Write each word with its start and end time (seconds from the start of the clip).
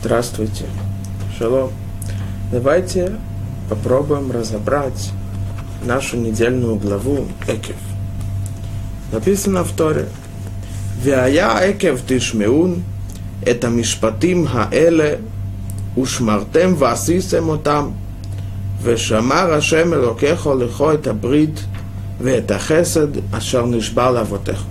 Здравствуйте. 0.00 0.66
Шалом. 1.38 1.70
Давайте 2.52 3.12
попробуем 3.68 4.30
разобрать 4.30 5.10
нашу 5.84 6.16
недельную 6.16 6.76
главу 6.76 7.26
Экев. 7.48 7.76
Написано 9.12 9.64
в 9.64 9.72
Торе. 9.72 10.08
Вяя 11.02 11.70
Экев 11.70 12.04
тишмеун, 12.06 12.84
это 13.44 13.68
мишпатим 13.68 14.46
хаэле, 14.46 15.20
ушмартем 15.96 16.74
ועשיתם 16.78 17.48
אותם, 17.48 17.88
ושמר 18.82 19.54
השם 19.54 19.92
אלוקיך 19.92 20.48
לך 20.58 20.84
את 20.94 21.06
הברית 21.06 21.64
ואת 22.20 22.50
החסד 22.50 23.08
אשר 23.32 23.66
נשבע 23.66 24.10
לאבותיך. 24.10 24.64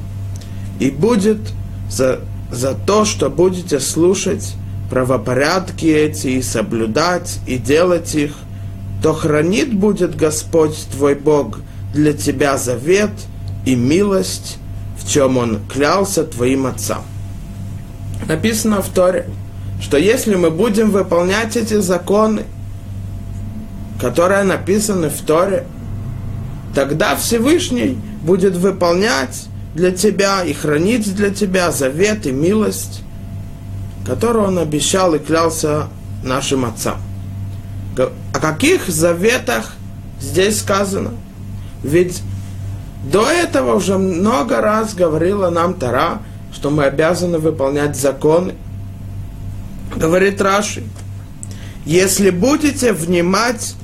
И 0.79 0.91
будет 0.91 1.37
за, 1.89 2.19
за 2.51 2.73
то, 2.73 3.05
что 3.05 3.29
будете 3.29 3.79
слушать 3.79 4.55
правопорядки 4.90 5.86
эти 5.86 6.26
и 6.26 6.42
соблюдать, 6.42 7.38
и 7.46 7.56
делать 7.56 8.14
их, 8.14 8.34
то 9.02 9.14
хранит 9.14 9.72
будет 9.72 10.16
Господь 10.16 10.76
твой 10.90 11.14
Бог 11.14 11.60
для 11.94 12.12
тебя 12.12 12.58
завет 12.58 13.10
и 13.64 13.76
милость, 13.76 14.58
в 14.98 15.08
чем 15.08 15.38
Он 15.38 15.60
клялся 15.72 16.24
твоим 16.24 16.66
отцам. 16.66 17.02
Написано 18.28 18.82
в 18.82 18.88
Торе, 18.88 19.26
что 19.80 19.96
если 19.96 20.34
мы 20.34 20.50
будем 20.50 20.90
выполнять 20.90 21.56
эти 21.56 21.80
законы, 21.80 22.42
которые 24.00 24.42
написаны 24.42 25.08
в 25.08 25.20
Торе, 25.20 25.66
тогда 26.74 27.16
Всевышний 27.16 27.96
будет 28.22 28.56
выполнять 28.56 29.46
для 29.74 29.92
тебя 29.92 30.42
и 30.42 30.52
хранить 30.52 31.14
для 31.14 31.30
тебя 31.30 31.70
завет 31.70 32.26
и 32.26 32.32
милость, 32.32 33.02
которую 34.10 34.48
он 34.48 34.58
обещал 34.58 35.14
и 35.14 35.20
клялся 35.20 35.86
нашим 36.24 36.64
отцам. 36.64 36.96
О 37.96 38.40
каких 38.40 38.88
заветах 38.88 39.76
здесь 40.20 40.58
сказано? 40.58 41.12
Ведь 41.84 42.20
до 43.04 43.30
этого 43.30 43.76
уже 43.76 43.98
много 43.98 44.60
раз 44.60 44.94
говорила 44.94 45.48
нам 45.50 45.74
Тара, 45.74 46.22
что 46.52 46.70
мы 46.70 46.86
обязаны 46.86 47.38
выполнять 47.38 47.96
законы. 47.96 48.56
Говорит 49.94 50.40
Раши, 50.42 50.82
если 51.86 52.30
будете 52.30 52.92
внимать 52.92 53.76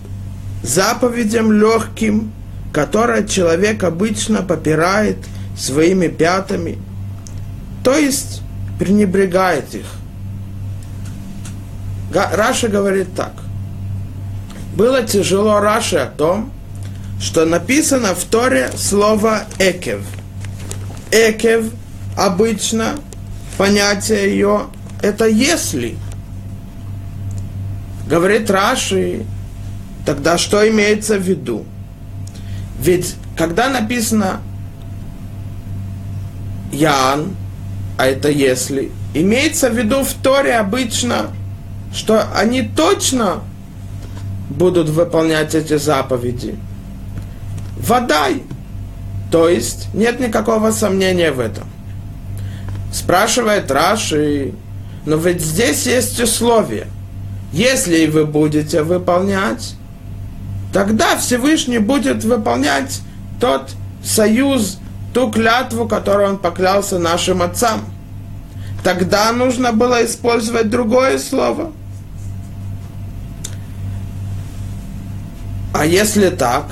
заповедям 0.64 1.52
легким, 1.52 2.32
которые 2.72 3.28
человек 3.28 3.84
обычно 3.84 4.42
попирает 4.42 5.19
своими 5.56 6.08
пятами, 6.08 6.78
то 7.84 7.94
есть 7.97 8.42
пренебрегает 8.80 9.72
их– 9.72 9.86
Раша 12.17 12.69
говорит 12.69 13.14
так. 13.14 13.33
Было 14.75 15.03
тяжело 15.03 15.61
Раше 15.61 15.97
о 15.97 16.06
том, 16.06 16.50
что 17.20 17.45
написано 17.45 18.14
в 18.14 18.25
Торе 18.25 18.70
слово 18.77 19.45
«экев». 19.59 20.00
«Экев» 21.11 21.67
обычно, 22.17 22.94
понятие 23.59 24.31
ее, 24.31 24.67
это 25.03 25.27
«если». 25.27 25.97
Говорит 28.06 28.50
Раши, 28.50 29.25
тогда 30.05 30.39
что 30.39 30.67
имеется 30.69 31.19
в 31.19 31.22
виду? 31.22 31.67
Ведь 32.78 33.17
когда 33.37 33.69
написано 33.69 34.41
«ян», 36.72 37.34
а 37.98 38.06
это 38.06 38.31
«если», 38.31 38.91
имеется 39.12 39.71
в 39.71 39.77
виду 39.77 40.03
в 40.03 40.12
Торе 40.15 40.56
обычно– 40.56 41.31
что 41.97 42.29
они 42.34 42.61
точно 42.61 43.41
будут 44.51 44.91
выполнять 44.91 45.55
эти 45.55 45.79
заповеди. 45.79 46.57
Водай. 47.79 48.43
То 49.33 49.49
есть 49.49 49.93
нет 49.95 50.21
никакого 50.21 50.71
сомнения 50.73 51.33
в 51.33 51.41
этом. 51.41 51.65
Спрашивает 52.93 53.71
Раши, 53.71 54.53
но 55.07 55.17
ведь 55.17 55.41
здесь 55.41 55.87
есть 55.87 56.21
условие. 56.21 56.87
Если 57.53 58.07
вы 58.07 58.27
будете 58.27 58.83
выполнять, 58.83 59.75
тогда 60.75 61.17
Всевышний 61.17 61.78
будет 61.78 62.25
выполнять 62.25 63.01
тот 63.41 63.71
союз, 64.05 64.78
ту 65.15 65.31
клятву, 65.31 65.89
которую 65.89 66.31
он 66.31 66.39
поклялся 66.39 66.99
нашим 66.99 67.43
отцам. 67.43 67.81
Тогда 68.84 69.33
нужно 69.33 69.73
было 69.73 70.05
использовать 70.05 70.69
другое 70.69 71.19
слово– 71.19 71.73
А 75.78 75.84
если 75.84 76.31
так, 76.31 76.69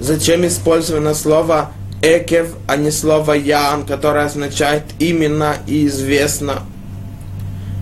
зачем 0.00 0.46
использовано 0.46 1.12
слово 1.12 1.70
«экев», 2.00 2.54
а 2.66 2.76
не 2.76 2.90
слово 2.90 3.34
«ян», 3.34 3.84
которое 3.84 4.24
означает 4.24 4.84
«именно» 4.98 5.56
и 5.66 5.86
«известно»? 5.86 6.62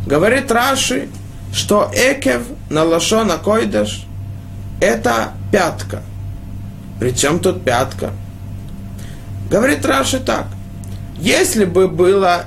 Говорит 0.09 0.51
Раши, 0.51 1.09
что 1.53 1.89
«экев» 1.95 2.43
на 2.69 2.83
лошона 2.83 3.37
койдеш– 3.39 4.09
это 4.81 5.35
пятка. 5.53 6.03
Причем 6.99 7.39
тут 7.39 7.63
пятка? 7.63 8.11
Говорит 9.49 9.87
Раши 9.87 10.19
так. 10.19 10.47
Если 11.21 11.65
бы 11.65 11.87
было 11.87 12.47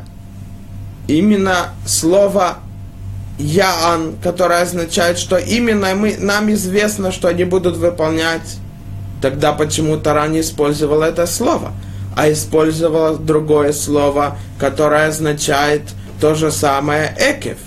именно 1.07 1.69
слово 1.85 2.57
Яан, 3.39 4.17
которое 4.21 4.63
означает, 4.63 5.17
что 5.17 5.37
именно 5.37 5.95
мы, 5.95 6.17
нам 6.19 6.51
известно, 6.51 7.13
что 7.13 7.29
они 7.29 7.45
будут 7.45 7.77
выполнять, 7.77 8.57
тогда 9.21 9.53
почему 9.53 9.97
Тара 9.97 10.27
не 10.27 10.41
использовала 10.41 11.05
это 11.05 11.25
слово, 11.25 11.71
а 12.17 12.29
использовала 12.29 13.17
другое 13.17 13.71
слово, 13.71 14.37
которое 14.59 15.07
означает 15.07 15.83
то 16.19 16.35
же 16.35 16.51
самое 16.51 17.15
Экев. 17.17 17.57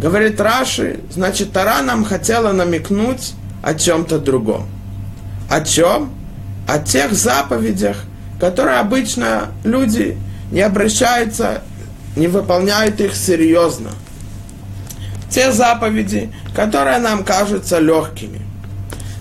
Говорит 0.00 0.40
Раши, 0.40 0.98
значит, 1.08 1.52
Тара 1.52 1.82
нам 1.82 2.04
хотела 2.04 2.50
намекнуть 2.50 3.34
о 3.62 3.74
чем-то 3.74 4.18
другом. 4.18 4.66
О 5.48 5.60
чем? 5.60 6.10
О 6.66 6.80
тех 6.80 7.12
заповедях, 7.12 7.96
которые 8.40 8.78
обычно 8.78 9.52
люди 9.62 10.18
не 10.50 10.62
обращаются, 10.62 11.62
не 12.16 12.26
выполняют 12.26 13.00
их 13.00 13.14
серьезно– 13.14 13.90
те 15.30 15.52
заповеди, 15.52 16.32
которые 16.54 16.98
нам 16.98 17.24
кажутся 17.24 17.78
легкими. 17.78 18.40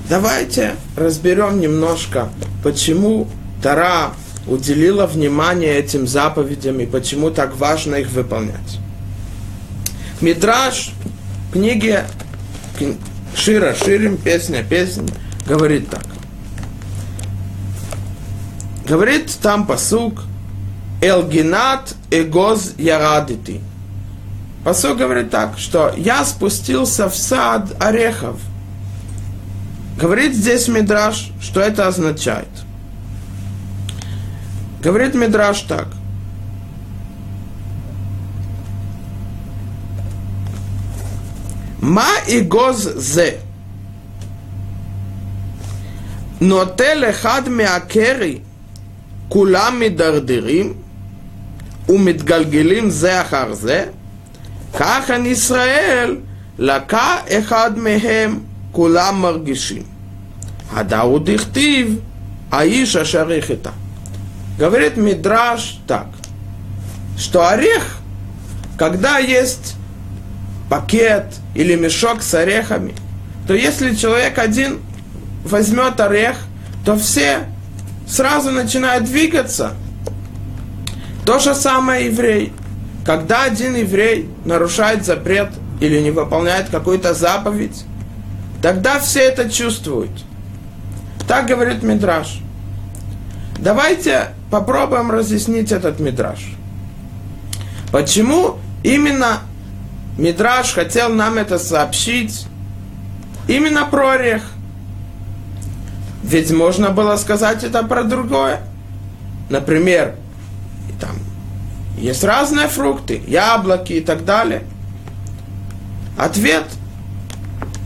Давайте 0.10 0.76
разберем 0.98 1.60
немножко, 1.60 2.30
почему 2.64 3.28
Тара 3.62 4.14
уделила 4.48 5.06
внимание 5.06 5.76
этим 5.78 6.08
заповедям 6.08 6.80
и 6.80 6.86
почему 6.86 7.30
так 7.30 7.56
важно 7.56 7.96
их 7.96 8.10
выполнять. 8.10 8.80
Мидраж 10.22 10.92
в 11.50 11.54
книге 11.54 12.06
Шира 13.36 13.76
Ширим, 13.76 14.18
песня 14.18 14.64
песня, 14.64 15.06
говорит 15.46 15.90
так. 15.90 16.06
Говорит 18.88 19.32
там 19.42 19.68
посук 19.68 20.24
Элгинат 21.02 21.94
эгоз 22.10 22.74
ярадити. 22.78 23.62
Посол 24.64 24.96
говорит 24.96 25.32
так, 25.32 25.58
что 25.58 25.94
я 25.96 26.26
спустился 26.26 27.10
в 27.10 27.16
сад 27.16 27.76
орехов. 27.80 28.40
Говорит 29.98 30.34
здесь 30.34 30.68
Мидраш, 30.68 31.32
что 31.42 31.62
это 31.62 31.88
означает. 31.88 32.48
Говорит 34.82 35.14
Мидраш 35.14 35.62
так. 35.62 35.88
Ма 41.82 42.10
и 42.28 42.42
гоз 42.42 42.84
зе. 42.96 43.40
Но 46.40 46.66
телехад 46.66 47.48
меакери 47.48 48.44
кулами 49.30 49.88
дардирим 49.88 50.78
умитгальгелим 51.88 52.92
зе 52.92 53.20
ахар 53.20 53.54
зе. 53.54 53.92
ככה 54.79 55.19
ישראל 55.19 56.17
לקה 56.59 57.17
אחד 57.29 57.79
מהם, 57.79 58.39
כולם 58.73 59.21
מרגישים. 59.23 59.83
הדאו 60.73 61.19
דכתיב, 61.19 61.99
האיש 62.51 62.97
אשר 62.97 63.33
יחטא. 63.33 63.71
Говорит 64.57 64.97
Мидраш 64.97 65.81
так, 65.87 66.07
что 67.19 67.49
орех, 67.49 67.99
когда 68.79 69.19
есть 69.19 69.75
пакет 70.71 71.27
или 71.57 71.75
мешок 71.75 72.23
с 72.23 72.35
орехами, 72.35 72.95
то 73.49 73.55
если 73.55 73.95
человек 73.97 74.39
один 74.39 74.81
возьмет 75.45 75.99
орех, 75.99 76.37
то 76.85 76.97
все 76.97 77.49
сразу 78.07 78.53
начинают 78.53 79.05
двигаться. 79.05 79.75
То 81.27 81.39
же 81.39 81.55
самое 81.55 82.07
еврей. 82.07 82.53
Когда 83.10 83.46
один 83.46 83.76
еврей 83.76 84.30
нарушает 84.46 85.04
запрет 85.04 85.50
или 85.80 86.00
не 86.00 86.12
выполняет 86.12 86.70
какую-то 86.70 87.16
заповедь, 87.16 87.84
тогда 88.62 89.00
все 89.00 89.22
это 89.22 89.50
чувствуют. 89.50 90.12
Так 91.28 91.48
говорит 91.48 91.82
Мидраш. 91.82 92.40
Давайте 93.58 94.28
попробуем 94.52 95.10
разъяснить 95.10 95.72
этот 95.72 96.00
Мидраш. 96.00 96.54
Почему 97.92 98.60
именно 98.84 99.40
Мидраш 100.20 100.72
хотел 100.74 101.10
нам 101.10 101.40
это 101.40 101.58
сообщить 101.58 102.46
именно 103.48 103.88
про 103.88 104.10
орех? 104.10 104.44
Ведь 106.22 106.52
можно 106.52 106.92
было 106.92 107.16
сказать 107.16 107.64
это 107.64 107.82
про 107.82 108.04
другое. 108.04 108.60
Например, 109.50 110.14
есть 112.00 112.24
разные 112.24 112.68
фрукты, 112.68 113.22
яблоки 113.28 113.94
и 113.94 114.02
так 114.02 114.26
далее. 114.26 114.64
Ответ. 116.18 116.66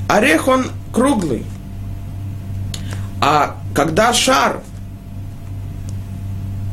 Орех, 0.08 0.48
он 0.48 0.68
круглый. 0.94 1.46
А 3.20 3.58
когда 3.74 4.14
шар 4.14 4.62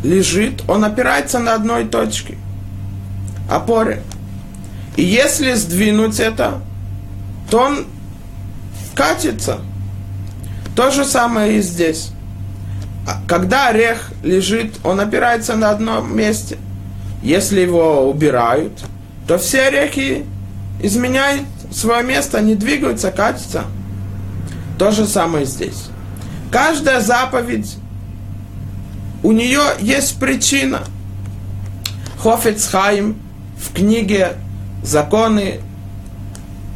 лежит, 0.02 0.62
он 0.68 0.84
опирается 0.84 1.38
на 1.38 1.54
одной 1.54 1.84
точке, 1.84 2.36
опоре. 3.48 4.02
И 4.96 5.02
если 5.02 5.54
сдвинуть 5.54 6.20
это, 6.20 6.60
то 7.50 7.58
он 7.58 7.86
катится. 8.94 9.60
То 10.76 10.90
же 10.90 11.04
самое 11.04 11.58
и 11.58 11.62
здесь. 11.62 12.10
А 13.06 13.20
когда 13.26 13.68
орех 13.68 14.10
лежит, 14.22 14.74
он 14.84 15.00
опирается 15.00 15.56
на 15.56 15.70
одном 15.70 16.14
месте. 16.14 16.58
Если 17.22 17.60
его 17.60 18.08
убирают, 18.08 18.72
то 19.26 19.38
все 19.38 19.62
орехи 19.62 20.24
изменяют 20.82 21.44
свое 21.70 22.02
место, 22.02 22.38
они 22.38 22.54
двигаются, 22.54 23.10
катятся. 23.10 23.64
То 24.78 24.90
же 24.90 25.06
самое 25.06 25.44
здесь. 25.44 25.88
Каждая 26.50 27.00
заповедь, 27.00 27.76
у 29.22 29.32
нее 29.32 29.60
есть 29.80 30.18
причина. 30.18 30.80
Хофецхайм 32.18 33.16
в 33.58 33.74
книге 33.74 34.32
«Законы 34.82 35.60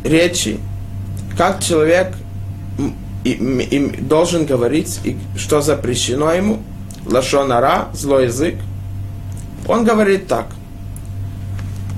речи», 0.05 0.61
как 1.37 1.63
человек 1.63 2.15
им, 3.25 3.59
им 3.59 4.07
должен 4.07 4.45
говорить, 4.45 5.01
и 5.05 5.17
что 5.37 5.61
запрещено 5.63 6.33
ему, 6.33 6.63
лашонара, 7.07 7.89
злой 7.95 8.25
язык, 8.25 8.57
он 9.69 9.85
говорит 9.85 10.27
так. 10.27 10.47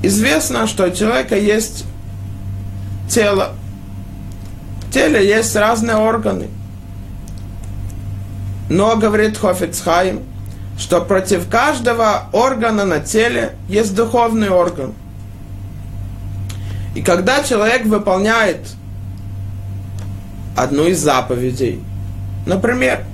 Известно, 0.03 0.67
что 0.67 0.87
у 0.87 0.91
человека 0.91 1.37
есть 1.37 1.85
тело. 3.09 3.53
В 4.83 4.93
теле 4.93 5.27
есть 5.27 5.55
разные 5.57 5.97
органы. 5.97 6.49
Но, 8.69 8.97
говорит 8.97 9.37
Хофицхайм, 9.37 10.23
что 10.79 11.01
против 11.01 11.49
каждого 11.49 12.29
органа 12.33 12.85
на 12.85 13.01
теле 13.01 13.57
есть 13.69 13.95
духовный 13.95 14.51
орган. 14.51 14.93
И 16.95 17.03
когда 17.03 17.43
человек 17.43 17.85
выполняет 17.87 18.61
одну 20.57 20.87
из 20.87 20.99
заповедей. 20.99 21.81
Например, 22.47 23.05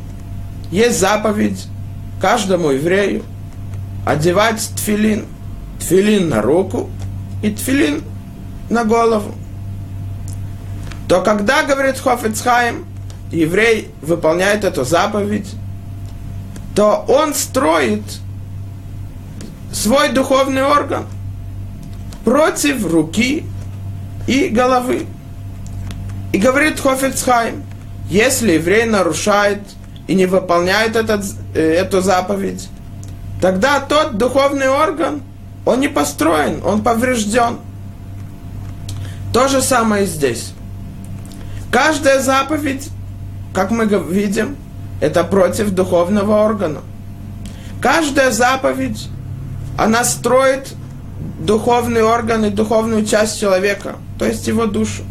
есть 0.71 0.99
заповедь 0.99 1.67
каждому 2.21 2.71
еврею 2.71 3.25
одевать 4.05 4.71
тфилин. 4.77 5.27
Тфилин 5.79 6.29
на 6.29 6.43
руку 6.43 6.91
и 7.43 7.51
тфилин 7.51 8.03
на 8.71 8.85
голову. 8.85 9.35
То 11.09 11.23
когда, 11.23 11.65
говорит 11.65 11.99
Хофицхайм, 11.99 12.85
еврей 13.31 13.91
выполняет 14.01 14.65
эту 14.65 14.85
заповедь, 14.85 15.51
то 16.75 17.05
он 17.09 17.35
строит 17.35 18.03
свой 19.73 20.11
духовный 20.11 20.63
орган 20.63 21.05
против 22.25 22.87
руки 22.87 23.45
и 24.27 24.49
головы. 24.49 25.07
И 26.33 26.39
говорит 26.39 26.81
Хофицхайм, 26.81 27.65
если 28.09 28.53
еврей 28.53 28.85
нарушает 28.85 29.61
и 30.07 30.15
не 30.15 30.27
выполняет 30.27 30.97
этот, 30.97 31.25
э, 31.55 31.61
эту 31.61 32.01
заповедь, 32.01 32.69
тогда 33.43 33.81
тот 33.81 34.19
духовный 34.19 34.69
орган, 34.69 35.21
он 35.67 35.81
не 35.81 35.89
построен, 35.89 36.63
он 36.65 36.83
поврежден. 36.83 37.59
То 39.35 39.49
же 39.49 39.61
самое 39.61 40.05
и 40.05 40.07
здесь. 40.07 40.53
Каждая 41.73 42.21
заповедь, 42.21 42.89
как 43.53 43.73
мы 43.73 43.87
видим, 43.87 44.57
это 45.01 45.25
против 45.25 45.73
духовного 45.73 46.45
органа. 46.45 46.83
Каждая 47.81 48.31
заповедь, 48.31 49.09
она 49.77 50.05
строит 50.05 50.75
духовный 51.41 52.05
орган 52.05 52.45
и 52.45 52.51
духовную 52.51 53.05
часть 53.05 53.41
человека, 53.41 53.97
то 54.21 54.25
есть 54.25 54.47
его 54.47 54.67
душу. 54.67 55.03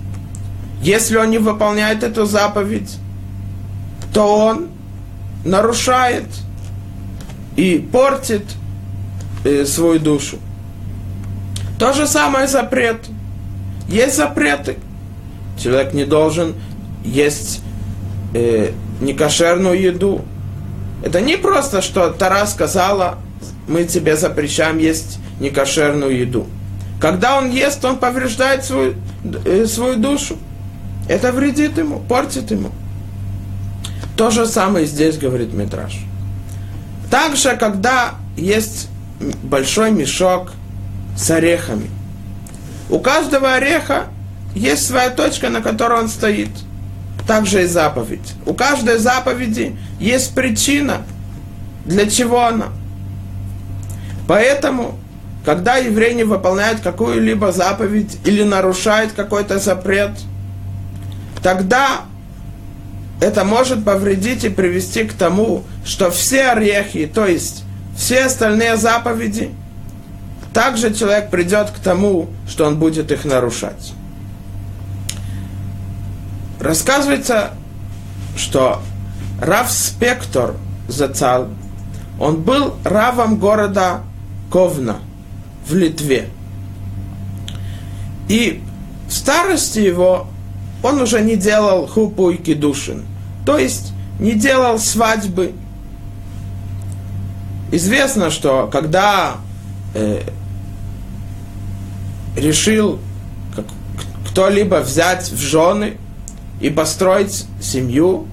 Если 0.81 1.18
он 1.18 1.31
не 1.31 1.38
выполняет 1.38 2.01
эту 2.01 2.25
заповедь, 2.25 2.98
то 4.13 4.38
он 4.38 4.69
нарушает 5.44 6.28
и 7.56 7.77
портит 7.77 8.44
э, 9.44 9.65
свою 9.65 10.00
душу. 10.00 10.38
То 11.80 11.94
же 11.94 12.07
самое 12.07 12.48
запрет. 12.48 12.98
Есть 13.88 14.15
запреты. 14.15 14.77
Человек 15.57 15.94
не 15.94 16.06
должен 16.06 16.56
есть 17.03 17.62
э, 18.33 18.71
некошерную 19.01 19.81
еду. 19.81 20.21
Это 21.03 21.21
не 21.21 21.38
просто, 21.38 21.81
что 21.81 22.12
Тара 22.12 22.45
сказала, 22.45 23.18
мы 23.68 23.86
тебе 23.86 24.15
запрещаем 24.15 24.77
есть 24.77 25.19
некошерную 25.39 26.15
еду. 26.15 26.47
Когда 27.00 27.38
он 27.38 27.50
ест, 27.50 27.83
он 27.83 27.97
повреждает 27.97 28.63
свою, 28.63 28.94
э, 29.45 29.65
свою 29.65 29.95
душу. 29.95 30.38
Это 31.09 31.31
вредит 31.31 31.77
ему, 31.77 32.00
портит 32.00 32.52
ему. 32.52 32.69
То 34.16 34.30
же 34.30 34.45
самое 34.45 34.85
здесь 34.85 35.18
говорит 35.18 35.54
Митраш. 35.54 36.10
Также, 37.11 37.57
когда 37.57 38.15
есть 38.35 38.89
большой 39.44 39.91
мешок 39.91 40.53
с 41.15 41.30
орехами, 41.30 41.89
у 42.89 42.99
каждого 42.99 43.53
ореха 43.53 44.06
есть 44.56 44.87
своя 44.87 45.11
точка, 45.11 45.49
на 45.49 45.61
которой 45.61 45.99
он 45.99 46.07
стоит. 46.07 46.49
Также 47.27 47.63
и 47.63 47.65
заповедь. 47.68 48.33
У 48.47 48.56
каждой 48.56 48.97
заповеди 48.97 49.77
есть 49.99 50.33
причина, 50.33 51.03
для 51.85 52.09
чего 52.09 52.45
она. 52.45 52.69
Поэтому, 54.27 54.97
когда 55.45 55.75
еврей 55.75 56.15
не 56.15 56.23
выполняет 56.23 56.80
какую-либо 56.81 57.51
заповедь 57.51 58.18
или 58.25 58.41
нарушает 58.41 59.11
какой-то 59.11 59.59
запрет– 59.59 60.11
тогда 61.41 62.01
это 63.21 63.45
может 63.45 63.85
повредить 63.85 64.44
и 64.44 64.49
привести 64.49 65.04
к 65.04 65.13
тому, 65.13 65.63
что 65.85 66.09
все 66.09 66.47
орехи, 66.47 67.06
то 67.06 67.28
есть 67.28 67.63
все 67.95 68.25
остальные 68.25 68.78
заповеди, 68.78 69.51
также 70.54 70.94
человек 70.94 71.30
придет 71.30 71.69
к 71.69 71.78
тому, 71.78 72.30
что 72.49 72.66
он 72.66 72.80
будет 72.80 73.11
их 73.11 73.23
нарушать. 73.23 73.94
Рассказывается, 76.59 77.51
что 78.35 78.81
Рав 79.40 79.71
Спектор 79.71 80.56
Зацал, 80.87 81.47
он 82.19 82.42
был 82.42 82.75
равом 82.83 83.37
города 83.37 84.01
Ковна 84.51 84.97
в 85.68 85.75
Литве. 85.75 86.28
И 88.28 88.63
в 89.07 89.13
старости 89.13 89.80
его 89.80 90.28
он 90.83 91.02
уже 91.02 91.21
не 91.21 91.35
делал 91.35 91.88
хупу 91.88 92.30
и 92.31 92.38
кедушин. 92.38 93.06
То 93.45 93.57
есть 93.57 93.94
не 94.19 94.33
делал 94.33 94.80
свадьбы. 94.80 95.54
Известно, 97.71 98.30
что 98.30 98.69
когда 98.71 99.38
э, 99.94 100.21
решил 102.35 103.00
кто-либо 104.30 104.76
взять 104.76 105.30
в 105.30 105.40
жены 105.40 105.97
и 106.59 106.69
построить 106.69 107.45
семью, 107.61 108.28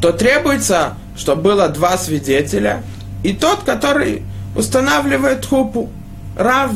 то 0.00 0.12
требуется, 0.12 0.94
чтобы 1.16 1.42
было 1.42 1.68
два 1.68 1.96
свидетеля, 1.96 2.82
и 3.22 3.32
тот, 3.32 3.62
который 3.62 4.22
устанавливает 4.54 5.46
хупу, 5.46 5.90
рав, 6.36 6.72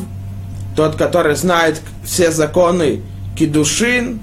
тот, 0.75 0.95
который 0.95 1.35
знает 1.35 1.81
все 2.03 2.31
законы 2.31 3.01
кидушин, 3.39 4.19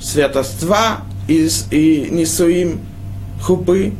святоства 0.00 1.02
и, 1.26 1.48
и 1.70 2.08
несуим 2.10 2.80
хупы. 3.42 3.94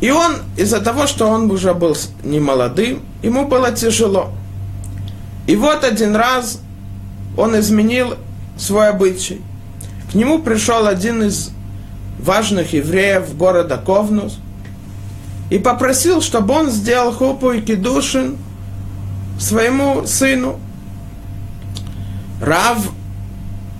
И 0.00 0.10
он, 0.10 0.36
из-за 0.56 0.80
того, 0.80 1.06
что 1.06 1.26
он 1.26 1.50
уже 1.50 1.74
был 1.74 1.94
не 2.24 2.40
молодым, 2.40 3.02
ему 3.22 3.46
было 3.46 3.72
тяжело. 3.72 4.30
И 5.46 5.54
вот 5.54 5.84
один 5.84 6.16
раз 6.16 6.60
он 7.36 7.58
изменил 7.58 8.14
свой 8.56 8.88
обычай. 8.88 9.42
К 10.10 10.14
нему 10.14 10.38
пришел 10.38 10.86
один 10.86 11.22
из 11.22 11.50
важных 12.18 12.72
евреев 12.72 13.36
города 13.36 13.76
Ковнус 13.76 14.38
и 15.50 15.58
попросил, 15.58 16.22
чтобы 16.22 16.54
он 16.54 16.70
сделал 16.70 17.12
хупу 17.12 17.52
и 17.52 17.60
кедушин 17.60 18.38
своему 19.38 20.06
сыну. 20.06 20.58
Рав 22.40 22.90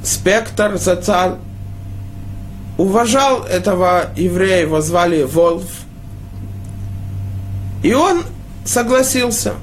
Спектр 0.02 0.78
Зацаль 0.78 1.36
уважал 2.76 3.42
этого 3.42 4.10
еврея, 4.16 4.62
его 4.62 4.80
звали 4.80 5.24
Волф. 5.24 5.68
И 7.82 7.92
он 7.92 8.22
согласился. 8.64 9.54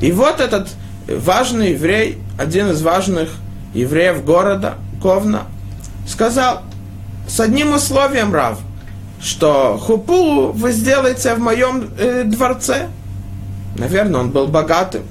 И 0.00 0.12
вот 0.12 0.40
этот 0.40 0.68
важный 1.08 1.72
еврей, 1.72 2.18
один 2.38 2.70
из 2.70 2.82
важных 2.82 3.30
евреев 3.74 4.24
города 4.24 4.74
Ковна, 5.02 5.44
сказал 6.06 6.62
с 7.28 7.40
одним 7.40 7.74
условием, 7.74 8.34
Рав, 8.34 8.58
что 9.20 9.78
хупу 9.78 10.52
вы 10.52 10.72
сделаете 10.72 11.34
в 11.34 11.40
моем 11.40 11.88
э, 11.98 12.24
дворце. 12.24 12.88
Наверное, 13.76 14.20
он 14.20 14.30
был 14.30 14.46
богатым. 14.46 15.02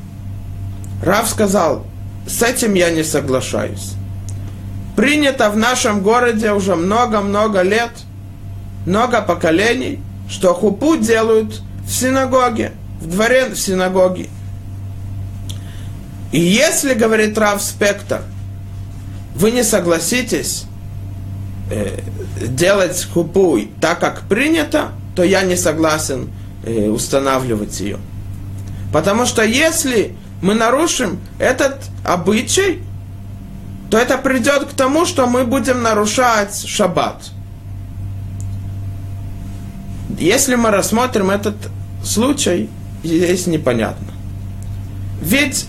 Рав 1.01 1.27
сказал, 1.27 1.86
с 2.27 2.42
этим 2.42 2.74
я 2.74 2.89
не 2.89 3.03
соглашаюсь. 3.03 3.94
Принято 4.96 5.50
в 5.50 5.58
нашем 5.58 6.01
городе 6.01 6.51
уже 6.51 6.75
много-много 6.75 7.62
лет, 7.62 7.92
много 8.86 9.22
поколений, 9.22 10.00
что 10.30 10.53
хупу 10.53 10.98
делают 10.98 11.62
в 11.86 11.92
синагоге, 11.92 12.74
в 13.01 13.08
дворе 13.08 13.50
в 13.50 13.56
синагоге. 13.56 14.30
И 16.32 16.39
если, 16.39 16.94
говорит 16.94 17.38
Рав 17.38 17.62
Спектр, 17.62 18.22
вы 19.36 19.51
не 19.51 19.63
согласитесь 19.63 20.65
э, 21.70 22.00
делать 22.42 23.08
хупу 23.12 23.60
так, 23.82 24.00
как 24.00 24.22
принято, 24.22 24.92
то 25.15 25.24
я 25.24 25.44
не 25.44 25.56
согласен 25.56 26.30
э, 26.63 26.89
устанавливать 26.89 27.80
ее. 27.80 28.00
Потому 28.92 29.25
что 29.25 29.44
если 29.44 30.15
мы 30.43 30.55
нарушим 30.55 31.21
этот 31.39 31.79
обычай, 32.03 32.83
то 33.89 33.97
это 33.97 34.17
придет 34.17 34.65
к 34.65 34.73
тому, 34.73 35.05
что 35.05 35.25
мы 35.25 35.45
будем 35.45 35.81
нарушать 35.81 36.67
шаббат. 36.67 37.23
Если 40.19 40.55
мы 40.55 40.69
рассмотрим 40.69 41.31
этот 41.31 41.55
случай, 42.03 42.69
здесь 43.03 43.47
непонятно. 43.47 44.12
Ведь 45.21 45.65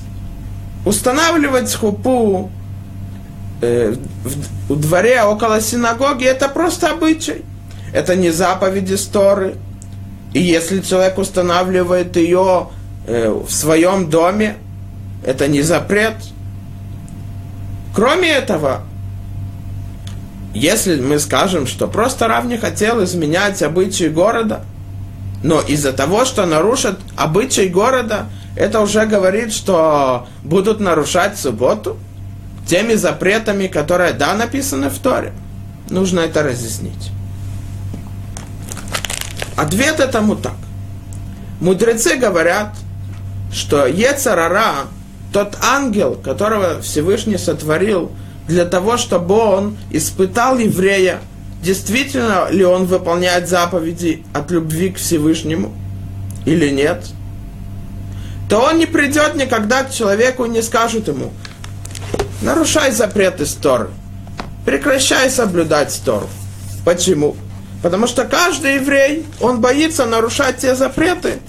устанавливать 0.84 1.72
хупу 1.72 2.50
э, 3.60 3.94
в, 4.68 4.76
дворе 4.76 5.22
около 5.22 5.60
синагоги 5.60 6.24
это 6.24 6.48
просто 6.48 6.90
обычай. 6.90 7.44
Это 7.92 8.16
не 8.16 8.30
заповеди 8.30 8.94
Сторы. 8.94 9.54
И 10.32 10.42
если 10.42 10.80
человек 10.80 11.16
устанавливает 11.18 12.16
ее 12.16 12.70
э, 13.06 13.30
в 13.30 13.52
своем 13.52 14.10
доме, 14.10 14.56
это 15.24 15.48
не 15.48 15.62
запрет. 15.62 16.14
Кроме 17.94 18.28
этого, 18.28 18.82
если 20.52 21.00
мы 21.00 21.18
скажем, 21.18 21.66
что 21.66 21.88
просто 21.88 22.28
Рав 22.28 22.44
не 22.44 22.58
хотел 22.58 23.02
изменять 23.04 23.62
обычаи 23.62 24.08
города, 24.08 24.64
но 25.42 25.60
из-за 25.60 25.92
того, 25.92 26.24
что 26.24 26.46
нарушат 26.46 26.98
обычаи 27.16 27.68
города, 27.68 28.26
это 28.56 28.80
уже 28.80 29.06
говорит, 29.06 29.52
что 29.52 30.26
будут 30.42 30.80
нарушать 30.80 31.38
субботу 31.38 31.98
теми 32.66 32.94
запретами, 32.94 33.66
которые, 33.66 34.12
да, 34.12 34.34
написаны 34.34 34.90
в 34.90 34.98
Торе. 34.98 35.32
Нужно 35.90 36.20
это 36.20 36.42
разъяснить. 36.42 37.10
Ответ 39.56 40.00
этому 40.00 40.36
так. 40.36 40.54
Мудрецы 41.60 42.16
говорят, 42.16 42.74
что 43.52 43.86
Ецарара 43.86 44.86
тот 45.34 45.56
ангел, 45.60 46.14
которого 46.14 46.80
Всевышний 46.80 47.38
сотворил 47.38 48.12
для 48.46 48.64
того, 48.64 48.96
чтобы 48.96 49.34
он 49.34 49.76
испытал 49.90 50.58
еврея, 50.58 51.18
действительно 51.60 52.48
ли 52.50 52.64
он 52.64 52.84
выполняет 52.84 53.48
заповеди 53.48 54.24
от 54.32 54.52
любви 54.52 54.90
к 54.90 54.98
Всевышнему 54.98 55.74
или 56.46 56.68
нет, 56.70 57.04
то 58.48 58.60
он 58.60 58.78
не 58.78 58.86
придет 58.86 59.34
никогда 59.34 59.82
к 59.82 59.92
человеку 59.92 60.44
и 60.44 60.50
не 60.50 60.62
скажет 60.62 61.08
ему, 61.08 61.32
нарушай 62.40 62.92
запреты 62.92 63.44
Торы, 63.60 63.88
прекращай 64.64 65.28
соблюдать 65.30 66.00
Тору. 66.04 66.28
Почему? 66.84 67.34
Потому 67.82 68.06
что 68.06 68.24
каждый 68.24 68.76
еврей, 68.76 69.26
он 69.40 69.60
боится 69.60 70.06
нарушать 70.06 70.58
те 70.58 70.76
запреты, 70.76 71.40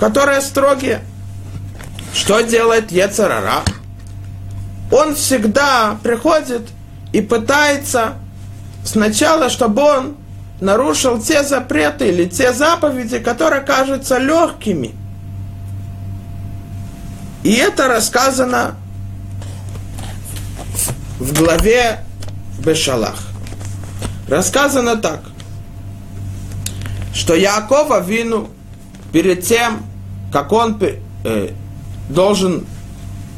которые 0.00 0.40
строгие. 0.40 1.02
Что 2.14 2.40
делает 2.40 2.90
Ецарара? 2.92 3.62
Он 4.90 5.14
всегда 5.14 5.98
приходит 6.02 6.68
и 7.12 7.20
пытается 7.20 8.14
сначала, 8.84 9.50
чтобы 9.50 9.82
он 9.82 10.16
нарушил 10.60 11.20
те 11.20 11.42
запреты 11.44 12.08
или 12.08 12.24
те 12.24 12.52
заповеди, 12.52 13.18
которые 13.18 13.62
кажутся 13.62 14.18
легкими. 14.18 14.94
И 17.44 17.52
это 17.52 17.88
рассказано 17.88 18.74
в 21.18 21.32
главе 21.32 22.04
Бешалах. 22.58 23.28
Рассказано 24.28 24.96
так, 24.96 25.20
что 27.14 27.34
Якова 27.34 28.00
вину 28.00 28.50
перед 29.12 29.44
тем, 29.44 29.84
как 30.32 30.52
он 30.52 30.78
э, 31.24 31.50
должен, 32.08 32.66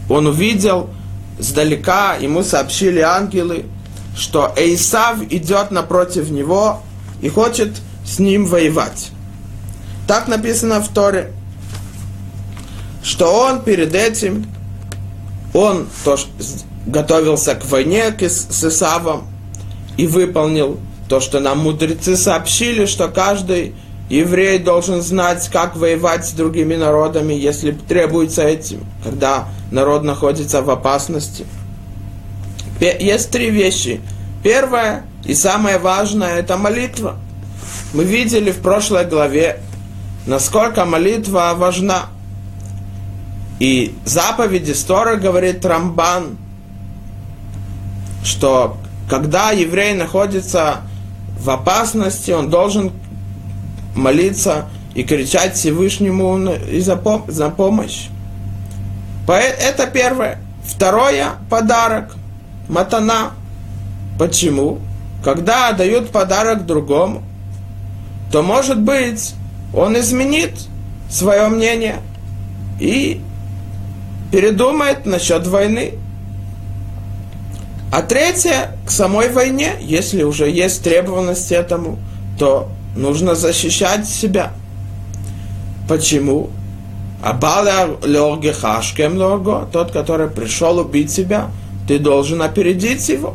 он 0.09 0.27
увидел 0.27 0.91
сдалека, 1.39 2.17
ему 2.21 2.43
сообщили 2.43 3.01
ангелы, 3.01 3.67
что 4.17 4.53
Эйсав 4.57 5.23
идет 5.31 5.71
напротив 5.71 6.31
него 6.31 6.83
и 7.23 7.29
хочет 7.29 7.81
с 8.05 8.19
ним 8.19 8.47
воевать. 8.47 9.11
Так 10.07 10.29
написано 10.29 10.81
в 10.81 10.89
Торе, 10.89 11.33
что 13.03 13.33
он 13.33 13.63
перед 13.63 13.95
этим, 13.95 14.47
он 15.55 15.87
то, 16.05 16.17
готовился 16.87 17.55
к 17.55 17.65
войне 17.67 18.15
с 18.19 18.65
Исавом 18.65 19.29
и 19.97 20.07
выполнил 20.07 20.79
то, 21.09 21.21
что 21.21 21.41
нам 21.41 21.59
мудрецы 21.59 22.17
сообщили, 22.17 22.87
что 22.87 23.09
каждый 23.09 23.75
Еврей 24.11 24.59
должен 24.59 25.03
знать, 25.03 25.49
как 25.53 25.77
воевать 25.77 26.27
с 26.27 26.33
другими 26.33 26.75
народами, 26.75 27.33
если 27.33 27.71
требуется 27.71 28.43
этим, 28.43 28.85
когда 29.05 29.49
народ 29.71 30.03
находится 30.03 30.63
в 30.63 30.71
опасности. 30.71 31.47
Есть 32.81 33.31
три 33.31 33.51
вещи. 33.51 34.01
Первое 34.43 35.05
и 35.25 35.33
самое 35.33 35.79
важное– 35.79 36.35
это 36.39 36.57
молитва. 36.57 37.17
Мы 37.95 38.03
видели 38.03 38.51
в 38.51 38.61
прошлой 38.61 39.05
главе, 39.05 39.61
насколько 40.27 40.85
молитва 40.85 41.53
важна. 41.57 42.07
И 43.61 43.95
заповеди 44.05 44.73
Стора 44.73 45.17
говорит 45.17 45.65
Рамбан, 45.65 46.37
что 48.25 48.77
когда 49.09 49.53
еврей 49.53 49.95
находится 49.95 50.79
в 51.39 51.49
опасности, 51.49 52.33
он 52.33 52.51
должен 52.51 52.93
молиться 53.95 54.67
и 54.95 55.03
кричать 55.03 55.55
Всевышнему 55.55 56.39
за, 56.81 56.95
пом- 56.95 57.31
за 57.31 57.51
помощь. 57.51 58.09
Это 59.27 59.87
первое. 59.87 60.39
Второе– 60.65 61.33
подарок. 61.51 62.15
Матана. 62.69 63.33
Почему? 64.19 64.79
Когда 65.25 65.73
дают 65.73 66.11
подарок 66.11 66.67
другому, 66.67 67.23
то, 68.33 68.43
может 68.43 68.81
быть, 68.81 69.35
он 69.75 69.99
изменит 69.99 70.53
свое 71.11 71.49
мнение 71.49 71.99
и 72.79 73.21
передумает 74.33 75.07
насчет 75.07 75.47
войны. 75.47 75.95
А 77.93 78.03
третье, 78.03 78.77
к 78.87 78.91
самой 78.91 79.31
войне, 79.33 79.73
если 79.81 80.23
уже 80.23 80.49
есть 80.49 80.85
требованность 80.85 81.51
этому, 81.51 81.99
то 82.39 82.71
нужно 83.01 83.35
защищать 83.35 84.07
себя. 84.07 84.53
Почему? 85.89 86.51
Абаля 87.23 87.89
лоргехашкем 88.03 89.17
лорго, 89.17 89.69
тот, 89.73 89.91
который 89.91 90.29
пришел 90.29 90.79
убить 90.79 91.11
себя, 91.11 91.51
ты 91.87 91.99
должен 91.99 92.41
опередить 92.43 93.09
его. 93.09 93.35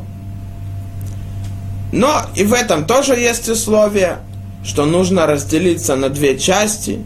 Но 1.91 2.21
и 2.35 2.43
в 2.43 2.53
этом 2.53 2.85
тоже 2.85 3.15
есть 3.15 3.47
условие, 3.47 4.19
что 4.63 4.85
нужно 4.85 5.27
разделиться 5.27 5.95
на 5.95 6.09
две 6.09 6.37
части. 6.37 7.03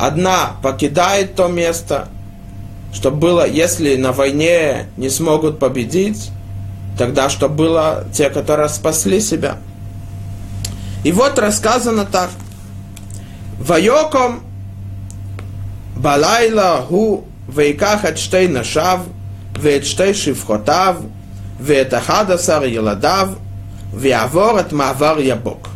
Одна 0.00 0.56
покидает 0.62 1.34
то 1.34 1.48
место, 1.48 2.08
чтобы 2.94 3.16
было, 3.16 3.46
если 3.46 3.96
на 3.96 4.12
войне 4.12 4.86
не 4.96 5.10
смогут 5.10 5.58
победить, 5.58 6.30
тогда 6.98 7.28
чтобы 7.28 7.54
было 7.54 8.04
те, 8.12 8.30
которые 8.30 8.68
спасли 8.68 9.20
себя. 9.20 9.58
И 11.04 11.12
вот 11.12 11.38
рассказано 11.38 12.04
так. 12.04 12.30
Вайоком 13.58 14.42
Балайла 15.96 16.84
гу 16.88 17.24
вейках 17.48 18.04
эдштей 18.04 18.48
нашав, 18.48 19.00
вэдштей 19.56 20.14
шивхотав, 20.14 20.98
вэдахадасар 21.60 22.64
еладав, 22.64 23.36
веавор 23.92 24.58
от 24.58 24.72
мавар 24.72 25.18
ябок. 25.18 25.68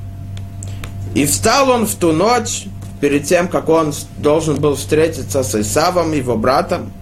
И 1.14 1.26
встал 1.26 1.70
он 1.70 1.86
в 1.86 1.94
ту 1.94 2.12
ночь, 2.12 2.66
перед 3.00 3.24
тем, 3.24 3.48
как 3.48 3.68
он 3.68 3.92
должен 4.18 4.56
был 4.56 4.74
встретиться 4.76 5.42
с 5.42 5.54
Исавом, 5.54 6.12
его 6.12 6.36
братом, 6.36 6.92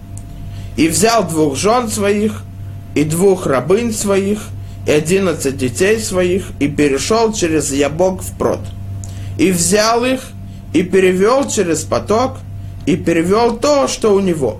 и 0.77 0.87
взял 0.87 1.23
двух 1.23 1.55
жен 1.55 1.89
своих 1.89 2.43
и 2.95 3.03
двух 3.03 3.47
рабынь 3.47 3.93
своих, 3.93 4.39
и 4.85 4.91
одиннадцать 4.91 5.57
детей 5.57 5.99
своих, 5.99 6.45
и 6.59 6.67
перешел 6.67 7.33
через 7.33 7.71
Ябок 7.71 8.21
впрод. 8.21 8.59
И 9.37 9.51
взял 9.51 10.05
их, 10.05 10.21
и 10.73 10.83
перевел 10.83 11.49
через 11.49 11.83
поток, 11.83 12.37
и 12.85 12.95
перевел 12.95 13.57
то, 13.57 13.87
что 13.87 14.13
у 14.13 14.19
него. 14.19 14.59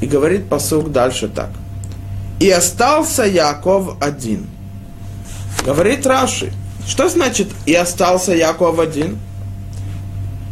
И 0.00 0.06
говорит 0.06 0.48
посук 0.48 0.90
дальше 0.90 1.28
так. 1.28 1.50
И 2.40 2.50
остался 2.50 3.24
Яков 3.24 3.96
один. 4.00 4.48
Говорит 5.64 6.04
Раши, 6.06 6.52
что 6.88 7.08
значит 7.08 7.48
«и 7.66 7.74
остался 7.74 8.34
Яков 8.34 8.80
один»? 8.80 9.18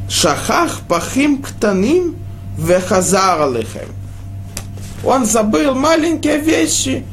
Шахах 0.09 0.81
пахим 0.89 1.43
ктаним 1.43 2.17
вехазар 2.57 3.43
алихем. 3.43 3.89
Он 5.05 5.25
забыл 5.25 5.75
маленькие 5.75 6.39
вещи 6.39 7.05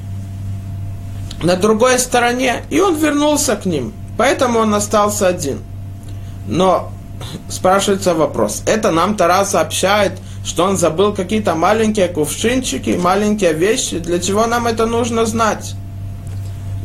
на 1.44 1.56
другой 1.56 2.00
стороне, 2.00 2.64
и 2.70 2.80
он 2.80 2.96
вернулся 2.96 3.56
к 3.56 3.66
ним. 3.66 3.94
Поэтому 4.18 4.60
он 4.60 4.74
остался 4.74 5.28
один. 5.28 5.60
Но 6.48 6.92
спрашивается 7.50 8.14
вопрос. 8.14 8.64
Это 8.66 8.92
нам 8.92 9.16
Тара 9.16 9.46
сообщает, 9.46 10.14
что 10.44 10.64
он 10.64 10.78
забыл 10.78 11.14
какие-то 11.14 11.56
маленькие 11.56 12.08
кувшинчики, 12.08 12.92
маленькие 12.92 13.54
вещи. 13.54 14.00
Для 14.00 14.20
чего 14.20 14.48
нам 14.48 14.66
это 14.66 14.86
нужно 14.86 15.26
знать? 15.26 15.76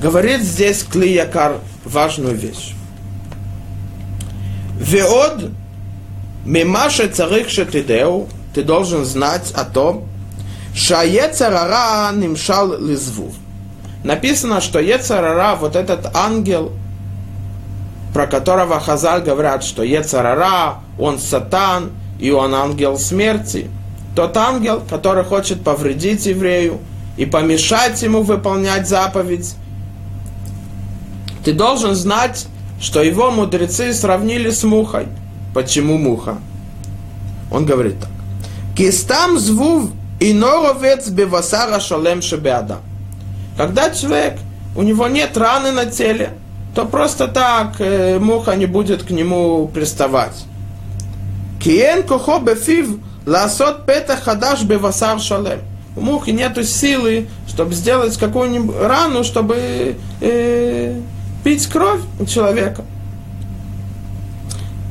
Говорит 0.03 0.43
здесь 0.43 0.83
Клиякар 0.83 1.59
важную 1.85 2.35
вещь. 2.35 2.75
Веод 4.79 5.51
мимаше 6.45 7.07
царих 7.07 7.49
шетидеу, 7.49 8.29
ты 8.53 8.65
должен 8.65 9.05
знать 9.05 9.53
о 9.55 9.65
том, 9.65 10.09
шаецарара 10.75 12.13
нимшал 12.13 12.79
лизвув. 12.79 13.33
Написано, 14.05 14.61
что 14.61 14.81
Ецарара, 14.81 15.55
вот 15.55 15.77
этот 15.77 16.15
ангел, 16.15 16.73
про 18.13 18.27
которого 18.27 18.81
Хазаль 18.81 19.23
говорят, 19.23 19.65
что 19.65 19.83
Ецарара, 19.83 20.81
он 20.99 21.19
сатан, 21.19 21.91
и 22.19 22.31
он 22.31 22.55
ангел 22.55 22.99
смерти. 22.99 23.71
Тот 24.15 24.37
ангел, 24.37 24.83
который 24.89 25.25
хочет 25.25 25.65
повредить 25.65 26.27
еврею 26.27 26.79
и 27.17 27.25
помешать 27.27 28.03
ему 28.03 28.23
выполнять 28.23 28.89
заповедь. 28.89 29.55
Ты 31.45 31.53
должен 31.53 31.95
знать, 31.95 32.47
что 32.81 33.03
его 33.03 33.31
мудрецы 33.31 33.93
сравнили 33.95 34.51
с 34.51 34.63
мухой. 34.65 35.07
Почему 35.55 35.99
муха? 35.99 36.39
Он 37.51 37.65
говорит 37.65 38.01
так. 38.01 38.11
Кистам 38.77 39.39
звув 39.39 39.91
и 40.21 40.33
норовец 40.33 41.09
бевасара 41.09 41.81
шалем 41.81 42.23
шебеада. 42.23 42.79
Когда 43.63 43.91
человек, 43.91 44.41
у 44.75 44.83
него 44.83 45.07
нет 45.07 45.37
раны 45.37 45.71
на 45.71 45.87
теле, 45.87 46.31
то 46.75 46.85
просто 46.85 47.29
так 47.29 47.77
э, 47.79 48.19
муха 48.19 48.57
не 48.57 48.67
будет 48.67 49.05
к 49.05 49.11
нему 49.11 49.69
приставать. 49.69 50.47
Киен 51.63 52.03
кохо 52.03 52.41
бефив 52.41 52.97
ласот 53.25 53.87
пета 53.87 54.17
хадаш 54.17 54.65
бевасар 54.65 55.21
шалем. 55.21 55.61
У 55.95 56.01
мухи 56.01 56.31
нет 56.31 56.59
силы, 56.67 57.29
чтобы 57.47 57.75
сделать 57.75 58.19
какую-нибудь 58.19 58.75
рану, 58.81 59.23
чтобы 59.23 59.95
э, 60.21 61.01
пить 61.45 61.65
кровь 61.69 62.01
у 62.19 62.27
человека. 62.27 62.85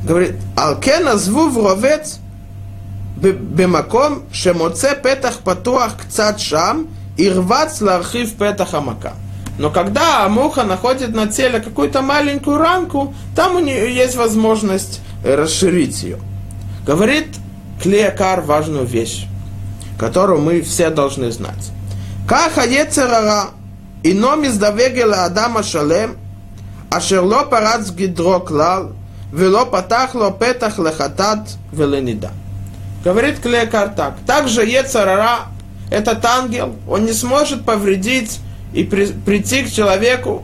Говорит, 0.02 0.36
алкена 0.56 1.18
звув 1.18 1.58
ровец 1.58 2.20
бемаком 3.18 4.22
шемоце 4.32 4.96
петах 4.96 5.40
патуах 5.40 5.98
кцат 5.98 6.40
шам– 6.40 6.86
Ирвац 7.16 7.80
лархив 7.80 8.32
пета 8.34 8.64
хамака. 8.64 9.14
Но 9.58 9.70
когда 9.70 10.28
муха 10.28 10.64
находит 10.64 11.14
на 11.14 11.26
теле 11.26 11.60
какую-то 11.60 12.00
маленькую 12.02 12.58
ранку, 12.58 13.14
там 13.36 13.56
у 13.56 13.60
нее 13.60 13.94
есть 13.94 14.16
возможность 14.16 15.00
э, 15.24 15.34
расширить 15.34 16.02
ее. 16.02 16.18
Говорит 16.86 17.28
Клеякар 17.82 18.40
важную 18.40 18.86
вещь, 18.86 19.26
которую 19.98 20.40
мы 20.40 20.62
все 20.62 20.90
должны 20.90 21.30
знать. 21.30 21.70
Каха 22.26 22.64
Ецерара, 22.64 23.50
ином 24.02 24.44
из 24.44 24.56
Давегела 24.56 25.24
Адама 25.24 25.62
Шалем, 25.62 26.16
Ашерло 26.90 27.44
Парац 27.44 27.90
Гидро 27.90 28.38
Клал, 28.38 28.92
Вело 29.32 29.66
Патахло 29.66 30.30
Петах 30.30 30.78
Лехатат 30.78 31.50
Веленида. 31.72 32.30
Говорит 33.04 33.40
Клеякар 33.40 33.90
так. 33.90 34.14
Также 34.26 34.64
Ецерара 34.64 35.51
этот 35.91 36.23
ангел, 36.25 36.75
он 36.87 37.05
не 37.05 37.13
сможет 37.13 37.63
повредить 37.63 38.39
и 38.73 38.83
при, 38.83 39.07
прийти 39.07 39.63
к 39.63 39.71
человеку, 39.71 40.43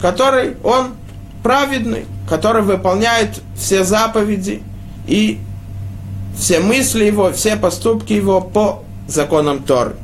который 0.00 0.56
он 0.62 0.94
праведный, 1.42 2.06
который 2.28 2.62
выполняет 2.62 3.40
все 3.56 3.84
заповеди 3.84 4.62
и 5.06 5.40
все 6.36 6.60
мысли 6.60 7.04
его, 7.04 7.32
все 7.32 7.56
поступки 7.56 8.12
его 8.12 8.40
по 8.40 8.84
законам 9.08 9.62
Торы. 9.62 9.96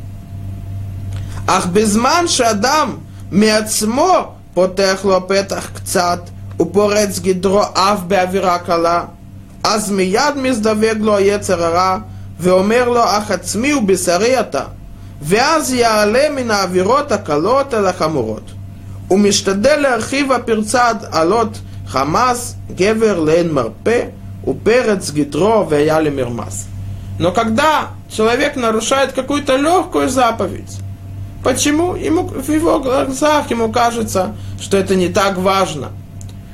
Ах 1.46 1.68
безман 1.68 2.28
шадам 2.28 3.00
מעצמו 3.30 4.34
פותח 4.54 5.00
לו 5.04 5.28
פתח 5.28 5.70
קצת 5.74 6.20
ופורץ 6.60 7.18
גדרו 7.18 7.62
אף 7.62 8.00
באווירה 8.06 8.58
קלה, 8.58 9.04
אז 9.64 9.90
מיד 9.90 10.36
מזדווג 10.36 10.98
לו 11.00 11.16
היצר 11.16 11.64
הרע 11.64 11.98
ואומר 12.40 12.88
לו, 12.88 13.04
אך 13.04 13.30
עצמי 13.30 13.74
ובשרי 13.74 14.40
אתה. 14.40 14.64
ואז 15.22 15.72
יעלה 15.72 16.28
מן 16.36 16.50
האווירות 16.50 17.12
הקלות 17.12 17.74
אל 17.74 17.86
החמורות. 17.86 18.50
הוא 19.08 19.18
משתדל 19.18 19.76
להרחיב 19.76 20.32
הפרצה 20.32 20.88
עד 20.88 21.04
עלות 21.12 21.58
חמאס, 21.86 22.54
גבר 22.76 23.20
לאין 23.20 23.52
מרפא, 23.52 24.04
уперец 24.44 25.10
гидро 25.10 25.62
ваяли 25.62 26.10
мирмас. 26.10 26.66
Но 27.18 27.32
когда 27.32 27.88
человек 28.08 28.54
нарушает 28.56 29.12
какую-то 29.12 29.56
легкую 29.56 30.08
заповедь, 30.08 30.78
почему 31.42 31.96
ему, 31.96 32.22
в 32.22 32.48
его 32.48 32.78
глазах 32.78 33.50
ему 33.50 33.70
кажется, 33.72 34.36
что 34.60 34.76
это 34.76 34.94
не 34.94 35.08
так 35.08 35.36
важно? 35.36 35.90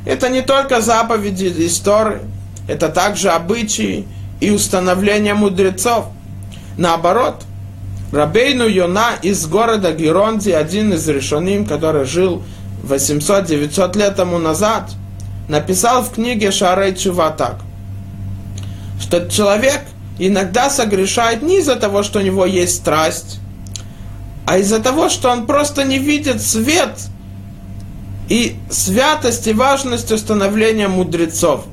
Это 0.07 0.29
не 0.29 0.43
только 0.43 0.81
заповеди 0.81 1.53
истории, 1.67 2.21
это 2.67 2.89
также 2.89 3.31
обычаи 3.31 4.07
и 4.41 4.51
установления 4.51 5.35
мудрецов. 5.35 6.07
Наоборот, 6.79 7.43
Рабейну 8.12 8.68
Йона 8.68 9.12
из 9.22 9.46
города 9.46 9.92
Геронди, 9.92 10.50
один 10.50 10.94
из 10.94 11.08
решоним, 11.08 11.66
который 11.66 12.06
жил 12.06 12.44
800-900 12.84 13.98
лет 13.98 14.16
тому 14.16 14.40
назад, 14.40 14.92
написал 15.48 16.04
в 16.04 16.12
книге 16.12 16.52
Шарей 16.52 16.96
Чува 16.96 17.32
так 17.32 17.58
что 19.00 19.28
человек 19.30 19.82
иногда 20.18 20.70
согрешает 20.70 21.42
не 21.42 21.60
из-за 21.60 21.76
того, 21.76 22.04
что 22.04 22.20
у 22.20 22.22
него 22.22 22.46
есть 22.46 22.76
страсть, 22.76 23.40
а 24.46 24.58
из-за 24.58 24.80
того, 24.80 25.10
что 25.10 25.30
он 25.30 25.48
просто 25.48 25.84
не 25.84 26.00
видит 26.00 26.42
свет 26.42 26.92
и 28.28 28.58
святость 28.70 29.48
и 29.48 29.54
важность 29.54 30.12
установления 30.12 30.88
мудрецов. 30.88 31.66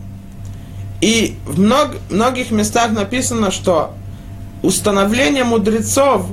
И 1.01 1.37
в 1.45 1.61
мног, 1.61 1.97
многих 2.09 2.51
местах 2.51 2.93
написано, 2.93 3.51
что 3.51 3.95
установление 4.67 5.45
мудрецов 5.45 6.27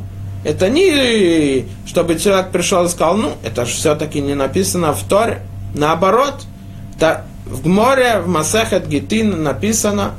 это 0.43 0.69
не 0.69 1.65
чтобы 1.85 2.19
человек 2.19 2.51
пришел 2.51 2.83
и 2.85 2.89
сказал, 2.89 3.15
ну, 3.17 3.33
это 3.43 3.65
же 3.65 3.73
все-таки 3.73 4.19
не 4.19 4.35
написано 4.35 4.93
в 4.93 5.03
Торе. 5.03 5.41
Наоборот, 5.73 6.45
в 7.45 7.67
море, 7.67 8.19
в 8.19 8.27
Масехет 8.27 8.87
Гитин 8.87 9.43
написано, 9.43 10.11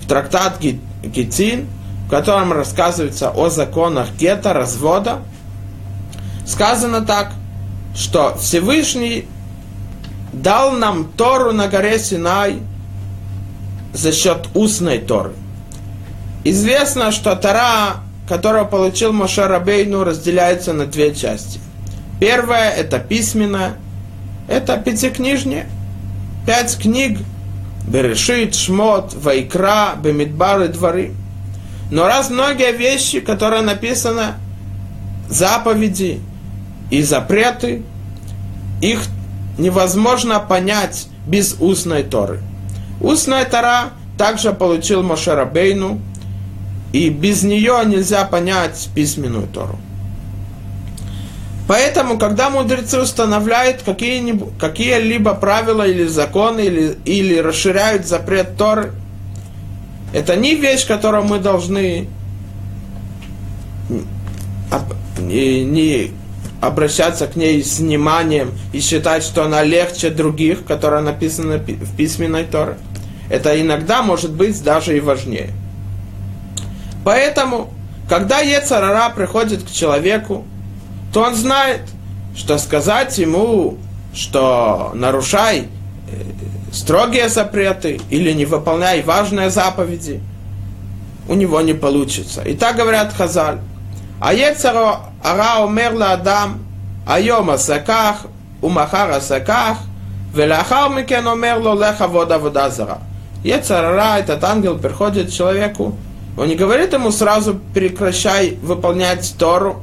в 0.00 0.08
трактат 0.08 0.58
Гитин, 0.60 1.68
в 2.06 2.10
котором 2.10 2.52
рассказывается 2.52 3.30
о 3.30 3.50
законах 3.50 4.08
гета, 4.18 4.52
развода, 4.52 5.18
сказано 6.46 7.02
так, 7.02 7.32
что 7.94 8.36
Всевышний 8.38 9.26
дал 10.32 10.72
нам 10.72 11.10
Тору 11.16 11.52
на 11.52 11.68
горе 11.68 11.98
Синай 11.98 12.58
за 13.92 14.12
счет 14.12 14.48
устной 14.54 14.98
Торы. 14.98 15.32
Известно, 16.44 17.12
что 17.12 17.36
Тора 17.36 18.02
которую 18.28 18.66
получил 18.66 19.12
Моше 19.12 19.46
Рабейну, 19.46 20.04
разделяется 20.04 20.72
на 20.72 20.86
две 20.86 21.14
части. 21.14 21.60
Первая– 22.20 22.70
это 22.76 22.98
письменная, 22.98 23.74
это 24.48 24.78
пятикнижнее, 24.78 25.66
пять 26.46 26.78
книг, 26.78 27.18
Берешит, 27.86 28.54
Шмот, 28.54 29.12
Вайкра, 29.14 29.96
Бемидбар 30.02 30.62
и 30.62 30.68
Дворы. 30.68 31.12
Но 31.90 32.06
раз 32.06 32.30
многие 32.30 32.72
вещи, 32.72 33.20
которые 33.20 33.62
написаны, 33.62 34.34
заповеди 35.28 36.20
и 36.90 37.02
запреты, 37.02 37.82
их 38.80 39.02
невозможно 39.58 40.38
понять 40.38 41.08
без 41.26 41.56
устной 41.58 42.04
Торы. 42.04 42.40
Устная 43.00 43.44
Тора 43.44 43.90
также 44.16 44.52
получил 44.52 45.02
Мошерабейну, 45.02 46.00
и 46.92 47.08
без 47.08 47.42
нее 47.42 47.80
нельзя 47.86 48.24
понять 48.24 48.88
письменную 48.94 49.46
Тору. 49.48 49.78
Поэтому, 51.68 52.18
когда 52.18 52.50
мудрецы 52.50 53.00
устанавливают 53.00 53.82
какие-либо 53.82 55.34
правила 55.34 55.86
или 55.86 56.06
законы, 56.06 56.60
или, 56.60 56.98
или 57.04 57.38
расширяют 57.38 58.06
запрет 58.06 58.56
Торы, 58.56 58.92
это 60.12 60.36
не 60.36 60.54
вещь, 60.54 60.86
которую 60.86 61.24
мы 61.24 61.38
должны 61.38 62.08
не, 65.18 66.10
обращаться 66.60 67.26
к 67.26 67.36
ней 67.36 67.62
с 67.64 67.78
вниманием 67.78 68.52
и 68.72 68.80
считать, 68.80 69.22
что 69.22 69.44
она 69.44 69.62
легче 69.62 70.10
других, 70.10 70.64
которые 70.64 71.02
написаны 71.02 71.58
в 71.58 71.96
письменной 71.96 72.44
Торе. 72.44 72.76
Это 73.30 73.58
иногда 73.60 74.02
может 74.02 74.32
быть 74.32 74.62
даже 74.62 74.96
и 74.96 75.00
важнее. 75.00 75.50
Поэтому, 77.04 77.70
когда 78.08 78.40
Ецарара 78.40 79.10
приходит 79.10 79.64
к 79.64 79.70
человеку, 79.70 80.44
то 81.12 81.22
он 81.22 81.34
знает, 81.34 81.82
что 82.36 82.58
сказать 82.58 83.18
ему, 83.18 83.76
что 84.14 84.92
нарушай 84.94 85.60
э, 85.60 86.14
строгие 86.72 87.28
запреты 87.28 88.00
или 88.10 88.32
не 88.32 88.44
выполняй 88.44 89.02
важные 89.02 89.50
заповеди, 89.50 90.20
у 91.28 91.34
него 91.34 91.60
не 91.60 91.74
получится. 91.74 92.42
И 92.42 92.54
так 92.54 92.76
говорят 92.76 93.12
Хазаль. 93.12 93.58
А 94.20 94.32
Ецаро 94.32 95.00
Ара 95.22 95.64
умерла 95.64 96.12
Адам, 96.12 96.60
Айома 97.06 97.58
Саках, 97.58 98.26
Умахара 98.60 99.20
Саках, 99.20 99.78
Велахар 100.34 100.90
Микен 100.90 101.26
умерло 101.26 101.74
Леха 101.74 102.08
Вода 102.08 102.38
вода 102.38 102.70
зара. 102.70 102.98
Ецарара, 103.44 104.18
этот 104.18 104.42
ангел, 104.44 104.78
приходит 104.78 105.28
к 105.28 105.32
человеку 105.32 105.96
он 106.36 106.48
не 106.48 106.54
говорит 106.54 106.92
ему 106.92 107.10
сразу 107.10 107.60
прекращай 107.74 108.56
выполнять 108.62 109.34
Тору. 109.38 109.82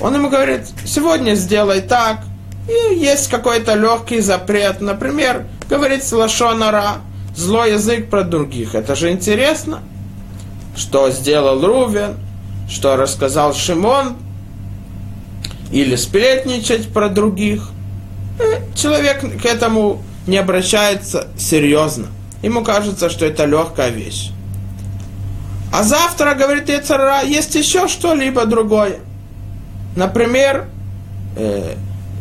Он 0.00 0.14
ему 0.14 0.30
говорит, 0.30 0.62
сегодня 0.84 1.34
сделай 1.34 1.80
так, 1.80 2.20
и 2.68 2.94
есть 2.94 3.28
какой-то 3.28 3.74
легкий 3.74 4.20
запрет, 4.20 4.80
например, 4.80 5.46
говорит 5.68 6.10
лошонара, 6.12 6.96
злой 7.36 7.72
язык 7.72 8.08
про 8.08 8.22
других. 8.22 8.74
Это 8.74 8.94
же 8.94 9.10
интересно, 9.10 9.80
что 10.76 11.10
сделал 11.10 11.64
Рувен, 11.64 12.16
что 12.68 12.96
рассказал 12.96 13.54
Шимон, 13.54 14.16
или 15.72 15.96
сплетничать 15.96 16.92
про 16.92 17.08
других. 17.08 17.70
И 18.38 18.76
человек 18.78 19.20
к 19.40 19.46
этому 19.46 20.02
не 20.26 20.36
обращается 20.36 21.28
серьезно. 21.38 22.08
Ему 22.42 22.62
кажется, 22.62 23.08
что 23.08 23.24
это 23.24 23.46
легкая 23.46 23.90
вещь. 23.90 24.30
А 25.72 25.82
завтра, 25.84 26.34
говорит 26.34 26.68
Ецара, 26.68 27.22
есть 27.22 27.54
еще 27.54 27.88
что-либо 27.88 28.44
другое. 28.44 28.98
Например, 29.96 30.66
э, 31.34 31.76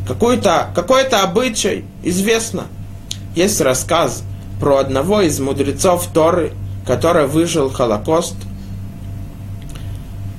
какой-то 0.07 0.69
какой 0.73 1.03
обычай 1.03 1.83
известно. 2.01 2.67
Есть 3.35 3.59
рассказ 3.59 4.23
про 4.61 4.77
одного 4.77 5.21
из 5.21 5.37
мудрецов 5.41 6.07
Торы, 6.13 6.53
который 6.87 7.27
выжил 7.27 7.69
Холокост. 7.69 8.35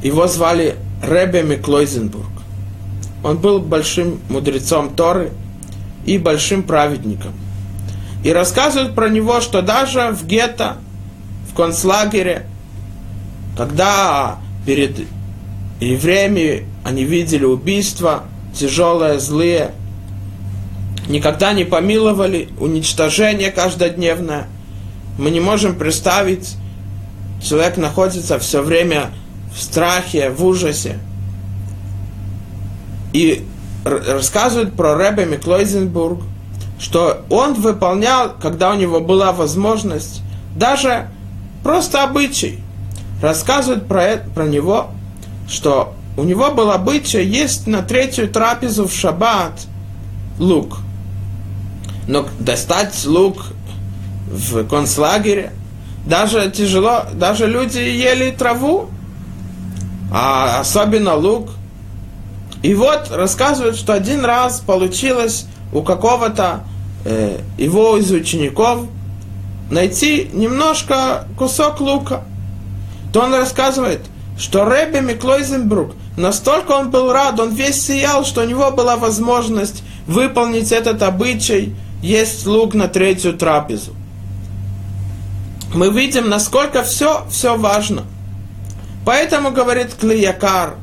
Его 0.02 0.26
звали 0.26 0.76
Ребе 1.02 1.42
Миклойзенбург. 1.42 2.30
Он 3.22 3.36
был 3.36 3.60
большим 3.60 4.20
мудрецом 4.30 4.94
Торы 4.94 5.32
и 6.06 6.16
большим 6.16 6.62
праведником. 6.62 7.32
И 8.24 8.32
рассказывают 8.32 8.94
про 8.94 9.10
него, 9.10 9.42
что 9.42 9.60
даже 9.60 10.10
в 10.12 10.26
гетто, 10.26 10.78
в 11.50 11.54
концлагере, 11.54 12.46
когда 13.56 14.38
перед 14.66 15.06
евреями 15.80 16.64
они 16.84 17.04
видели 17.04 17.44
убийства, 17.44 18.24
тяжелые, 18.54 19.18
злые, 19.18 19.72
никогда 21.08 21.52
не 21.52 21.64
помиловали, 21.64 22.48
уничтожение 22.58 23.50
каждодневное. 23.50 24.46
Мы 25.18 25.30
не 25.30 25.40
можем 25.40 25.76
представить, 25.76 26.56
человек 27.42 27.76
находится 27.76 28.38
все 28.38 28.62
время 28.62 29.10
в 29.54 29.60
страхе, 29.60 30.30
в 30.30 30.44
ужасе. 30.44 30.98
И 33.12 33.44
рассказывают 33.84 34.74
про 34.74 34.96
Ребе 34.96 35.26
Миклойзенбург, 35.26 36.22
что 36.78 37.24
он 37.28 37.54
выполнял, 37.54 38.34
когда 38.40 38.70
у 38.70 38.74
него 38.74 39.00
была 39.00 39.32
возможность, 39.32 40.22
даже 40.56 41.08
просто 41.62 42.02
обычай. 42.02 42.58
Рассказывают 43.22 43.88
про, 43.88 44.18
про 44.34 44.44
него, 44.44 44.90
что 45.48 45.94
у 46.18 46.24
него 46.24 46.50
был 46.50 46.70
обычай 46.70 47.24
есть 47.24 47.66
на 47.66 47.82
третью 47.82 48.28
трапезу 48.28 48.86
в 48.86 48.92
шаббат 48.92 49.52
лук. 50.38 50.78
Но 52.06 52.26
достать 52.38 53.04
лук 53.06 53.46
в 54.26 54.66
концлагере 54.66 55.52
даже 56.04 56.50
тяжело, 56.50 57.04
даже 57.14 57.46
люди 57.46 57.78
ели 57.78 58.30
траву, 58.32 58.90
а 60.12 60.60
особенно 60.60 61.14
лук– 61.14 61.48
и 62.62 62.74
вот 62.74 63.10
рассказывают, 63.10 63.76
что 63.76 63.92
один 63.92 64.24
раз 64.24 64.60
получилось 64.60 65.46
у 65.72 65.82
какого-то 65.82 66.60
э, 67.04 67.38
его 67.58 67.96
из 67.96 68.10
учеников 68.12 68.86
найти 69.68 70.30
немножко 70.32 71.26
кусок 71.36 71.80
лука. 71.80 72.22
То 73.12 73.20
он 73.20 73.34
рассказывает, 73.34 74.00
что 74.38 74.64
Рэбби 74.64 75.00
Миклойзенбрук, 75.00 75.94
настолько 76.16 76.72
он 76.72 76.90
был 76.90 77.12
рад, 77.12 77.38
он 77.38 77.54
весь 77.54 77.86
сиял, 77.86 78.24
что 78.24 78.42
у 78.42 78.46
него 78.46 78.70
была 78.70 78.96
возможность 78.96 79.82
выполнить 80.06 80.72
этот 80.72 81.02
обычай, 81.02 81.76
есть 82.02 82.46
лук 82.46 82.74
на 82.74 82.88
третью 82.88 83.34
трапезу. 83.34 83.92
Мы 85.74 85.90
видим, 85.90 86.28
насколько 86.28 86.82
все, 86.82 87.24
все 87.30 87.56
важно. 87.56 88.04
Поэтому, 89.04 89.50
говорит 89.50 89.94
Клиякар, 89.94 90.74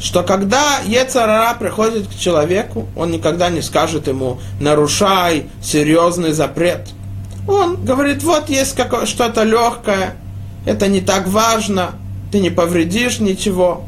что 0.00 0.22
когда 0.22 0.78
Ецарара 0.86 1.54
приходит 1.54 2.06
к 2.08 2.14
человеку, 2.16 2.88
он 2.96 3.10
никогда 3.10 3.48
не 3.48 3.62
скажет 3.62 4.06
ему 4.06 4.38
«нарушай 4.60 5.46
серьезный 5.62 6.32
запрет». 6.32 6.88
Он 7.48 7.82
говорит, 7.84 8.22
вот 8.22 8.48
есть 8.48 8.76
что-то 9.04 9.42
легкое, 9.42 10.16
это 10.68 10.86
не 10.86 11.00
так 11.00 11.26
важно, 11.28 11.92
ты 12.30 12.40
не 12.40 12.50
повредишь 12.50 13.20
ничего, 13.20 13.86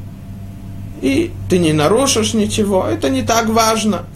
и 1.03 1.31
ты 1.51 1.59
не 1.59 1.75
нарушишь 1.75 2.33
ничего, 2.33 2.87
это 2.87 3.11
не 3.11 3.23
так 3.23 3.51
важно. 3.51 4.07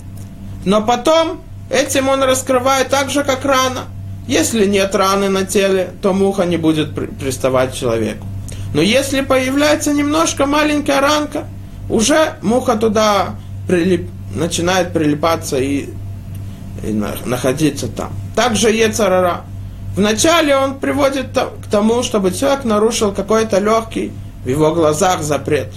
Но 0.64 0.80
потом 0.80 1.42
этим 1.68 2.08
он 2.08 2.22
раскрывает 2.22 2.88
так 2.88 3.10
же, 3.10 3.22
как 3.22 3.44
рана. 3.44 3.82
Если 4.26 4.64
нет 4.64 4.94
раны 4.94 5.28
на 5.28 5.44
теле, 5.44 5.90
то 6.00 6.14
муха 6.14 6.46
не 6.46 6.56
будет 6.56 6.94
приставать 6.94 7.74
человеку. 7.74 8.26
Но 8.72 8.80
если 8.80 9.20
появляется 9.20 9.92
немножко 9.92 10.46
маленькая 10.46 11.02
ранка, 11.02 11.44
уже 11.90 12.36
муха 12.40 12.76
туда 12.76 13.34
прилип, 13.68 14.08
начинает 14.34 14.94
прилипаться 14.94 15.58
и, 15.58 15.90
и 16.82 16.92
находиться 17.26 17.88
там. 17.88 18.10
Также 18.34 18.70
Ецарара. 18.70 19.44
Вначале 19.96 20.56
он 20.56 20.80
приводит 20.80 21.28
к 21.32 21.70
тому, 21.70 22.02
чтобы 22.02 22.32
человек 22.32 22.64
нарушил 22.64 23.12
какой-то 23.12 23.58
легкий 23.58 24.12
в 24.44 24.48
его 24.48 24.74
глазах 24.74 25.22
запрет. 25.22 25.72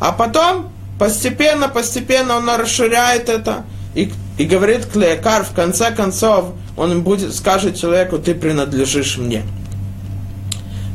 А 0.00 0.12
потом 0.12 0.70
постепенно, 0.98 1.68
постепенно 1.68 2.36
он 2.36 2.48
расширяет 2.48 3.28
это 3.28 3.64
и, 3.94 4.12
и 4.38 4.44
говорит 4.44 4.86
Клеякар, 4.86 5.44
в 5.44 5.52
конце 5.52 5.90
концов, 5.90 6.52
он 6.76 7.02
будет, 7.02 7.34
скажет 7.34 7.76
человеку, 7.76 8.18
ты 8.18 8.34
принадлежишь 8.34 9.18
мне. 9.18 9.42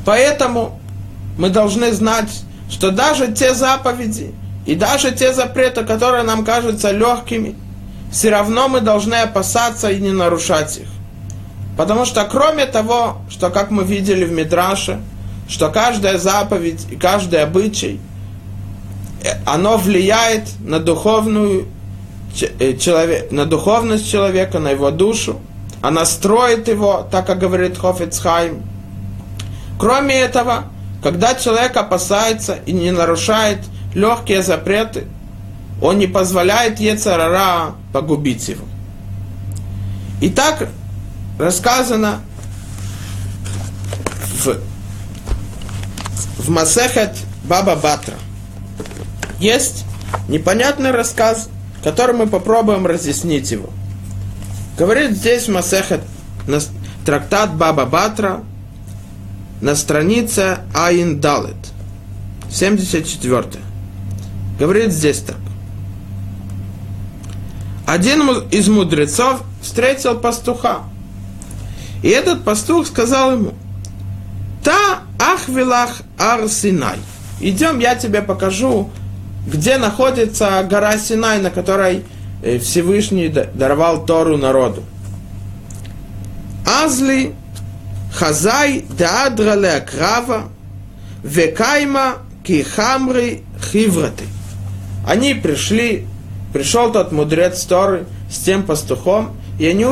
Поэтому 0.05 0.79
мы 1.37 1.49
должны 1.49 1.91
знать, 1.91 2.43
что 2.69 2.91
даже 2.91 3.31
те 3.33 3.53
заповеди, 3.53 4.33
и 4.65 4.75
даже 4.75 5.11
те 5.11 5.33
запреты, 5.33 5.83
которые 5.83 6.23
нам 6.23 6.45
кажутся 6.45 6.91
легкими, 6.91 7.55
все 8.11 8.29
равно 8.29 8.69
мы 8.69 8.79
должны 8.79 9.15
опасаться 9.15 9.89
и 9.89 9.99
не 9.99 10.11
нарушать 10.11 10.77
их. 10.77 10.87
Потому 11.77 12.05
что 12.05 12.23
кроме 12.25 12.65
того, 12.65 13.17
что 13.29 13.49
как 13.49 13.71
мы 13.71 13.83
видели 13.83 14.25
в 14.25 14.31
Мидраше, 14.31 14.99
что 15.47 15.69
каждая 15.69 16.17
заповедь 16.17 16.85
и 16.91 16.95
каждый 16.95 17.41
обычай, 17.41 17.99
э, 19.23 19.29
оно 19.45 19.77
влияет 19.77 20.43
на 20.59 20.79
духовную 20.79 21.67
э, 22.59 22.77
человек, 22.77 23.31
на 23.31 23.45
духовность 23.45 24.09
человека, 24.09 24.59
на 24.59 24.69
его 24.69 24.91
душу, 24.91 25.39
она 25.81 26.05
строит 26.05 26.67
его, 26.67 27.07
так 27.11 27.25
как 27.25 27.39
говорит 27.39 27.77
Хофицхайм. 27.77 28.63
Кроме 29.79 30.15
этого, 30.15 30.65
когда 31.01 31.35
человек 31.35 31.75
опасается 31.75 32.59
и 32.65 32.71
не 32.71 32.91
нарушает 32.91 33.59
легкие 33.93 34.43
запреты, 34.43 35.07
он 35.81 35.97
не 35.97 36.07
позволяет 36.07 36.79
Ецарара 36.79 37.75
погубить 37.91 38.47
его. 38.47 38.65
И 40.21 40.29
так 40.29 40.69
рассказано 41.39 42.21
в, 44.43 44.59
в 46.37 46.49
Масехет 46.49 47.17
Баба 47.43 47.75
Батра. 47.75 48.15
Есть 49.39 49.85
непонятный 50.27 50.91
рассказ, 50.91 51.49
который 51.83 52.15
мы 52.15 52.27
попробуем 52.27 52.85
разъяснить 52.85 53.51
его. 53.51 53.69
Говорит 54.77 55.11
здесь 55.11 55.47
Масехет, 55.47 56.01
трактат 57.05 57.55
Баба 57.55 57.85
Батра, 57.85 58.43
на 59.61 59.75
странице 59.75 60.59
Айн 60.73 61.21
Далет, 61.21 61.55
74. 62.49 63.45
Говорит 64.59 64.91
здесь 64.91 65.19
так. 65.19 65.37
Один 67.85 68.29
из 68.49 68.67
мудрецов 68.67 69.41
встретил 69.61 70.17
пастуха. 70.19 70.83
И 72.03 72.09
этот 72.09 72.43
пастух 72.43 72.85
сказал 72.85 73.31
ему, 73.31 73.53
Та 74.63 75.01
ахвилах 75.17 76.01
ар 76.19 76.47
Синай. 76.47 76.99
Идем, 77.39 77.79
я 77.79 77.95
тебе 77.95 78.21
покажу, 78.21 78.89
где 79.47 79.77
находится 79.77 80.65
гора 80.69 80.97
Синай, 80.97 81.41
на 81.41 81.49
которой 81.49 82.05
э, 82.43 82.59
Всевышний 82.59 83.29
даровал 83.29 84.05
Тору 84.05 84.37
народу. 84.37 84.83
Азли 86.65 87.33
Хазай 88.13 88.85
даадрале 88.89 89.81
крава, 89.81 90.43
векайма 91.23 92.17
кихамри 92.43 93.43
хивраты. 93.59 94.25
Они 95.07 95.33
пришли, 95.33 96.05
пришел 96.53 96.91
тот 96.91 97.11
мудрец 97.11 97.63
Торы 97.63 98.05
с 98.29 98.37
тем 98.37 98.63
пастухом, 98.63 99.35
и 99.57 99.65
они 99.65 99.85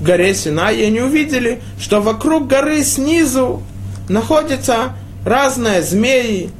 горе 0.00 0.34
Сина, 0.34 0.70
и 0.70 0.82
они 0.82 1.00
увидели, 1.00 1.60
что 1.80 2.00
вокруг 2.00 2.46
горы 2.48 2.82
снизу 2.84 3.62
находятся 4.08 4.92
разные 5.24 5.82
змеи 5.82 6.50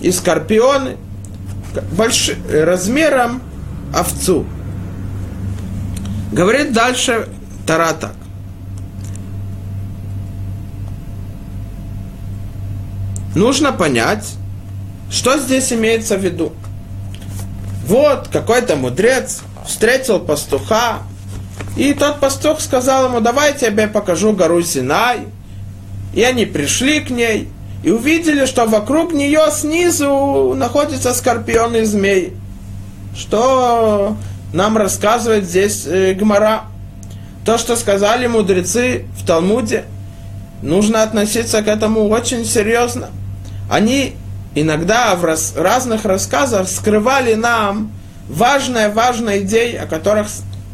и 0.00 0.10
скорпионы 0.10 0.96
больш... 1.92 2.30
размером 2.50 3.42
овцу. 3.94 4.46
Говорит 6.32 6.72
дальше 6.72 7.28
Тара 7.66 7.92
так. 7.92 8.14
нужно 13.36 13.72
понять, 13.72 14.34
что 15.10 15.38
здесь 15.38 15.72
имеется 15.72 16.16
в 16.16 16.24
виду. 16.24 16.52
Вот 17.86 18.28
какой-то 18.28 18.74
мудрец 18.74 19.42
встретил 19.64 20.18
пастуха, 20.18 21.02
и 21.76 21.92
тот 21.94 22.20
пастух 22.20 22.60
сказал 22.60 23.06
ему, 23.06 23.20
давай 23.20 23.52
я 23.52 23.58
тебе 23.58 23.86
покажу 23.86 24.32
гору 24.32 24.62
Синай. 24.62 25.20
И 26.14 26.22
они 26.22 26.46
пришли 26.46 27.00
к 27.00 27.10
ней 27.10 27.48
и 27.82 27.90
увидели, 27.90 28.46
что 28.46 28.64
вокруг 28.64 29.12
нее 29.12 29.42
снизу 29.52 30.54
находятся 30.56 31.12
скорпионы 31.12 31.78
и 31.78 31.84
змеи. 31.84 32.32
Что 33.14 34.16
нам 34.52 34.76
рассказывает 34.78 35.44
здесь 35.44 35.84
э, 35.86 36.14
Гмара. 36.14 36.62
То, 37.44 37.58
что 37.58 37.76
сказали 37.76 38.26
мудрецы 38.26 39.04
в 39.18 39.26
Талмуде, 39.26 39.84
нужно 40.62 41.02
относиться 41.02 41.62
к 41.62 41.68
этому 41.68 42.08
очень 42.08 42.44
серьезно 42.44 43.10
они 43.68 44.14
иногда 44.54 45.14
в 45.16 45.24
раз, 45.24 45.54
разных 45.56 46.04
рассказах 46.04 46.68
скрывали 46.68 47.34
нам 47.34 47.92
важные 48.28 49.42
идеи, 49.42 49.76
о 49.76 49.86
которых 49.86 50.28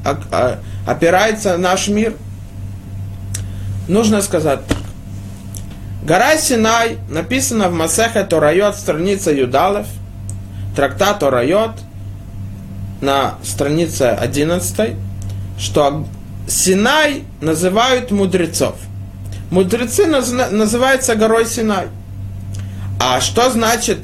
о, 0.05 0.11
о, 0.31 0.59
опирается 0.87 1.57
наш 1.59 1.89
мир. 1.89 2.15
Нужно 3.89 4.23
сказать 4.23 4.67
так. 4.67 4.79
Гора 6.05 6.37
Синай 6.37 6.99
написана 7.09 7.69
в 7.69 7.73
Масехе 7.73 8.25
Торайот, 8.25 8.77
страница 8.77 9.33
Юдалев, 9.33 9.87
трактат 10.75 11.21
Торайот, 11.21 11.73
на 13.01 13.35
странице 13.43 14.05
11, 14.05 14.97
что 15.59 16.07
Синай 16.49 17.25
называют 17.41 18.11
мудрецов. 18.11 18.75
Мудрецы 19.51 20.07
называются 20.07 21.15
горой 21.15 21.47
Синай– 21.47 21.87
а 23.05 23.21
что 23.21 23.51
значит, 23.51 23.99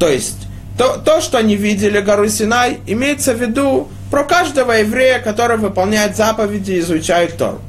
то 0.00 0.08
есть, 0.08 0.48
то, 0.76 0.96
то, 0.96 1.20
что 1.20 1.38
они 1.38 1.54
видели 1.54 2.00
гору 2.00 2.28
Синай, 2.28 2.80
имеется 2.84 3.32
в 3.32 3.40
виду 3.40 3.88
про 4.14 4.22
каждого 4.22 4.70
еврея, 4.70 5.18
который 5.18 5.56
выполняет 5.56 6.16
заповеди 6.16 6.70
и 6.70 6.78
изучает 6.78 7.36
Тору. 7.36 7.60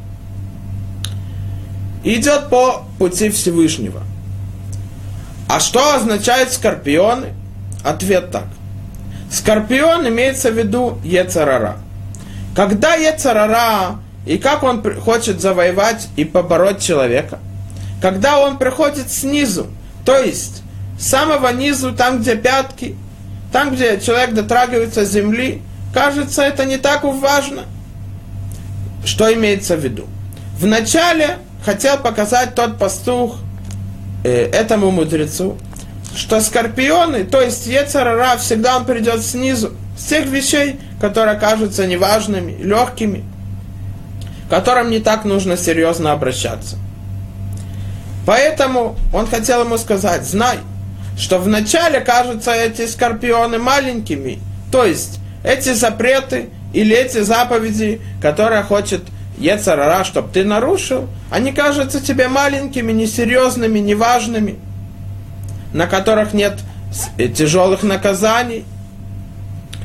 Идет 2.03 2.49
по 2.51 2.85
пути 2.99 3.31
Всевышнего. 3.31 4.03
А 5.49 5.59
что 5.59 5.95
означает 5.95 6.53
скорпионы? 6.53 7.29
Ответ 7.83 8.29
так. 8.29 8.43
Скорпион 9.31 10.07
имеется 10.07 10.51
в 10.51 10.53
виду 10.55 10.99
Ецарара. 11.03 11.77
Когда 12.55 12.93
Ецарара 12.93 13.95
и 14.27 14.37
как 14.37 14.61
он 14.61 14.83
хочет 14.99 15.41
завоевать 15.41 16.09
и 16.15 16.25
побороть 16.25 16.79
человека, 16.79 17.39
когда 18.03 18.37
он 18.37 18.59
приходит 18.59 19.11
снизу, 19.11 19.65
то 20.05 20.15
есть, 20.15 20.61
с 20.99 21.07
самого 21.07 21.47
низу, 21.47 21.91
там, 21.91 22.19
где 22.19 22.35
пятки, 22.35 22.95
там, 23.51 23.73
где 23.73 23.99
человек 23.99 24.35
дотрагивается 24.35 25.05
земли, 25.05 25.63
кажется, 25.95 26.43
это 26.43 26.65
не 26.65 26.77
так 26.77 27.05
важно. 27.05 27.63
Что 29.05 29.33
имеется 29.33 29.77
в 29.77 29.79
виду? 29.79 30.07
Вначале 30.59 31.37
хотел 31.63 31.97
показать 31.97 32.53
тот 32.53 32.77
пастух 32.77 33.37
э, 34.25 34.49
этому 34.51 34.91
мудрецу, 34.91 35.57
что 36.13 36.41
скорпионы, 36.41 37.23
то 37.23 37.41
есть 37.41 37.65
Ецарара, 37.65 38.35
всегда 38.37 38.75
он 38.75 38.85
придет 38.85 39.23
снизу, 39.23 39.71
с 39.97 40.03
тех 40.03 40.25
вещей, 40.25 40.79
которые 40.99 41.39
кажутся 41.39 41.87
неважными, 41.87 42.61
легкими, 42.61 43.23
которым 44.49 44.89
не 44.89 44.99
так 44.99 45.23
нужно 45.23 45.55
серьезно 45.55 46.11
обращаться. 46.11 46.75
Поэтому 48.25 48.97
он 49.13 49.27
хотел 49.27 49.63
ему 49.63 49.77
сказать, 49.77 50.25
знай, 50.25 50.57
что 51.17 51.37
вначале 51.37 52.01
кажутся 52.01 52.51
эти 52.51 52.85
скорпионы 52.85 53.59
маленькими, 53.59 54.39
то 54.73 54.83
есть 54.83 55.19
эти 55.45 55.73
запреты 55.73 56.49
или 56.73 56.95
эти 56.95 57.19
заповеди, 57.21 58.01
которые 58.21 58.63
хочет 58.63 59.03
Ецарара, 59.37 60.03
чтобы 60.03 60.29
ты 60.31 60.43
нарушил, 60.43 61.07
они 61.29 61.51
кажутся 61.51 62.01
тебе 62.01 62.27
маленькими, 62.27 62.91
несерьезными, 62.91 63.79
неважными, 63.79 64.55
на 65.73 65.87
которых 65.87 66.33
нет 66.33 66.59
э, 67.17 67.27
тяжелых 67.27 67.83
наказаний 67.83 68.65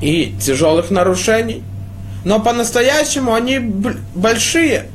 и 0.01 0.35
тяжелых 0.41 0.91
нарушений. 0.91 1.63
Но 2.25 2.41
по-настоящему 2.41 3.35
они 3.35 3.59
большие. 3.59 4.87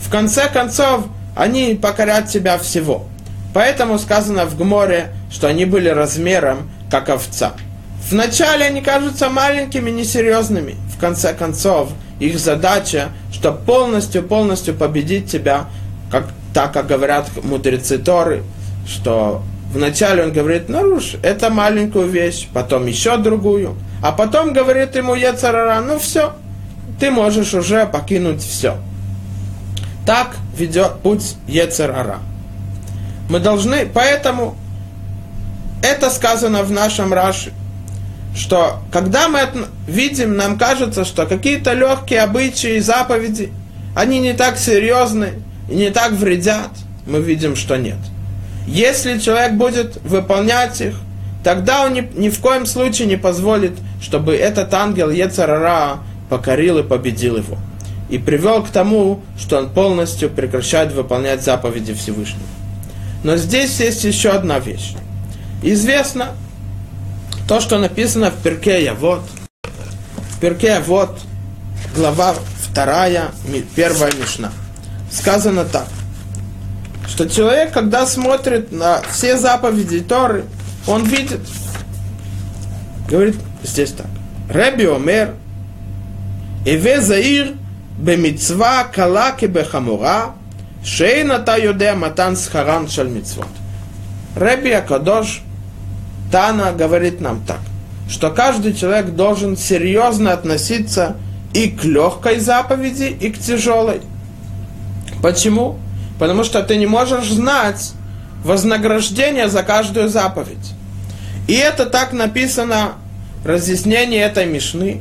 В 0.00 0.10
конце 0.10 0.48
концов, 0.48 1.06
они 1.36 1.78
покорят 1.80 2.28
тебя 2.28 2.58
всего. 2.58 3.06
Поэтому 3.52 3.98
сказано 3.98 4.44
в 4.46 4.56
Гморе, 4.56 5.10
что 5.30 5.48
они 5.48 5.64
были 5.64 5.88
размером, 5.88 6.70
как 6.90 7.08
овца. 7.08 7.54
Вначале 8.08 8.66
они 8.66 8.80
кажутся 8.80 9.28
маленькими, 9.28 9.90
несерьезными. 9.90 10.76
В 10.94 11.00
конце 11.00 11.32
концов, 11.34 11.90
их 12.18 12.38
задача, 12.38 13.08
чтобы 13.32 13.58
полностью-полностью 13.58 14.74
победить 14.74 15.30
тебя, 15.30 15.66
как, 16.10 16.28
так 16.52 16.72
как 16.72 16.86
говорят 16.86 17.28
мудрецы 17.42 17.98
Торы, 17.98 18.42
что 18.86 19.42
вначале 19.72 20.24
он 20.24 20.32
говорит, 20.32 20.68
нарушь 20.68 21.16
это 21.22 21.50
маленькую 21.50 22.08
вещь, 22.08 22.48
потом 22.52 22.86
еще 22.86 23.16
другую, 23.16 23.76
а 24.02 24.12
потом 24.12 24.52
говорит 24.52 24.96
ему 24.96 25.14
Ецарара, 25.14 25.80
ну 25.80 25.98
все, 25.98 26.34
ты 26.98 27.10
можешь 27.10 27.54
уже 27.54 27.86
покинуть 27.86 28.42
все. 28.42 28.76
Так 30.04 30.36
ведет 30.56 31.00
путь 31.02 31.36
Ецерара. 31.46 32.18
Мы 33.28 33.38
должны, 33.38 33.86
поэтому 33.86 34.56
это 35.82 36.10
сказано 36.10 36.62
в 36.64 36.70
нашем 36.72 37.12
Раши, 37.12 37.52
что 38.34 38.80
когда 38.92 39.28
мы 39.28 39.40
это 39.40 39.68
видим, 39.86 40.36
нам 40.36 40.58
кажется, 40.58 41.04
что 41.04 41.26
какие-то 41.26 41.72
легкие 41.72 42.20
обычаи 42.20 42.76
и 42.76 42.80
заповеди, 42.80 43.52
они 43.94 44.20
не 44.20 44.32
так 44.32 44.58
серьезны 44.58 45.34
и 45.68 45.74
не 45.74 45.90
так 45.90 46.12
вредят, 46.12 46.70
мы 47.06 47.20
видим, 47.20 47.56
что 47.56 47.76
нет. 47.76 47.98
Если 48.66 49.18
человек 49.18 49.54
будет 49.54 49.96
выполнять 50.04 50.80
их, 50.80 50.94
тогда 51.42 51.84
он 51.84 51.94
ни, 51.94 52.08
ни 52.14 52.30
в 52.30 52.38
коем 52.40 52.66
случае 52.66 53.08
не 53.08 53.16
позволит, 53.16 53.72
чтобы 54.00 54.34
этот 54.34 54.72
ангел 54.74 55.10
Ецарара 55.10 55.98
покорил 56.28 56.78
и 56.78 56.82
победил 56.82 57.36
его. 57.36 57.58
И 58.08 58.18
привел 58.18 58.62
к 58.62 58.70
тому, 58.70 59.22
что 59.38 59.58
он 59.58 59.70
полностью 59.70 60.30
прекращает 60.30 60.92
выполнять 60.92 61.42
заповеди 61.42 61.94
Всевышнего. 61.94 62.46
Но 63.22 63.36
здесь 63.36 63.78
есть 63.80 64.04
еще 64.04 64.30
одна 64.30 64.58
вещь. 64.58 64.94
Известно 65.62 66.30
то, 67.50 67.58
что 67.58 67.80
написано 67.80 68.30
в 68.30 68.40
Перке 68.44 68.92
Вот. 68.92 69.22
В 69.64 70.38
Перке 70.38 70.78
Вот, 70.78 71.18
глава 71.96 72.36
вторая, 72.60 73.32
первая 73.74 74.12
Мишна. 74.12 74.52
Сказано 75.10 75.64
так, 75.64 75.88
что 77.08 77.28
человек, 77.28 77.72
когда 77.72 78.06
смотрит 78.06 78.70
на 78.70 79.02
все 79.02 79.36
заповеди 79.36 79.98
Торы, 79.98 80.44
он 80.86 81.04
видит, 81.04 81.40
говорит 83.08 83.34
здесь 83.64 83.90
так, 83.94 84.06
Реби 84.48 84.84
Омер, 84.84 85.34
Эве 86.64 87.00
Заир, 87.00 87.54
Бемицва 87.98 88.84
Калаки 88.94 89.46
Бехамура, 89.46 90.36
Шейна 90.84 91.40
та 91.40 91.56
юдея 91.56 91.96
матан 91.96 92.36
схаран 92.36 92.88
шаль 92.88 93.08
митцвот. 93.08 93.48
Рэби 94.36 94.70
Акадош 94.70 95.42
Тана 96.30 96.72
говорит 96.72 97.20
нам 97.20 97.42
так, 97.46 97.60
что 98.08 98.30
каждый 98.30 98.74
человек 98.74 99.14
должен 99.14 99.56
серьезно 99.56 100.32
относиться 100.32 101.16
и 101.52 101.68
к 101.68 101.84
легкой 101.84 102.38
заповеди, 102.38 103.04
и 103.04 103.30
к 103.30 103.38
тяжелой. 103.38 104.00
Почему? 105.22 105.78
Потому 106.18 106.44
что 106.44 106.62
ты 106.62 106.76
не 106.76 106.86
можешь 106.86 107.30
знать 107.30 107.92
вознаграждение 108.44 109.48
за 109.48 109.62
каждую 109.62 110.08
заповедь. 110.08 110.74
И 111.48 111.54
это 111.54 111.86
так 111.86 112.12
написано 112.12 112.92
в 113.42 113.46
разъяснении 113.46 114.20
этой 114.20 114.46
Мишны, 114.46 115.00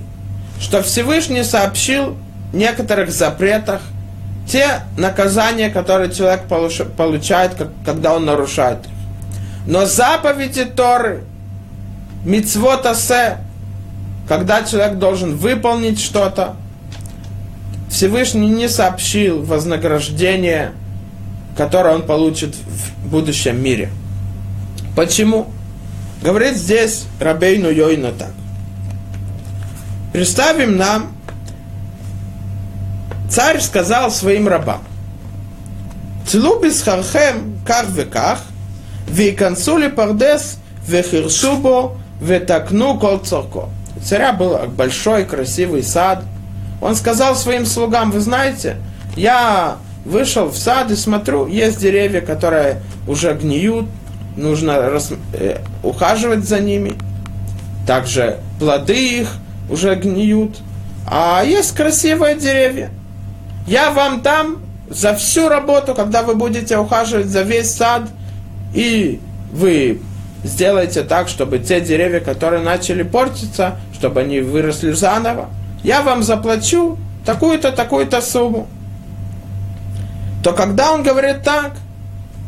что 0.59 0.81
Всевышний 0.81 1.43
сообщил 1.43 2.17
некоторых 2.53 3.11
запретах– 3.11 3.81
те 4.49 4.81
наказания, 4.97 5.69
которые 5.69 6.11
человек 6.11 6.41
получает, 6.97 7.51
когда 7.85 8.15
он 8.15 8.25
нарушает 8.25 8.79
их. 8.85 8.91
Но 9.65 9.85
заповеди 9.85 10.65
Торы, 10.65 11.23
мицвот 12.23 12.85
асе, 12.85 13.37
когда 14.27 14.63
человек 14.63 14.97
должен 14.97 15.35
выполнить 15.35 15.99
что-то, 15.99 16.55
Всевышний 17.89 18.49
не 18.49 18.69
сообщил 18.69 19.43
вознаграждение, 19.43 20.73
которое 21.57 21.95
он 21.95 22.03
получит 22.03 22.55
в 22.55 23.09
будущем 23.09 23.61
мире. 23.61 23.89
Почему? 24.95 25.51
Говорит 26.21 26.55
здесь 26.55 27.05
Рабейну 27.19 27.69
Йойна 27.69 28.11
так. 28.11 28.31
Представим 30.13 30.77
нам, 30.77 31.11
царь 33.29 33.59
сказал 33.61 34.11
своим 34.11 34.47
рабам, 34.47 34.81
Цлу 36.27 36.61
хархем 36.61 37.59
ках 37.65 37.89
веках, 37.89 38.39
вейкансули 39.09 39.87
пардес, 39.87 40.57
вехиршубо, 40.87 41.97
ветакну 42.21 42.97
кол 42.99 43.19
цорко. 43.19 43.69
У 43.95 44.01
царя 44.01 44.33
был 44.33 44.57
большой 44.67 45.25
красивый 45.25 45.83
сад. 45.83 46.23
Он 46.81 46.95
сказал 46.95 47.35
своим 47.35 47.65
слугам, 47.65 48.11
вы 48.11 48.19
знаете, 48.21 48.77
я 49.15 49.77
вышел 50.05 50.47
в 50.47 50.57
сад 50.57 50.91
и 50.91 50.95
смотрю, 50.95 51.47
есть 51.47 51.79
деревья, 51.79 52.21
которые 52.21 52.81
уже 53.07 53.33
гниют, 53.33 53.87
нужно 54.37 54.89
рас, 54.89 55.11
э, 55.33 55.57
ухаживать 55.83 56.47
за 56.47 56.59
ними. 56.59 56.93
Также 57.85 58.37
плоды 58.59 59.19
их 59.19 59.33
уже 59.69 59.95
гниют. 59.95 60.57
А 61.05 61.43
есть 61.43 61.75
красивые 61.75 62.35
деревья. 62.35 62.91
Я 63.67 63.91
вам 63.91 64.21
дам 64.21 64.57
за 64.89 65.15
всю 65.15 65.49
работу, 65.49 65.93
когда 65.93 66.23
вы 66.23 66.35
будете 66.35 66.77
ухаживать 66.77 67.27
за 67.27 67.41
весь 67.41 67.71
сад, 67.71 68.03
и 68.73 69.19
вы 69.51 70.01
сделаете 70.43 71.03
так, 71.03 71.27
чтобы 71.27 71.59
те 71.59 71.81
деревья, 71.81 72.19
которые 72.19 72.61
начали 72.61 73.03
портиться, 73.03 73.77
чтобы 73.93 74.21
они 74.21 74.39
выросли 74.39 74.91
заново, 74.91 75.49
я 75.83 76.01
вам 76.01 76.23
заплачу 76.23 76.97
такую-то, 77.25 77.71
такую-то 77.71 78.21
сумму. 78.21 78.67
То 80.43 80.53
когда 80.53 80.93
он 80.93 81.03
говорит 81.03 81.43
так, 81.43 81.73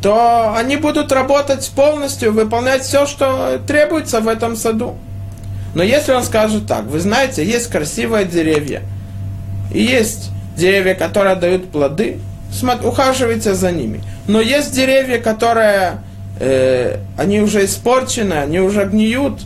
то 0.01 0.55
они 0.55 0.77
будут 0.77 1.11
работать 1.11 1.69
полностью, 1.75 2.33
выполнять 2.33 2.83
все, 2.83 3.05
что 3.05 3.59
требуется 3.67 4.21
в 4.21 4.27
этом 4.27 4.55
саду. 4.55 4.95
Но 5.75 5.83
если 5.83 6.13
он 6.13 6.23
скажет 6.23 6.67
так, 6.67 6.85
вы 6.85 6.99
знаете, 6.99 7.45
есть 7.45 7.67
красивые 7.67 8.25
деревья, 8.25 8.81
и 9.73 9.81
есть 9.81 10.31
деревья, 10.57 10.95
которые 10.95 11.35
дают 11.35 11.71
плоды, 11.71 12.19
ухаживайте 12.83 13.53
за 13.53 13.71
ними. 13.71 14.01
Но 14.27 14.41
есть 14.41 14.73
деревья, 14.73 15.19
которые 15.19 16.01
э, 16.41 16.97
они 17.17 17.39
уже 17.39 17.65
испорчены, 17.65 18.33
они 18.33 18.59
уже 18.59 18.85
гниют, 18.85 19.41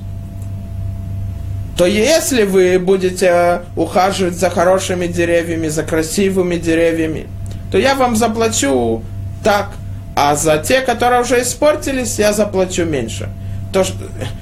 то 1.78 1.86
если 1.86 2.44
вы 2.44 2.80
будете 2.80 3.64
ухаживать 3.76 4.36
за 4.36 4.50
хорошими 4.50 5.08
деревьями, 5.08 5.68
за 5.68 5.84
красивыми 5.84 6.56
деревьями, 6.56 7.28
то 7.70 7.78
я 7.78 7.96
вам 7.96 8.16
заплачу 8.16 9.04
так, 9.44 9.72
а 10.16 10.36
за 10.36 10.58
те, 10.60 10.80
которые 10.80 11.22
уже 11.22 11.42
испортились, 11.42 12.18
я 12.18 12.32
заплачу 12.32 12.86
меньше. 12.86 13.28
То, 13.74 13.84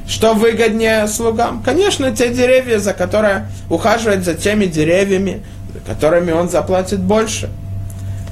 что 0.08 0.36
выгоднее 0.36 1.08
слугам? 1.08 1.64
Конечно, 1.64 2.16
те 2.16 2.30
деревья, 2.30 2.78
за 2.78 2.94
которые 2.94 3.48
ухаживать 3.68 4.24
за 4.24 4.36
теми 4.36 4.66
деревьями, 4.66 5.42
которыми 5.88 6.32
он 6.32 6.50
заплатит 6.50 7.00
больше. 7.00 7.50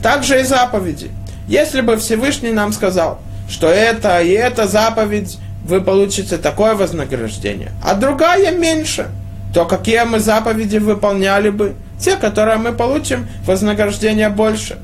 Также 0.03 0.41
и 0.41 0.43
заповеди. 0.43 1.09
Если 1.47 1.81
бы 1.81 1.97
Всевышний 1.97 2.51
нам 2.51 2.71
сказал, 2.71 3.19
что 3.51 3.67
это 3.67 4.21
и 4.21 4.31
эта 4.31 4.65
заповедь, 4.65 5.37
вы 5.65 5.81
получите 5.81 6.37
такое 6.37 6.73
вознаграждение, 6.73 7.71
а 7.83 7.93
другая 7.93 8.51
меньше, 8.51 9.09
то 9.53 9.65
какие 9.65 10.03
мы 10.05 10.19
заповеди 10.19 10.77
выполняли 10.77 11.49
бы? 11.49 11.75
Те, 11.99 12.15
которые 12.15 12.57
мы 12.57 12.71
получим 12.71 13.27
вознаграждение 13.45 14.29
больше. 14.29 14.79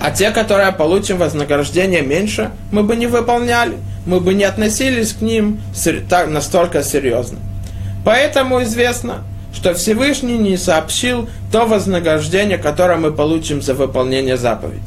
А 0.00 0.10
те, 0.10 0.30
которые 0.30 0.72
получим 0.72 1.18
вознаграждение 1.18 2.02
меньше, 2.02 2.50
мы 2.72 2.82
бы 2.82 2.96
не 2.96 3.06
выполняли, 3.06 3.76
мы 4.04 4.20
бы 4.20 4.34
не 4.34 4.44
относились 4.44 5.12
к 5.12 5.20
ним 5.20 5.60
настолько 6.28 6.82
серьезно. 6.82 7.38
Поэтому 8.04 8.62
известно, 8.62 9.22
что 9.54 9.74
Всевышний 9.74 10.38
не 10.38 10.56
сообщил 10.56 11.28
то 11.52 11.66
вознаграждение, 11.66 12.58
которое 12.58 12.98
мы 12.98 13.12
получим 13.12 13.62
за 13.62 13.74
выполнение 13.74 14.36
заповедей. 14.36 14.82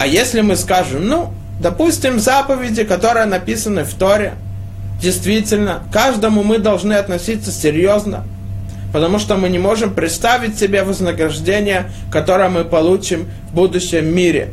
А 0.00 0.06
если 0.06 0.40
мы 0.40 0.56
скажем, 0.56 1.06
ну, 1.06 1.32
допустим, 1.60 2.18
заповеди, 2.18 2.84
которые 2.84 3.26
написаны 3.26 3.84
в 3.84 3.94
Торе, 3.94 4.34
действительно, 5.00 5.82
каждому 5.92 6.42
мы 6.42 6.58
должны 6.58 6.94
относиться 6.94 7.50
серьезно, 7.50 8.24
потому 8.92 9.18
что 9.18 9.36
мы 9.36 9.48
не 9.48 9.58
можем 9.58 9.94
представить 9.94 10.58
себе 10.58 10.82
вознаграждение, 10.82 11.90
которое 12.10 12.48
мы 12.48 12.64
получим 12.64 13.28
в 13.50 13.54
будущем 13.54 14.06
мире 14.14 14.50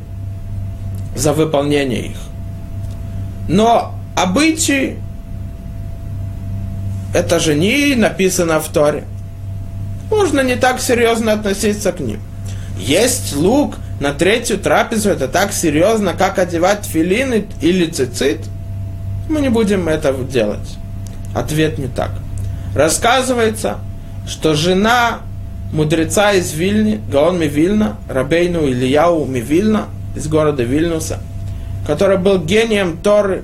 за 1.15 1.33
выполнение 1.33 2.07
их. 2.07 2.17
Но 3.47 3.95
обычаи, 4.15 4.97
это 7.13 7.39
же 7.39 7.55
не 7.55 7.95
написано 7.95 8.59
в 8.59 8.67
Торе– 8.69 9.03
можно 10.09 10.41
не 10.41 10.55
так 10.55 10.79
серьезно 10.79 11.33
относиться 11.33 11.91
к 11.91 11.99
ним. 11.99 12.19
Есть 12.77 13.35
лук 13.35 13.75
на 13.99 14.13
третью 14.13 14.57
трапезу, 14.57 15.09
это 15.09 15.27
так 15.27 15.53
серьезно, 15.53 16.13
как 16.13 16.39
одевать 16.39 16.85
филины 16.85 17.45
или 17.61 17.85
цицит. 17.87 18.39
Мы 19.29 19.41
не 19.41 19.49
будем 19.49 19.87
этого 19.87 20.23
делать. 20.23 20.77
Ответ 21.33 21.77
не 21.77 21.87
так. 21.87 22.11
Рассказывается, 22.75 23.79
что 24.27 24.53
жена 24.53 25.19
мудреца 25.71 26.33
из 26.33 26.53
Вильни, 26.53 27.01
Гаон 27.11 27.39
Мивильна, 27.39 27.97
Рабейну 28.09 28.67
Ильяу 28.67 29.25
Мивильна, 29.25 29.85
из 30.15 30.27
города 30.27 30.63
Вильнюса, 30.63 31.19
который 31.85 32.17
был 32.17 32.39
гением 32.39 32.97
Торы, 32.97 33.43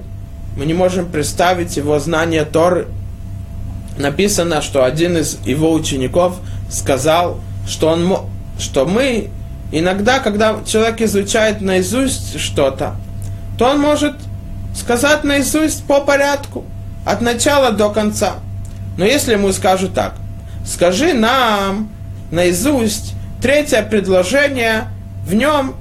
мы 0.57 0.65
не 0.65 0.73
можем 0.73 1.05
представить 1.07 1.77
его 1.77 1.99
знание 1.99 2.45
Торы– 2.45 2.87
написано, 3.97 4.61
что 4.61 4.83
один 4.83 5.17
из 5.17 5.39
его 5.45 5.71
учеников 5.71 6.37
сказал, 6.69 7.39
что, 7.67 7.89
он, 7.89 8.17
что 8.59 8.85
мы 8.85 9.29
иногда, 9.71 10.19
когда 10.19 10.59
человек 10.65 11.01
изучает 11.01 11.61
наизусть 11.61 12.39
что-то, 12.39 12.95
то 13.57 13.69
он 13.69 13.79
может 13.79 14.15
сказать 14.75 15.23
наизусть 15.23 15.83
по 15.85 16.01
порядку, 16.01 16.65
от 17.05 17.21
начала 17.21 17.71
до 17.71 17.89
конца. 17.89 18.35
Но 18.97 19.05
если 19.05 19.33
ему 19.33 19.51
скажут 19.51 19.93
так, 19.93 20.15
скажи 20.65 21.13
нам 21.13 21.89
наизусть 22.31 23.13
третье 23.41 23.81
предложение, 23.83 24.85
в 25.25 25.33
нем 25.33 25.75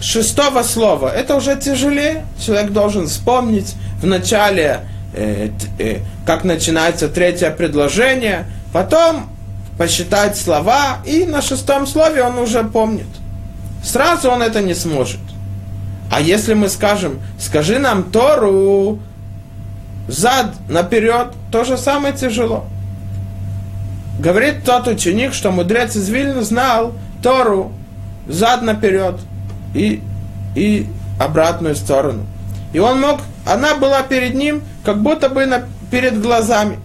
шестого 0.00 0.62
слова 0.62 1.08
это 1.08 1.36
уже 1.36 1.56
тяжелее. 1.56 2.24
Человек 2.44 2.72
должен 2.72 3.06
вспомнить 3.06 3.74
в 4.00 4.06
начале, 4.06 4.80
э, 5.14 5.50
э, 5.78 5.98
как 6.26 6.44
начинается 6.44 7.08
третье 7.08 7.50
предложение, 7.50 8.46
потом 8.72 9.30
посчитать 9.78 10.36
слова, 10.36 10.98
и 11.04 11.24
на 11.24 11.42
шестом 11.42 11.86
слове 11.86 12.22
он 12.22 12.38
уже 12.38 12.64
помнит. 12.64 13.06
Сразу 13.84 14.30
он 14.30 14.42
это 14.42 14.62
не 14.62 14.74
сможет. 14.74 15.20
А 16.10 16.20
если 16.20 16.54
мы 16.54 16.68
скажем, 16.68 17.20
скажи 17.38 17.78
нам 17.78 18.04
Тору 18.04 18.98
зад 20.08 20.54
наперед, 20.68 21.28
то 21.52 21.64
же 21.64 21.76
самое 21.76 22.14
тяжело. 22.14 22.64
Говорит 24.18 24.64
тот 24.64 24.86
ученик, 24.88 25.34
что 25.34 25.50
мудрец 25.50 25.96
из 25.96 26.08
Вильна 26.08 26.42
знал 26.42 26.92
Тору 27.22 27.72
зад 28.26 28.62
наперед 28.62 29.20
и, 29.74 30.02
и 30.54 30.86
обратную 31.20 31.74
сторону. 31.74 32.24
И 32.72 32.78
он 32.78 33.00
мог, 33.00 33.20
она 33.46 33.74
была 33.74 34.02
перед 34.02 34.34
ним, 34.34 34.62
как 34.84 35.02
будто 35.02 35.28
бы 35.28 35.46
на, 35.46 35.64
перед 35.90 36.20
глазами. 36.20 36.78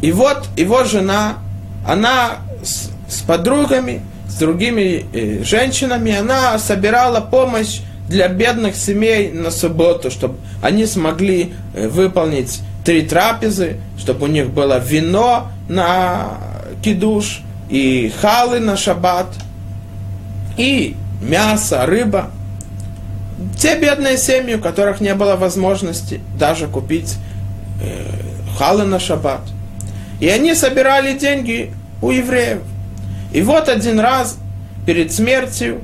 И 0.00 0.12
вот 0.12 0.48
его 0.56 0.84
жена, 0.84 1.38
она 1.86 2.36
с, 2.62 2.90
с 3.08 3.22
подругами, 3.22 4.02
с 4.28 4.34
другими 4.34 5.04
э, 5.12 5.42
женщинами, 5.42 6.14
она 6.14 6.58
собирала 6.58 7.20
помощь 7.20 7.80
для 8.08 8.28
бедных 8.28 8.76
семей 8.76 9.32
на 9.32 9.50
субботу, 9.50 10.10
чтобы 10.10 10.36
они 10.62 10.86
смогли 10.86 11.54
э, 11.74 11.88
выполнить 11.88 12.60
три 12.84 13.02
трапезы, 13.02 13.78
чтобы 13.98 14.24
у 14.24 14.28
них 14.28 14.50
было 14.50 14.78
вино 14.78 15.48
на 15.68 16.38
кидуш 16.82 17.40
и 17.68 18.12
халы 18.20 18.60
на 18.60 18.76
шаббат, 18.76 19.26
и 20.56 20.96
мясо, 21.20 21.84
рыба. 21.86 22.30
Те 23.58 23.78
бедные 23.78 24.16
семьи, 24.16 24.54
у 24.54 24.60
которых 24.60 25.00
не 25.00 25.14
было 25.14 25.36
возможности 25.36 26.20
даже 26.38 26.66
купить 26.66 27.16
э, 27.82 28.06
халы 28.58 28.84
на 28.84 28.98
шаббат. 28.98 29.42
И 30.20 30.28
они 30.28 30.54
собирали 30.54 31.16
деньги 31.16 31.72
у 32.02 32.10
евреев. 32.10 32.62
И 33.32 33.42
вот 33.42 33.68
один 33.68 34.00
раз 34.00 34.38
перед 34.86 35.12
смертью 35.12 35.80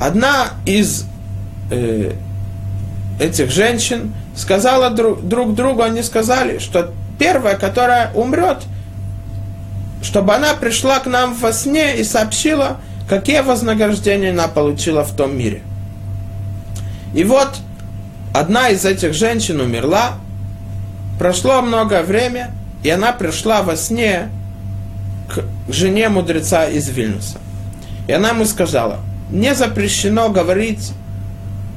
одна 0.00 0.48
из 0.66 1.06
э, 1.70 2.12
этих 3.20 3.50
женщин 3.50 4.14
сказала 4.34 4.90
друг, 4.90 5.26
друг 5.26 5.54
другу, 5.54 5.82
они 5.82 6.02
сказали, 6.02 6.58
что 6.58 6.92
первая, 7.18 7.56
которая 7.56 8.12
умрет, 8.14 8.58
чтобы 10.02 10.34
она 10.34 10.54
пришла 10.54 11.00
к 11.00 11.06
нам 11.06 11.34
во 11.34 11.52
сне 11.52 11.98
и 11.98 12.04
сообщила, 12.04 12.78
какие 13.08 13.40
вознаграждения 13.40 14.30
она 14.30 14.48
получила 14.48 15.04
в 15.04 15.14
том 15.14 15.36
мире. 15.36 15.62
И 17.14 17.24
вот 17.24 17.58
одна 18.34 18.68
из 18.68 18.84
этих 18.84 19.14
женщин 19.14 19.60
умерла, 19.60 20.14
прошло 21.18 21.62
много 21.62 22.02
времени, 22.02 22.46
и 22.82 22.90
она 22.90 23.12
пришла 23.12 23.62
во 23.62 23.76
сне 23.76 24.28
к 25.28 25.44
жене 25.68 26.08
мудреца 26.08 26.66
из 26.66 26.88
Вильнюса. 26.88 27.38
И 28.06 28.12
она 28.12 28.30
ему 28.30 28.44
сказала, 28.44 29.00
мне 29.30 29.54
запрещено 29.54 30.30
говорить 30.30 30.92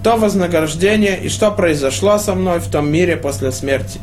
то 0.04 0.16
вознаграждение 0.16 1.20
и 1.20 1.30
что 1.30 1.52
произошло 1.52 2.18
со 2.18 2.34
мной 2.34 2.60
в 2.60 2.72
том 2.72 2.90
мире 2.90 3.18
после 3.18 3.52
смерти. 3.52 4.00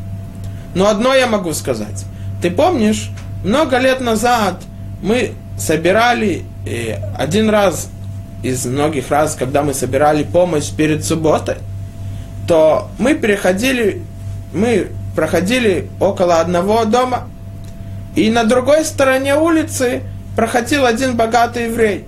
Но 0.75 0.87
одно 0.87 1.15
я 1.15 1.27
могу 1.27 1.53
сказать. 1.55 2.05
Ты 2.41 2.51
помнишь, 2.51 3.11
много 3.43 3.79
лет 3.79 4.01
назад 4.01 4.63
мы 5.03 5.33
собирали 5.59 6.45
один 7.17 7.51
раз 7.51 7.89
из 8.43 8.67
многих 8.67 9.11
раз, 9.11 9.35
когда 9.35 9.63
мы 9.63 9.75
собирали 9.75 10.23
помощь 10.23 10.71
перед 10.71 11.05
субботой, 11.05 11.57
то 12.47 12.91
мы 12.99 13.15
переходили, 13.15 14.03
мы 14.53 14.89
проходили 15.17 15.89
около 15.99 16.41
одного 16.41 16.85
дома, 16.85 17.27
и 18.19 18.31
на 18.31 18.43
другой 18.43 18.85
стороне 18.85 19.37
улицы 19.37 20.03
проходил 20.35 20.87
один 20.87 21.17
богатый 21.17 21.67
еврей. 21.67 22.05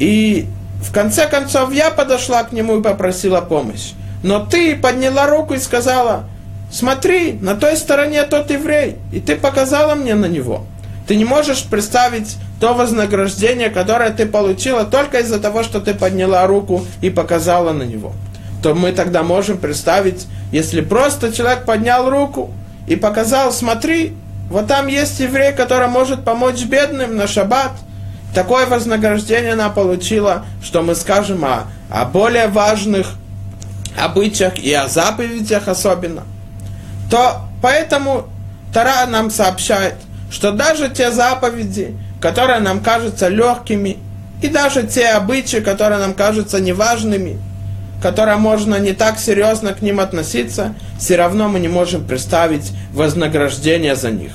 И 0.00 0.46
в 0.82 0.92
конце 0.92 1.28
концов 1.28 1.72
я 1.72 1.90
подошла 1.90 2.42
к 2.42 2.50
нему 2.50 2.78
и 2.78 2.82
попросила 2.82 3.40
помощь. 3.40 3.92
Но 4.24 4.44
ты 4.44 4.74
подняла 4.74 5.28
руку 5.28 5.54
и 5.54 5.58
сказала, 5.58 6.24
смотри, 6.72 7.34
на 7.34 7.54
той 7.54 7.76
стороне 7.76 8.24
тот 8.24 8.50
еврей, 8.50 8.96
и 9.12 9.20
ты 9.20 9.36
показала 9.36 9.94
мне 9.94 10.16
на 10.16 10.26
него. 10.26 10.64
Ты 11.06 11.14
не 11.14 11.24
можешь 11.24 11.62
представить 11.62 12.36
то 12.60 12.74
вознаграждение, 12.74 13.70
которое 13.70 14.10
ты 14.10 14.26
получила 14.26 14.84
только 14.84 15.20
из-за 15.20 15.38
того, 15.38 15.62
что 15.62 15.80
ты 15.80 15.94
подняла 15.94 16.44
руку 16.48 16.84
и 17.02 17.08
показала 17.08 17.72
на 17.72 17.84
него. 17.84 18.14
То 18.64 18.74
мы 18.74 18.90
тогда 18.90 19.22
можем 19.22 19.58
представить, 19.58 20.26
если 20.50 20.80
просто 20.80 21.32
человек 21.32 21.66
поднял 21.66 22.10
руку 22.10 22.50
и 22.88 22.96
показал, 22.96 23.52
смотри, 23.52 24.16
вот 24.50 24.66
там 24.66 24.86
есть 24.86 25.20
еврей, 25.20 25.52
который 25.52 25.88
может 25.88 26.24
помочь 26.24 26.62
бедным 26.64 27.16
на 27.16 27.26
шаббат. 27.26 27.72
Такое 28.34 28.66
вознаграждение 28.66 29.54
она 29.54 29.68
получила, 29.68 30.44
что 30.62 30.82
мы 30.82 30.94
скажем 30.94 31.44
о, 31.44 31.64
о 31.90 32.04
более 32.04 32.48
важных 32.48 33.14
обычаях 33.98 34.58
и 34.58 34.72
о 34.72 34.88
заповедях 34.88 35.68
особенно. 35.68 36.24
То 37.10 37.42
поэтому 37.62 38.28
Тара 38.72 39.06
нам 39.06 39.30
сообщает, 39.30 39.94
что 40.30 40.52
даже 40.52 40.88
те 40.88 41.10
заповеди, 41.10 41.96
которые 42.20 42.60
нам 42.60 42.80
кажутся 42.80 43.28
легкими, 43.28 43.98
и 44.42 44.48
даже 44.48 44.84
те 44.84 45.08
обычаи, 45.08 45.58
которые 45.58 45.98
нам 45.98 46.14
кажутся 46.14 46.60
неважными, 46.60 47.38
которые 48.00 48.36
можно 48.36 48.76
не 48.76 48.92
так 48.92 49.18
серьезно 49.18 49.72
к 49.72 49.82
ним 49.82 50.00
относиться, 50.00 50.74
все 50.98 51.16
равно 51.16 51.48
мы 51.48 51.60
не 51.60 51.68
можем 51.68 52.04
представить 52.04 52.72
вознаграждение 52.92 53.96
за 53.96 54.10
них. 54.10 54.32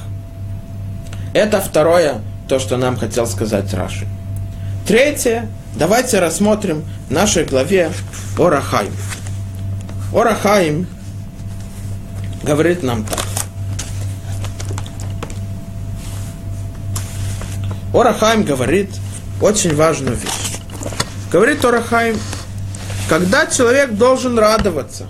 Это 1.34 1.62
второе, 1.62 2.22
то, 2.48 2.60
что 2.60 2.78
нам 2.78 2.98
хотел 2.98 3.26
сказать 3.26 3.74
Раши. 3.74 4.06
Третье, 4.86 5.48
давайте 5.76 6.20
рассмотрим 6.20 6.84
в 7.08 7.12
нашей 7.12 7.46
главе 7.46 7.92
Орахайм. 8.38 8.92
Орахайм 10.14 10.88
говорит 12.44 12.84
нам 12.84 13.06
так. 13.06 13.20
Орахайм 17.94 18.44
говорит 18.44 18.90
очень 19.42 19.76
важную 19.76 20.18
вещь. 20.18 20.60
Говорит 21.32 21.64
Орахайм, 21.64 22.18
когда 23.14 23.46
человек 23.46 23.92
должен 23.92 24.40
радоваться, 24.40 25.06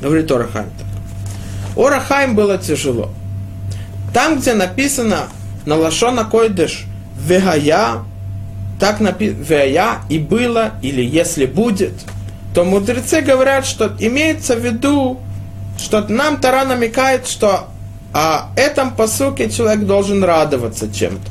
говорит 0.00 0.30
Орахайм 0.30 0.70
так. 0.78 0.86
Орахайм 1.76 2.34
было 2.34 2.56
тяжело. 2.56 3.10
Там, 4.14 4.38
где 4.38 4.54
написано 4.54 5.28
на 5.66 5.76
Лашона 5.76 6.24
Койдыш 6.24 6.86
Вегая, 7.18 8.04
так 8.80 9.00
написано 9.00 9.42
Вегая 9.42 9.98
и 10.08 10.18
было, 10.18 10.70
или 10.80 11.02
если 11.02 11.44
будет, 11.44 11.92
то 12.54 12.64
мудрецы 12.64 13.20
говорят, 13.20 13.66
что 13.66 13.94
имеется 13.98 14.56
в 14.56 14.64
виду, 14.64 15.20
что 15.76 16.00
нам 16.08 16.40
Тара 16.40 16.64
намекает, 16.64 17.26
что 17.26 17.68
о 18.14 18.52
этом 18.56 18.92
посуке 18.92 19.50
человек 19.50 19.84
должен 19.84 20.24
радоваться 20.24 20.90
чем-то. 20.90 21.30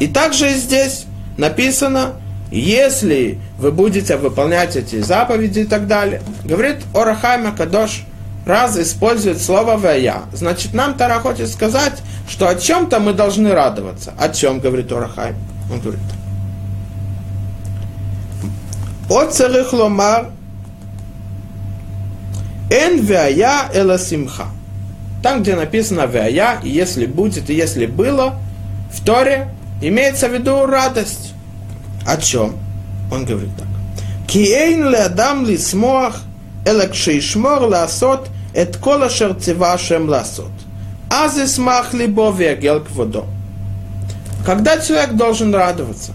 И 0.00 0.08
также 0.08 0.52
здесь 0.54 1.04
написано, 1.36 2.14
если 2.56 3.38
вы 3.58 3.72
будете 3.72 4.16
выполнять 4.16 4.76
эти 4.76 5.00
заповеди 5.00 5.60
и 5.60 5.64
так 5.64 5.86
далее. 5.86 6.22
Говорит 6.44 6.78
Орахайма 6.94 7.52
Кадош, 7.52 8.04
раз 8.46 8.78
использует 8.78 9.40
слово 9.40 9.76
«вая». 9.76 10.22
Значит, 10.32 10.72
нам 10.72 10.94
Тара 10.94 11.20
хочет 11.20 11.48
сказать, 11.48 12.02
что 12.28 12.48
о 12.48 12.54
чем-то 12.54 13.00
мы 13.00 13.12
должны 13.12 13.52
радоваться. 13.52 14.14
О 14.18 14.28
чем, 14.30 14.60
говорит 14.60 14.90
Орахайм? 14.90 15.36
Он 15.70 15.80
говорит, 15.80 16.00
от 19.10 19.34
царих 19.34 19.72
ломар 19.72 20.28
эн 22.70 23.04
вая 23.04 23.70
эла 23.72 23.98
симха. 23.98 24.46
Там, 25.22 25.42
где 25.42 25.56
написано 25.56 26.06
«вая», 26.06 26.60
и 26.62 26.70
если 26.70 27.06
будет, 27.06 27.50
и 27.50 27.54
если 27.54 27.86
было, 27.86 28.36
в 28.92 29.04
Торе 29.04 29.48
имеется 29.82 30.28
в 30.28 30.32
виду 30.32 30.64
радость. 30.64 31.34
О 32.08 32.16
чем? 32.16 32.56
Он 33.12 33.26
говорит 33.26 33.50
так. 33.58 33.66
Киэйн 34.26 34.88
ле 34.88 34.98
адам 34.98 35.44
ли 35.44 35.58
смоах, 35.58 36.22
элек 36.64 36.94
шейшмор 36.94 37.64
ласот, 37.64 38.30
эт 38.54 38.78
кола 38.78 39.10
шерцева 39.10 39.76
шем 39.76 40.08
ласот. 40.08 40.50
Аз 41.10 41.36
исмах 41.36 41.92
либо 41.92 42.30
вегел 42.30 42.80
кводо. 42.80 43.26
Когда 44.46 44.78
человек 44.78 45.16
должен 45.16 45.54
радоваться? 45.54 46.12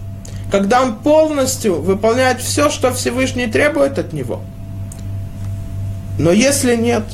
Когда 0.50 0.82
он 0.82 0.96
полностью 0.96 1.80
выполняет 1.80 2.40
все, 2.40 2.70
что 2.70 2.92
Всевышний 2.92 3.46
требует 3.46 3.96
от 3.96 4.12
него. 4.12 4.42
Но 6.18 6.32
если 6.32 6.74
нет, 6.74 7.04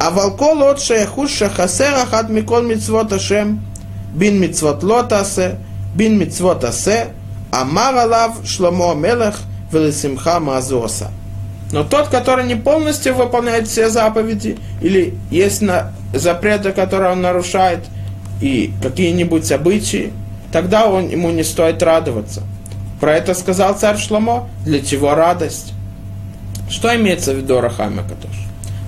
а 0.00 0.10
волкол 0.10 0.64
от 0.64 0.80
шаяхуша 0.80 1.48
хасерах 1.48 2.12
от 2.12 2.28
микол 2.28 2.62
мицвот 2.62 3.12
ашем, 3.12 3.60
бин 4.14 4.40
мицвот 4.40 4.82
лотасе, 4.82 5.58
бин 5.94 6.18
мицвот 6.18 6.64
асе, 6.64 7.10
Амар 7.50 7.96
Алав 7.96 8.46
Шломо 8.46 8.94
Мелех 8.94 9.40
Велисимха 9.72 10.40
Мазоса. 10.40 11.10
Но 11.72 11.82
тот, 11.82 12.08
который 12.08 12.46
не 12.46 12.54
полностью 12.54 13.14
выполняет 13.14 13.66
все 13.66 13.88
заповеди, 13.88 14.58
или 14.80 15.14
есть 15.30 15.62
на 15.62 15.92
запреты, 16.14 16.72
которые 16.72 17.12
он 17.12 17.22
нарушает, 17.22 17.80
и 18.40 18.72
какие-нибудь 18.82 19.50
обычаи, 19.50 20.12
тогда 20.52 20.86
он, 20.86 21.08
ему 21.08 21.30
не 21.30 21.42
стоит 21.42 21.82
радоваться. 21.82 22.42
Про 23.00 23.14
это 23.16 23.34
сказал 23.34 23.76
царь 23.76 23.98
Шломо, 23.98 24.48
для 24.64 24.80
чего 24.80 25.14
радость. 25.14 25.72
Что 26.70 26.94
имеется 26.96 27.32
в 27.32 27.36
виду 27.36 27.60
Рахами 27.60 27.98
Катош? 27.98 28.36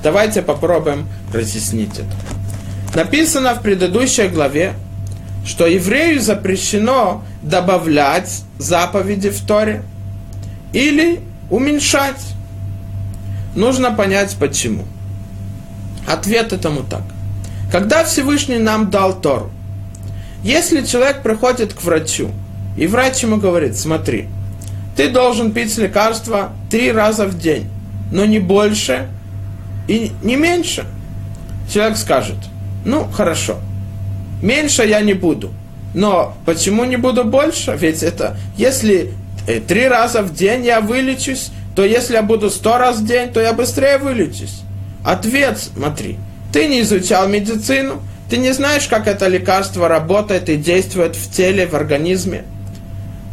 Давайте 0.03 0.43
попробуем 0.43 1.09
разъяснить 1.33 1.99
это. 1.99 2.95
Написано 2.95 3.55
в 3.55 3.63
предыдущей 3.63 4.29
главе, 4.29 4.75
что 5.45 5.67
еврею 5.67 6.21
запрещено 6.21 7.23
добавлять 7.43 8.43
заповеди 8.59 9.31
в 9.31 9.41
Торе 9.45 9.83
или 10.73 11.21
уменьшать. 11.51 12.21
Нужно 13.55 13.93
понять 13.93 14.37
почему. 14.39 14.85
Ответ 16.07 16.53
этому 16.53 16.83
так. 16.83 17.03
Когда 17.71 18.05
Всевышний 18.05 18.59
нам 18.59 18.91
дал 18.91 19.21
Тору, 19.21 19.51
если 20.43 20.85
человек 20.85 21.23
приходит 21.23 21.75
к 21.75 21.83
врачу, 21.83 22.31
и 22.77 22.87
врач 22.87 23.23
ему 23.23 23.39
говорит, 23.39 23.77
смотри, 23.77 24.29
ты 24.97 25.11
должен 25.11 25.53
пить 25.53 25.77
лекарства 25.77 26.53
три 26.71 26.93
раза 26.93 27.27
в 27.27 27.39
день, 27.39 27.69
но 28.13 28.25
не 28.25 28.39
больше 28.39 29.09
и 29.89 30.13
не 30.23 30.37
меньше. 30.37 30.87
Человек 31.73 31.97
скажет, 31.97 32.37
ну 32.85 33.05
хорошо, 33.05 33.59
меньше 34.41 34.85
я 34.85 35.01
не 35.01 35.15
буду, 35.15 35.51
но 35.99 36.37
почему 36.47 36.85
не 36.85 36.97
буду 36.97 37.25
больше? 37.25 37.77
Ведь 37.77 38.05
это, 38.05 38.37
если 38.57 39.11
э, 39.49 39.59
три 39.59 39.89
раза 39.89 40.23
в 40.23 40.33
день 40.33 40.65
я 40.65 40.81
вылечусь, 40.81 41.51
то 41.75 41.85
если 41.85 42.15
я 42.15 42.23
буду 42.23 42.51
сто 42.51 42.79
раз 42.79 42.99
в 42.99 43.05
день, 43.05 43.33
то 43.33 43.41
я 43.41 43.53
быстрее 43.53 43.99
вылечусь. 43.99 44.61
Ответ, 45.05 45.59
смотри, 45.59 46.17
ты 46.53 46.69
не 46.69 46.83
изучал 46.83 47.27
медицину, 47.29 48.01
ты 48.31 48.37
не 48.37 48.53
знаешь, 48.53 48.87
как 48.87 49.09
это 49.09 49.27
лекарство 49.27 49.89
работает 49.89 50.49
и 50.49 50.57
действует 50.57 51.17
в 51.17 51.33
теле, 51.33 51.67
в 51.67 51.75
организме. 51.75 52.45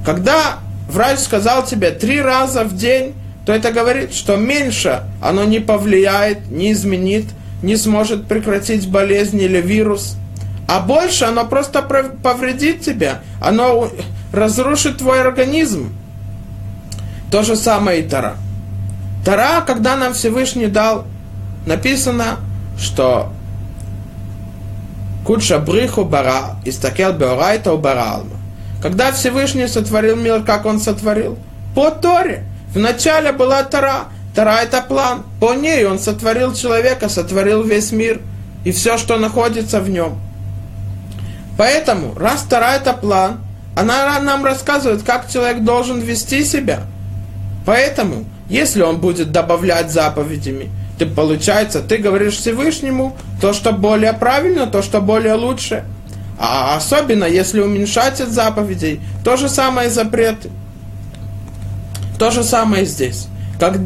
Когда 0.04 0.58
врач 0.90 1.20
сказал 1.20 1.68
тебе 1.68 1.92
три 1.92 2.20
раза 2.20 2.64
в 2.64 2.76
день, 2.76 3.14
то 3.46 3.54
это 3.54 3.72
говорит, 3.72 4.12
что 4.12 4.38
меньше 4.38 5.04
оно 5.22 5.44
не 5.44 5.60
повлияет, 5.60 6.50
не 6.50 6.72
изменит, 6.72 7.26
не 7.62 7.78
сможет 7.78 8.26
прекратить 8.26 8.90
болезнь 8.90 9.40
или 9.40 9.62
вирус. 9.62 10.18
А 10.68 10.80
больше 10.80 11.26
оно 11.26 11.46
просто 11.46 11.82
повредит 11.82 12.82
тебя, 12.82 13.22
оно 13.42 13.90
разрушит 14.34 14.98
твой 14.98 15.22
организм. 15.22 15.94
То 17.32 17.44
же 17.44 17.56
самое 17.56 18.02
и 18.02 18.08
Тара. 18.08 18.38
Тара, 19.24 19.62
когда 19.62 19.96
нам 19.96 20.14
Всевышний 20.14 20.68
дал, 20.68 21.06
написано, 21.66 22.38
что 22.80 23.32
Кудша 25.26 25.58
бриху 25.58 26.06
бара, 26.06 26.58
истакел 26.66 27.14
беорайта 27.14 27.74
у 27.74 27.78
баралма. 27.78 28.38
Когда 28.82 29.12
Всевышний 29.12 29.68
сотворил 29.68 30.16
мир, 30.16 30.44
как 30.44 30.66
он 30.66 30.80
сотворил? 30.80 31.40
По 31.74 31.90
Торе. 31.90 32.44
Вначале 32.74 33.32
была 33.32 33.64
Тара. 33.64 34.06
Тара 34.36 34.60
это 34.62 34.82
план. 34.82 35.24
По 35.40 35.56
ней 35.56 35.86
он 35.86 35.98
сотворил 35.98 36.54
человека, 36.54 37.10
сотворил 37.10 37.64
весь 37.64 37.92
мир 37.92 38.22
и 38.64 38.72
все, 38.72 38.98
что 38.98 39.18
находится 39.18 39.80
в 39.80 39.90
нем. 39.90 40.20
Поэтому, 41.58 42.14
раз 42.16 42.44
Тара 42.44 42.76
это 42.76 42.94
план, 42.94 43.40
она 43.76 44.20
нам 44.20 44.44
рассказывает, 44.46 45.04
как 45.04 45.30
человек 45.30 45.64
должен 45.64 46.00
вести 46.00 46.44
себя. 46.44 46.82
Поэтому, 47.66 48.26
если 48.50 48.82
он 48.82 49.00
будет 49.00 49.32
добавлять 49.32 49.92
заповедями, 49.92 50.70
ты, 50.98 51.06
получается, 51.06 51.82
ты 51.82 51.98
говоришь 51.98 52.38
Всевышнему 52.38 53.18
то, 53.42 53.54
что 53.54 53.74
более 53.74 54.14
правильно, 54.14 54.68
то, 54.68 54.82
что 54.82 55.02
более 55.02 55.34
лучше. 55.34 55.84
А 56.38 56.76
особенно, 56.76 57.26
если 57.26 57.60
уменьшать 57.60 58.22
от 58.22 58.30
заповедей, 58.30 59.02
то 59.24 59.36
же 59.36 59.50
самое 59.50 59.90
запреты. 59.90 60.50
То 62.18 62.32
же 62.32 62.44
самое 62.44 62.86
здесь. 62.86 63.28
Как, 63.60 63.78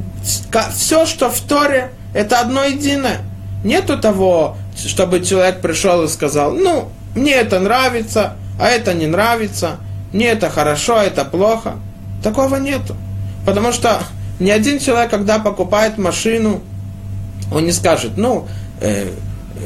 как, 0.51 0.71
все, 0.71 1.05
что 1.05 1.29
в 1.29 1.39
Торе, 1.41 1.91
это 2.13 2.39
одно 2.39 2.63
единое. 2.63 3.21
Нету 3.63 3.99
того, 3.99 4.57
чтобы 4.75 5.21
человек 5.21 5.61
пришел 5.61 6.03
и 6.03 6.07
сказал, 6.07 6.51
ну, 6.51 6.89
мне 7.15 7.33
это 7.33 7.59
нравится, 7.59 8.33
а 8.59 8.67
это 8.67 8.93
не 8.93 9.07
нравится, 9.07 9.77
мне 10.11 10.27
это 10.27 10.49
хорошо, 10.49 10.97
а 10.97 11.03
это 11.03 11.25
плохо. 11.25 11.75
Такого 12.23 12.57
нету. 12.57 12.95
Потому 13.45 13.71
что 13.71 14.01
ни 14.39 14.49
один 14.49 14.79
человек, 14.79 15.09
когда 15.09 15.39
покупает 15.39 15.97
машину, 15.97 16.61
он 17.51 17.65
не 17.65 17.71
скажет, 17.71 18.17
ну, 18.17 18.47
э, 18.81 19.11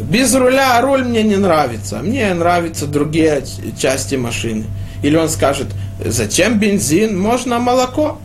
без 0.10 0.34
руля 0.34 0.80
руль 0.82 1.04
мне 1.04 1.24
не 1.24 1.36
нравится, 1.36 2.00
мне 2.00 2.34
нравятся 2.34 2.88
другие 2.88 3.44
части 3.78 4.16
машины. 4.16 4.66
Или 5.02 5.18
он 5.18 5.30
скажет, 5.30 5.68
зачем 6.04 6.60
бензин, 6.60 7.20
можно 7.20 7.60
молоко. 7.60 8.20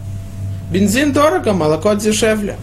Бензин 0.71 1.13
дорого, 1.13 1.53
молоко 1.53 1.95
дешевле. 1.95 2.57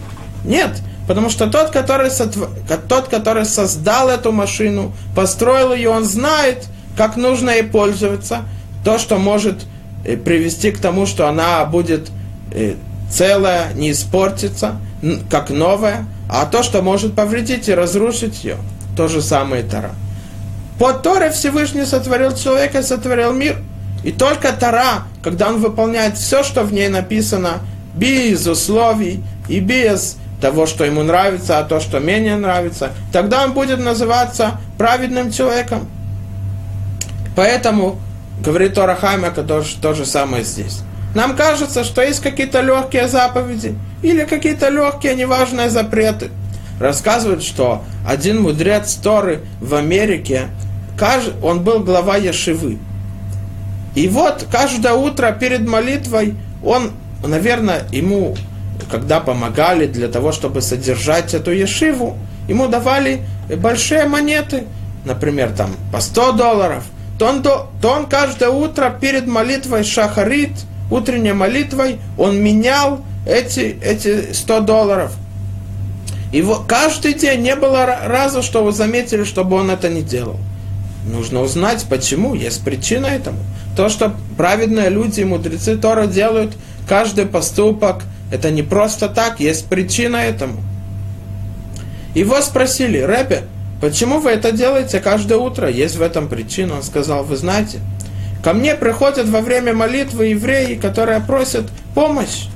Нет, 0.44 0.70
потому 1.06 1.30
что 1.30 1.46
тот 1.48 1.70
который, 1.70 2.10
сотв... 2.10 2.48
тот, 2.88 3.08
который 3.08 3.44
создал 3.44 4.08
эту 4.08 4.32
машину, 4.32 4.92
построил 5.14 5.72
ее, 5.72 5.90
он 5.90 6.04
знает, 6.04 6.66
как 6.96 7.16
нужно 7.16 7.50
ей 7.50 7.64
пользоваться. 7.64 8.42
То, 8.84 8.98
что 8.98 9.18
может 9.18 9.66
э, 10.04 10.16
привести 10.16 10.70
к 10.70 10.78
тому, 10.78 11.06
что 11.06 11.28
она 11.28 11.64
будет 11.64 12.10
э, 12.52 12.74
целая, 13.10 13.72
не 13.74 13.92
испортится, 13.92 14.76
как 15.30 15.50
новая, 15.50 16.06
а 16.28 16.46
то, 16.46 16.62
что 16.62 16.82
может 16.82 17.14
повредить 17.14 17.68
и 17.68 17.74
разрушить 17.74 18.44
ее. 18.44 18.56
То 18.96 19.08
же 19.08 19.22
самое 19.22 19.62
Тара. 19.62 19.92
По 20.78 20.92
Торе 20.92 21.30
Всевышний 21.30 21.84
сотворил 21.84 22.34
человека, 22.34 22.82
сотворил 22.82 23.32
мир. 23.32 23.58
И 24.04 24.12
только 24.12 24.52
Тара, 24.52 25.04
когда 25.22 25.48
он 25.48 25.60
выполняет 25.60 26.16
все, 26.16 26.42
что 26.42 26.62
в 26.62 26.72
ней 26.72 26.88
написано, 26.88 27.60
без 27.94 28.46
условий 28.46 29.22
и 29.48 29.60
без 29.60 30.18
того, 30.40 30.66
что 30.66 30.84
ему 30.84 31.02
нравится, 31.02 31.58
а 31.58 31.64
то, 31.64 31.80
что 31.80 31.98
менее 31.98 32.36
нравится, 32.36 32.92
тогда 33.12 33.44
он 33.44 33.52
будет 33.52 33.78
называться 33.78 34.60
праведным 34.78 35.32
человеком. 35.32 35.88
Поэтому, 37.34 37.98
говорит 38.44 38.74
Тора 38.74 38.94
Хаймака, 38.94 39.42
то, 39.42 39.62
то 39.80 39.94
же 39.94 40.06
самое 40.06 40.44
здесь. 40.44 40.80
Нам 41.14 41.34
кажется, 41.34 41.84
что 41.84 42.02
есть 42.02 42.20
какие-то 42.20 42.60
легкие 42.60 43.08
заповеди 43.08 43.74
или 44.02 44.24
какие-то 44.24 44.68
легкие 44.68 45.14
неважные 45.14 45.70
запреты. 45.70 46.30
Рассказывают, 46.78 47.42
что 47.42 47.84
один 48.06 48.42
мудрец 48.42 48.94
Торы 48.96 49.40
в 49.60 49.74
Америке, 49.74 50.48
он 51.42 51.62
был 51.62 51.80
глава 51.80 52.16
Яшивы. 52.16 52.78
И 53.94 54.08
вот 54.08 54.46
каждое 54.52 54.92
утро 54.92 55.32
перед 55.32 55.66
молитвой 55.66 56.34
он, 56.62 56.92
наверное, 57.24 57.84
ему, 57.92 58.36
когда 58.90 59.20
помогали 59.20 59.86
для 59.86 60.08
того, 60.08 60.32
чтобы 60.32 60.62
содержать 60.62 61.34
эту 61.34 61.52
Яшиву, 61.52 62.16
ему 62.48 62.68
давали 62.68 63.22
большие 63.56 64.06
монеты, 64.06 64.64
например, 65.04 65.50
там 65.50 65.70
по 65.92 66.00
100 66.00 66.32
долларов, 66.32 66.84
то 67.18 67.26
он, 67.26 67.42
то 67.42 67.70
он 67.82 68.06
каждое 68.06 68.50
утро 68.50 68.96
перед 69.00 69.26
молитвой 69.26 69.84
Шахарит– 69.84 70.52
утренней 70.90 71.32
молитвой 71.32 71.98
он 72.16 72.38
менял 72.38 73.00
эти, 73.26 73.78
эти 73.82 74.32
100 74.32 74.60
долларов. 74.60 75.12
И 76.32 76.42
вот 76.42 76.66
каждый 76.66 77.14
день 77.14 77.42
не 77.42 77.56
было 77.56 77.86
раза, 77.86 78.42
что 78.42 78.64
вы 78.64 78.72
заметили, 78.72 79.24
чтобы 79.24 79.56
он 79.56 79.70
это 79.70 79.88
не 79.88 80.02
делал. 80.02 80.36
Нужно 81.06 81.40
узнать, 81.40 81.86
почему, 81.88 82.34
есть 82.34 82.64
причина 82.64 83.06
этому. 83.06 83.38
То, 83.76 83.88
что 83.88 84.14
праведные 84.36 84.90
люди, 84.90 85.22
мудрецы 85.22 85.76
Тора 85.76 86.06
делают, 86.06 86.56
каждый 86.88 87.26
поступок, 87.26 88.02
это 88.30 88.50
не 88.50 88.62
просто 88.62 89.08
так, 89.08 89.40
есть 89.40 89.66
причина 89.66 90.16
этому. 90.16 90.60
Его 92.14 92.40
спросили, 92.40 92.98
Рэбе, 92.98 93.44
почему 93.80 94.20
вы 94.20 94.30
это 94.30 94.52
делаете 94.52 95.00
каждое 95.00 95.38
утро? 95.38 95.68
Есть 95.68 95.96
в 95.96 96.02
этом 96.02 96.28
причина. 96.28 96.76
Он 96.76 96.82
сказал, 96.82 97.24
вы 97.24 97.36
знаете, 97.36 97.80
Ко 98.46 98.52
мне 98.52 98.76
приходят 98.76 99.28
во 99.28 99.40
время 99.40 99.74
молитвы 99.74 100.26
евреи, 100.26 100.76
которые 100.76 101.18
просят 101.18 101.66
помощь. 101.96 102.46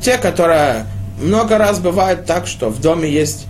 Те, 0.00 0.18
которые 0.18 0.86
много 1.20 1.58
раз 1.58 1.80
бывает 1.80 2.24
так, 2.24 2.46
что 2.46 2.68
в 2.68 2.80
доме 2.80 3.10
есть, 3.10 3.48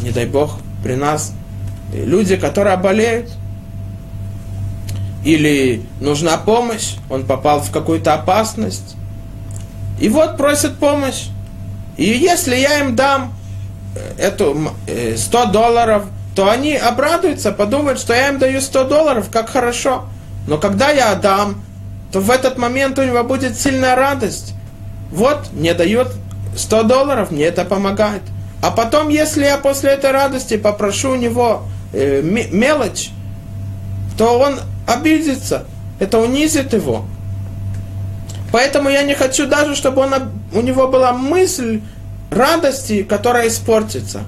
не 0.00 0.12
дай 0.12 0.26
бог, 0.26 0.58
при 0.84 0.94
нас 0.94 1.32
люди, 1.92 2.36
которые 2.36 2.76
болеют, 2.76 3.32
или 5.24 5.82
нужна 6.00 6.36
помощь, 6.36 6.94
он 7.10 7.24
попал 7.26 7.60
в 7.60 7.72
какую-то 7.72 8.14
опасность, 8.14 8.94
и 10.00 10.08
вот 10.08 10.36
просит 10.36 10.76
помощь. 10.76 11.26
И 11.96 12.04
если 12.04 12.56
я 12.56 12.80
им 12.80 12.96
дам 12.96 13.34
эту 14.18 14.72
100 15.16 15.42
э, 15.42 15.52
долларов, 15.52 16.04
то 16.34 16.50
они 16.50 16.74
обрадуются, 16.76 17.52
подумают, 17.52 18.00
что 18.00 18.12
я 18.12 18.28
им 18.28 18.38
даю 18.38 18.60
100 18.60 18.84
долларов, 18.84 19.28
как 19.30 19.50
хорошо. 19.50 20.06
Но 20.48 20.58
когда 20.58 20.90
я 20.90 21.12
отдам 21.12 21.62
то 22.14 22.20
в 22.20 22.30
этот 22.30 22.58
момент 22.58 22.96
у 23.00 23.02
него 23.02 23.24
будет 23.24 23.60
сильная 23.60 23.96
радость. 23.96 24.54
Вот, 25.10 25.52
мне 25.52 25.74
дают 25.74 26.12
100 26.56 26.84
долларов, 26.84 27.32
мне 27.32 27.46
это 27.46 27.64
помогает. 27.64 28.22
А 28.62 28.70
потом, 28.70 29.08
если 29.08 29.42
я 29.42 29.58
после 29.58 29.90
этой 29.90 30.12
радости 30.12 30.56
попрошу 30.56 31.10
у 31.10 31.14
него 31.16 31.64
э, 31.92 32.22
мелочь, 32.22 33.10
то 34.16 34.38
он 34.38 34.60
обидится, 34.86 35.64
это 35.98 36.20
унизит 36.20 36.72
его. 36.72 37.04
Поэтому 38.54 38.88
я 38.88 39.02
не 39.02 39.14
хочу 39.14 39.48
даже, 39.48 39.74
чтобы 39.74 40.02
он, 40.02 40.14
у 40.52 40.60
него 40.60 40.86
была 40.86 41.12
мысль 41.12 41.80
радости, 42.30 43.02
которая 43.02 43.48
испортится. 43.48 44.20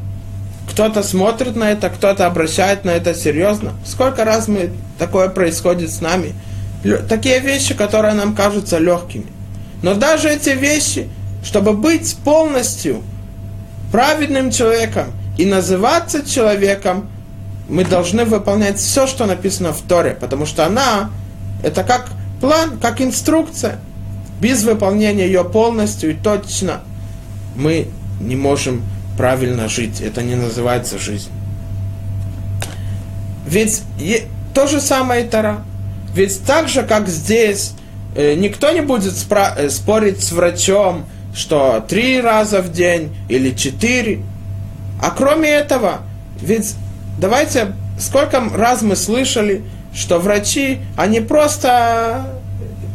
Кто-то 0.68 1.04
смотрит 1.04 1.54
на 1.54 1.70
это, 1.70 1.90
кто-то 1.90 2.26
обращает 2.26 2.84
на 2.84 2.90
это 2.90 3.14
серьезно. 3.14 3.74
Сколько 3.84 4.24
раз 4.24 4.48
мы, 4.48 4.72
такое 4.98 5.28
происходит 5.28 5.92
с 5.92 6.00
нами? 6.00 6.34
Такие 7.08 7.38
вещи, 7.38 7.72
которые 7.72 8.14
нам 8.14 8.34
кажутся 8.34 8.78
легкими. 8.78 9.26
Но 9.84 9.94
даже 9.94 10.28
эти 10.28 10.50
вещи, 10.50 11.08
чтобы 11.44 11.74
быть 11.74 12.16
полностью 12.24 13.04
праведным 13.92 14.50
человеком 14.50 15.12
и 15.38 15.46
называться 15.46 16.28
человеком, 16.28 17.08
мы 17.68 17.84
должны 17.84 18.24
выполнять 18.24 18.78
все, 18.78 19.06
что 19.06 19.26
написано 19.26 19.72
в 19.72 19.82
Торе, 19.82 20.18
потому 20.20 20.46
что 20.46 20.66
она, 20.66 21.10
это 21.62 21.84
как 21.84 22.08
план, 22.40 22.80
как 22.82 23.00
инструкция. 23.00 23.78
Без 24.41 24.64
выполнения 24.64 25.26
ее 25.26 25.45
полностью 25.45 26.11
и 26.11 26.14
точно 26.14 26.82
мы 27.55 27.89
не 28.20 28.37
можем 28.37 28.82
правильно 29.16 29.68
жить. 29.68 30.01
Это 30.01 30.22
не 30.22 30.34
называется 30.34 30.99
жизнь. 30.99 31.30
Ведь 33.47 33.82
то 34.55 34.66
же 34.66 34.80
самое 34.80 35.24
и 35.24 35.28
Тара. 35.28 35.64
Ведь 36.14 36.43
так 36.45 36.68
же, 36.68 36.82
как 36.82 37.09
здесь, 37.09 37.72
э, 38.14 38.34
никто 38.34 38.70
не 38.70 38.80
будет 38.80 39.14
э, 39.30 39.68
спорить 39.70 40.22
с 40.22 40.32
врачом, 40.32 41.05
что 41.34 41.84
три 41.87 42.20
раза 42.20 42.62
в 42.62 42.72
день 42.72 43.14
или 43.28 43.51
четыре. 43.51 44.20
А 45.01 45.11
кроме 45.11 45.51
этого, 45.51 46.01
ведь 46.41 46.74
давайте, 47.18 47.74
сколько 47.99 48.41
раз 48.55 48.82
мы 48.82 48.97
слышали, 48.97 49.62
что 49.95 50.18
врачи, 50.18 50.78
они 50.97 51.20
просто 51.20 52.36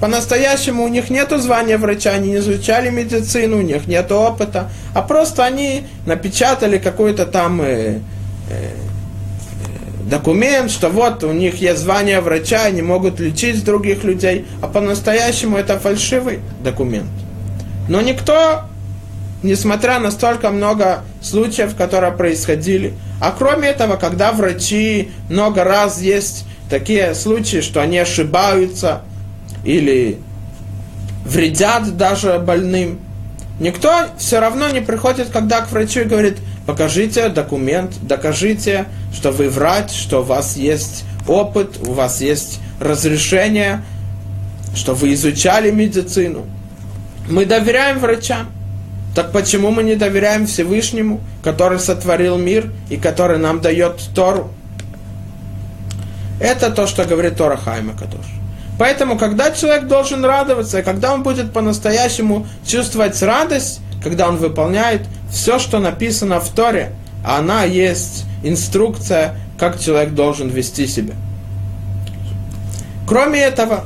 по-настоящему 0.02 0.84
у 0.84 0.88
них 0.88 1.12
нет 1.12 1.30
звания 1.30 1.78
врача, 1.78 2.14
они 2.14 2.32
не 2.32 2.38
изучали 2.38 2.89
медицину, 2.89 3.60
у 3.60 3.62
них 3.62 3.86
нет 3.86 4.12
опыта, 4.12 4.68
а 4.95 5.04
просто 5.04 5.45
они 5.45 5.84
напечатали 6.08 6.80
какой-то 6.80 7.28
там 7.28 7.62
э, 7.62 7.99
э, 8.49 8.70
документ, 10.10 10.72
что 10.72 10.89
вот 10.89 11.24
у 11.24 11.32
них 11.32 11.62
есть 11.62 11.82
звание 11.82 12.20
врача, 12.20 12.64
они 12.64 12.82
могут 12.82 13.20
лечить 13.20 13.64
других 13.64 14.04
людей, 14.04 14.47
а 14.60 14.68
по-настоящему 14.68 15.58
это 15.58 15.78
фальшивый 15.78 16.39
документ. 16.64 17.08
Но 17.88 18.02
никто, 18.02 18.64
несмотря 19.43 19.99
на 19.99 20.10
столько 20.10 20.49
много 20.49 21.04
случаев, 21.22 21.76
которые 21.76 22.12
происходили, 22.12 22.93
а 23.22 23.36
кроме 23.38 23.68
этого, 23.68 23.97
когда 23.97 24.32
врачи 24.32 25.12
много 25.30 25.64
раз 25.64 26.02
есть 26.02 26.45
такие 26.72 27.14
случаи, 27.14 27.62
что 27.62 27.84
они 27.84 27.99
ошибаются, 27.99 29.04
или 29.64 30.20
вредят 31.26 31.97
даже 31.97 32.39
больным. 32.39 32.99
Никто 33.59 34.07
все 34.18 34.39
равно 34.39 34.70
не 34.70 34.82
приходит, 34.82 35.30
когда 35.30 35.62
к 35.62 35.72
врачу 35.72 36.01
и 36.01 36.05
говорит, 36.05 36.38
покажите 36.66 37.30
документ, 37.30 37.93
докажите, 38.01 38.86
что 39.14 39.32
вы 39.32 39.49
врач, 39.49 39.91
что 39.91 40.22
у 40.22 40.24
вас 40.24 40.57
есть 40.57 41.03
опыт, 41.28 41.78
у 41.86 41.93
вас 41.93 42.22
есть 42.22 42.59
разрешение, 42.80 43.84
что 44.76 44.95
вы 44.95 45.14
изучали 45.14 45.70
медицину. 45.70 46.45
Мы 47.30 47.45
доверяем 47.45 47.99
врачам. 47.99 48.47
Так 49.14 49.32
почему 49.32 49.72
мы 49.72 49.84
не 49.84 49.95
доверяем 49.95 50.47
Всевышнему, 50.47 51.20
который 51.43 51.80
сотворил 51.80 52.38
мир 52.38 52.72
и 52.89 52.97
который 52.97 53.38
нам 53.38 53.62
дает 53.62 54.01
Тору? 54.16 54.51
Это 56.39 56.72
то, 56.72 56.88
что 56.88 57.03
говорит 57.05 57.36
Тора 57.36 57.57
Хайма 57.57 57.93
Кадош. 57.93 58.41
Поэтому, 58.82 59.15
когда 59.15 59.51
человек 59.51 59.86
должен 59.86 60.25
радоваться, 60.25 60.82
когда 60.82 61.13
он 61.13 61.21
будет 61.21 61.53
по-настоящему 61.53 62.47
чувствовать 62.65 63.21
радость, 63.21 63.79
когда 64.03 64.27
он 64.27 64.38
выполняет 64.38 65.03
все, 65.32 65.59
что 65.59 65.77
написано 65.77 66.39
в 66.39 66.49
Торе, 66.49 66.91
она 67.23 67.63
есть 67.63 68.25
инструкция, 68.41 69.38
как 69.59 69.79
человек 69.79 70.15
должен 70.15 70.49
вести 70.49 70.88
себя. 70.88 71.13
Кроме 73.07 73.41
этого, 73.41 73.86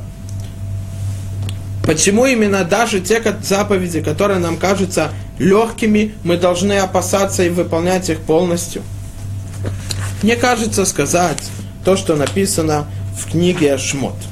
почему 1.84 2.24
именно 2.24 2.64
даже 2.64 3.00
те 3.00 3.20
заповеди, 3.42 4.00
которые 4.00 4.38
нам 4.38 4.56
кажутся 4.56 5.10
легкими, 5.38 6.14
мы 6.24 6.38
должны 6.38 6.78
опасаться 6.78 7.42
и 7.42 7.50
выполнять 7.50 8.08
их 8.08 8.20
полностью? 8.20 8.80
Мне 10.22 10.36
кажется 10.36 10.86
сказать 10.86 11.50
то, 11.84 11.98
что 11.98 12.16
написано 12.16 12.86
в 13.14 13.30
книге 13.30 13.76
Шмот– 13.76 14.16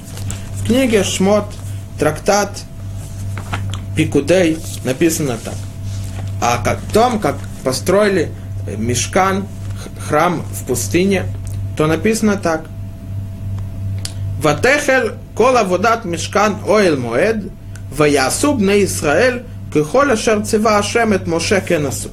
в 0.64 0.66
книге 0.66 1.04
Шмот, 1.04 1.44
трактат 1.98 2.62
Пикудей 3.94 4.58
написано 4.82 5.36
так. 5.36 5.54
А 6.40 6.62
как 6.64 6.80
том, 6.90 7.18
как 7.18 7.36
построили 7.62 8.32
мешкан, 8.78 9.46
храм 10.08 10.40
в 10.40 10.64
пустыне, 10.66 11.26
то 11.76 11.86
написано 11.86 12.36
так. 12.38 12.64
Ватехел 14.40 15.12
кола 15.36 15.64
водат 15.64 16.06
мешкан 16.06 16.56
оэл 16.66 16.98
моэд, 16.98 17.44
ваясуб 17.90 18.58
на 18.58 18.82
Израиль, 18.84 19.44
кехоля 19.72 20.16
шарцева 20.16 20.78
ашемет 20.78 21.26
моше 21.26 21.62
кенасу. 21.66 22.08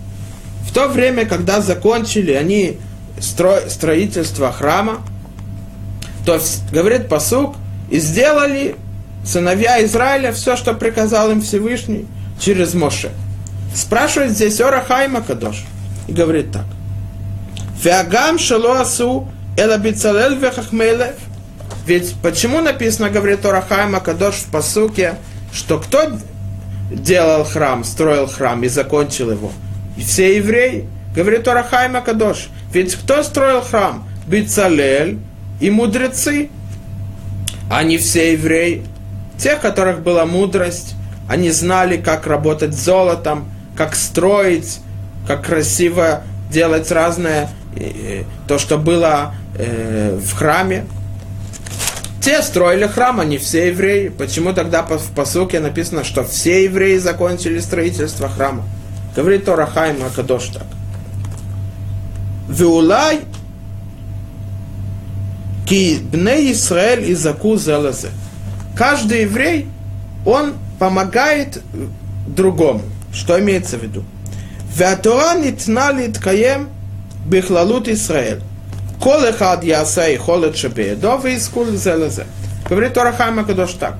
В 0.67 0.73
то 0.73 0.89
время, 0.89 1.25
когда 1.25 1.61
закончили 1.61 2.33
они 2.33 2.79
строительство 3.21 4.51
храма, 4.51 4.97
то 6.25 6.37
говорит 6.73 7.07
посук, 7.07 7.55
и 7.91 7.99
сделали 7.99 8.75
сыновья 9.23 9.83
Израиля 9.83 10.31
все, 10.31 10.55
что 10.55 10.73
приказал 10.73 11.29
им 11.29 11.41
Всевышний 11.41 12.07
через 12.39 12.73
Моше. 12.73 13.11
Спрашивает 13.75 14.31
здесь 14.31 14.59
Ора 14.59 14.83
Хайма 14.85 15.21
Кадош. 15.21 15.65
И 16.07 16.13
говорит 16.13 16.51
так. 16.51 16.65
Феагам 17.81 18.39
шалуасу 18.39 19.27
эла 19.57 19.77
бицалел 19.77 20.35
вехахмелев. 20.37 21.15
Ведь 21.85 22.15
почему 22.23 22.61
написано, 22.61 23.09
говорит 23.09 23.45
Ора 23.45 23.63
Хайма 23.67 23.99
Кадош 23.99 24.35
в 24.35 24.45
посуке, 24.51 25.15
что 25.53 25.77
кто 25.77 26.13
делал 26.89 27.43
храм, 27.43 27.83
строил 27.83 28.27
храм 28.27 28.63
и 28.63 28.69
закончил 28.69 29.31
его? 29.31 29.51
Все 29.97 30.37
евреи. 30.37 30.87
Говорит 31.13 31.45
Ора 31.47 31.63
Хайма 31.63 31.99
Кадош. 32.01 32.47
Ведь 32.71 32.95
кто 32.95 33.21
строил 33.23 33.61
храм? 33.61 34.07
Бицалель 34.27 35.19
и 35.59 35.69
мудрецы. 35.69 36.49
Они 37.71 37.97
все 37.97 38.33
евреи. 38.33 38.83
Те, 39.37 39.55
у 39.55 39.59
которых 39.59 40.01
была 40.01 40.25
мудрость, 40.25 40.95
они 41.29 41.49
знали, 41.51 41.95
как 41.95 42.27
работать 42.27 42.73
с 42.73 42.83
золотом, 42.83 43.49
как 43.77 43.95
строить, 43.95 44.79
как 45.25 45.45
красиво 45.45 46.23
делать 46.51 46.91
разное, 46.91 47.49
то, 48.47 48.59
что 48.59 48.77
было 48.77 49.33
э, 49.57 50.19
в 50.21 50.33
храме. 50.33 50.85
Те 52.21 52.41
строили 52.41 52.87
храм, 52.87 53.21
они 53.21 53.37
все 53.37 53.69
евреи. 53.69 54.09
Почему 54.09 54.53
тогда 54.53 54.83
в 54.83 55.11
посуке 55.15 55.61
написано, 55.61 56.03
что 56.03 56.25
все 56.25 56.65
евреи 56.65 56.97
закончили 56.97 57.59
строительство 57.59 58.27
храма? 58.27 58.63
Говорит 59.15 59.45
Тора 59.45 59.65
Хайм 59.65 60.03
Акадош 60.03 60.47
так. 60.47 60.65
Виулай 62.49 63.21
Ки 65.71 65.99
бне 66.01 66.51
Исраэль 66.51 67.09
и 67.09 67.13
заку 67.13 67.55
зелазе. 67.55 68.09
Каждый 68.75 69.21
еврей, 69.21 69.67
он 70.25 70.55
помогает 70.79 71.55
э, 71.55 71.61
другому. 72.27 72.81
Что 73.13 73.39
имеется 73.39 73.77
в 73.77 73.83
виду? 73.83 74.03
Веатора 74.75 75.39
нитна 75.39 75.93
литкаем 75.93 76.67
бихлалут 77.25 77.87
Исраэль. 77.87 78.41
Колехад 79.01 79.63
эхад 79.63 79.63
ясей 79.63 80.17
холет 80.17 80.57
шебеедо 80.57 81.17
вейскуль 81.23 81.77
зелазе. 81.77 82.25
Говорит 82.67 82.97
Орахай 82.97 83.31
Макадош 83.31 83.71
так. 83.75 83.95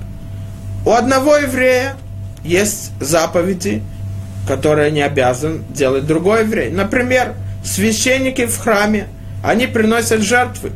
У 0.84 0.90
одного 0.90 1.36
еврея 1.36 1.96
есть 2.44 2.90
заповеди, 3.00 3.82
которые 4.46 4.90
не 4.90 5.00
обязан 5.00 5.64
делать 5.70 6.06
другой 6.06 6.40
еврей. 6.40 6.70
Например, 6.70 7.34
священники 7.64 8.44
в 8.44 8.58
храме, 8.58 9.08
они 9.42 9.66
приносят 9.66 10.20
жертвы. 10.20 10.72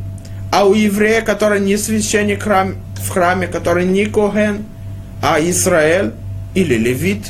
А 0.51 0.65
у 0.65 0.73
еврея, 0.73 1.21
который 1.21 1.59
не 1.59 1.77
священник 1.77 2.43
храм, 2.43 2.75
в 2.95 3.09
храме, 3.09 3.47
который 3.47 3.85
не 3.85 4.05
Коген, 4.05 4.65
а 5.21 5.39
Израиль 5.39 6.13
или 6.53 6.75
Левит, 6.75 7.27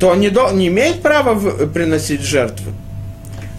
то 0.00 0.08
он 0.08 0.20
не, 0.20 0.30
до, 0.30 0.50
не 0.50 0.68
имеет 0.68 1.02
права 1.02 1.34
в, 1.34 1.68
приносить 1.72 2.22
жертвы. 2.22 2.72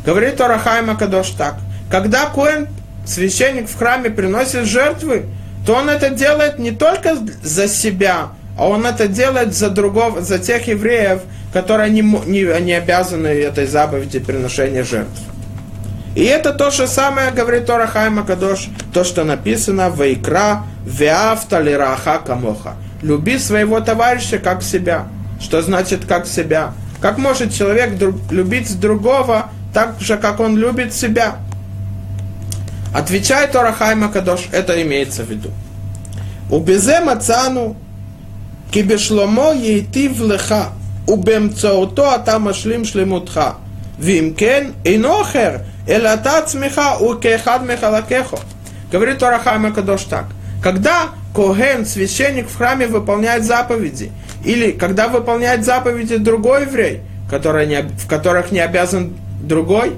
Говорит 0.06 0.42
Орахайма 0.42 0.96
Кадош 0.96 1.30
так. 1.30 1.56
Когда 1.90 2.26
Коэн, 2.26 2.68
священник 3.06 3.70
в 3.70 3.78
храме, 3.78 4.10
приносит 4.10 4.66
жертвы, 4.66 5.26
то 5.66 5.76
он 5.76 5.90
это 5.90 6.10
делает 6.10 6.60
не 6.60 6.72
только 6.72 7.18
за 7.42 7.68
себя, 7.68 8.30
а 8.58 8.68
он 8.68 8.86
это 8.86 9.08
делает 9.08 9.54
за 9.54 9.70
другого, 9.70 10.22
за 10.22 10.38
тех 10.40 10.68
евреев, 10.68 11.22
которые 11.54 11.90
не, 11.90 12.02
не, 12.02 12.62
не 12.62 12.74
обязаны 12.74 13.28
этой 13.28 13.66
заповеди 13.66 14.20
приношения 14.20 14.84
жертв. 14.84 15.22
И 16.16 16.24
это 16.24 16.53
то 16.53 16.70
же 16.70 16.88
самое, 16.88 17.32
говорит 17.32 17.66
Тора 17.66 17.88
Хайма 17.88 18.24
Кадош, 18.24 18.68
то, 18.93 19.03
что 19.03 19.24
написано 19.24 19.89
в 19.89 20.01
Икра 20.01 20.64
Веафта 20.86 21.59
Лираха 21.59 22.20
Камоха. 22.20 22.76
Люби 23.01 23.39
своего 23.39 23.80
товарища 23.80 24.38
как 24.38 24.61
себя. 24.61 25.07
Что 25.41 25.61
значит 25.61 26.05
как 26.05 26.28
себя? 26.28 26.74
Как 27.01 27.18
может 27.18 27.53
человек 27.53 27.97
друг, 27.97 28.16
любить 28.32 28.80
другого 28.80 29.49
так 29.74 29.99
же, 29.99 30.18
как 30.18 30.39
он 30.39 30.55
любит 30.55 30.93
себя? 30.93 31.38
Отвечает 32.93 33.51
Тора 33.51 33.74
Хайма 33.74 34.09
Кадош, 34.09 34.47
это 34.51 34.80
имеется 34.84 35.24
в 35.24 35.30
виду. 35.30 35.49
Убезе 36.51 36.99
мацану 36.99 37.76
кибешломо 38.72 39.53
ейти 39.53 40.07
влеха, 40.07 40.70
убемцауто 41.07 42.14
атамашлим 42.14 42.86
шлемутха. 42.86 43.55
Вим 43.98 44.36
кен 44.36 44.74
инохер 44.84 45.62
элатат 45.88 46.50
смеха 46.50 46.98
укехад 47.00 47.64
мехалакехо. 47.64 48.39
Говорит 48.91 49.20
Торахайма 49.20 49.72
Кадош 49.72 50.04
так. 50.04 50.26
Когда 50.62 51.10
Коген, 51.36 51.86
священник 51.86 52.48
в 52.48 52.56
храме, 52.56 52.88
выполняет 52.88 53.44
заповеди, 53.44 54.12
или 54.46 54.72
когда 54.72 55.08
выполняет 55.08 55.66
заповеди 55.66 56.18
другой 56.18 56.64
еврей, 56.64 57.02
который 57.30 57.66
не, 57.66 57.82
в 57.82 58.08
которых 58.08 58.52
не 58.52 58.60
обязан 58.60 59.16
другой, 59.41 59.94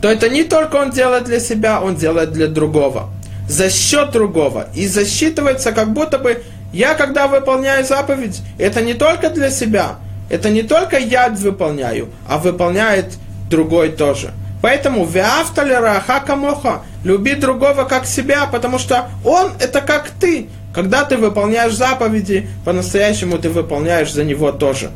то 0.00 0.10
это 0.10 0.28
не 0.28 0.44
только 0.44 0.76
он 0.76 0.90
делает 0.90 1.24
для 1.24 1.40
себя, 1.40 1.80
он 1.80 1.96
делает 1.96 2.32
для 2.32 2.48
другого. 2.48 3.10
За 3.48 3.70
счет 3.70 4.10
другого. 4.10 4.68
И 4.74 4.86
засчитывается, 4.86 5.72
как 5.72 5.92
будто 5.92 6.18
бы 6.18 6.42
я, 6.72 6.94
когда 6.94 7.26
выполняю 7.26 7.84
заповедь, 7.84 8.40
это 8.58 8.82
не 8.82 8.94
только 8.94 9.30
для 9.30 9.50
себя, 9.50 9.96
это 10.30 10.50
не 10.50 10.62
только 10.62 10.98
я 10.98 11.28
выполняю, 11.28 12.08
а 12.28 12.38
выполняет 12.38 13.14
другой 13.50 13.90
тоже. 13.90 14.32
Поэтому 14.62 15.04
веавталера 15.04 16.02
хакамоха, 16.06 16.82
люби 17.04 17.34
другого 17.34 17.84
как 17.84 18.06
себя, 18.06 18.46
потому 18.46 18.78
что 18.78 19.08
он 19.24 19.52
это 19.58 19.80
как 19.80 20.10
ты. 20.20 20.48
Когда 20.72 21.04
ты 21.04 21.16
выполняешь 21.16 21.74
заповеди, 21.74 22.48
по-настоящему 22.64 23.38
ты 23.38 23.50
выполняешь 23.50 24.12
за 24.12 24.24
него 24.24 24.52
тоже. 24.52 24.90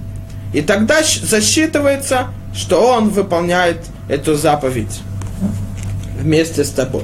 И 0.54 0.62
тогда 0.62 1.02
засчитывается, 1.02 2.28
что 2.54 2.94
он 2.94 3.10
выполняет 3.10 3.84
эту 4.08 4.36
заповедь 4.36 5.00
вместе 6.18 6.64
с 6.64 6.70
тобой. 6.70 7.02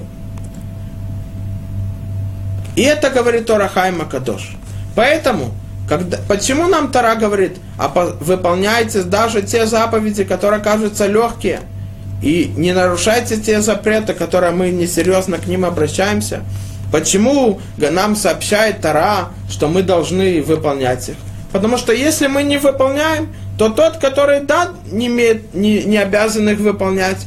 И 2.77 2.83
это 2.83 3.11
говорит 3.11 3.51
Орахайма 3.51 4.07
Кадош. 4.07 4.57
Поэтому, 4.95 5.53
когда, 5.93 6.17
почему 6.27 6.69
нам 6.69 6.91
Тара 6.91 7.17
говорит, 7.17 7.59
а 7.77 7.89
выполняйте 8.21 9.03
даже 9.03 9.43
те 9.43 9.67
заповеди, 9.67 10.25
которые 10.25 10.63
кажутся 10.63 11.07
легкие, 11.07 11.61
и 12.23 12.51
не 12.57 12.73
нарушайте 12.73 13.37
те 13.37 13.61
запреты, 13.61 14.15
которые 14.15 14.53
мы 14.53 14.71
несерьезно 14.71 15.37
к 15.37 15.47
ним 15.47 15.67
обращаемся? 15.67 16.45
Почему 16.91 17.61
нам 17.77 18.17
сообщает 18.17 18.81
Тара, 18.81 19.33
что 19.51 19.69
мы 19.69 19.83
должны 19.83 20.41
выполнять 20.41 21.11
их? 21.11 21.17
Потому 21.53 21.77
что 21.77 21.93
если 21.93 22.27
мы 22.27 22.43
не 22.43 22.57
выполняем, 22.57 23.29
то 23.59 23.69
тот, 23.69 23.99
который 23.99 24.41
да, 24.41 24.71
не, 24.91 25.09
имеет, 25.09 25.53
не, 25.53 25.83
не 25.83 25.99
обязан 25.99 26.49
их 26.49 26.59
выполнять, 26.59 27.27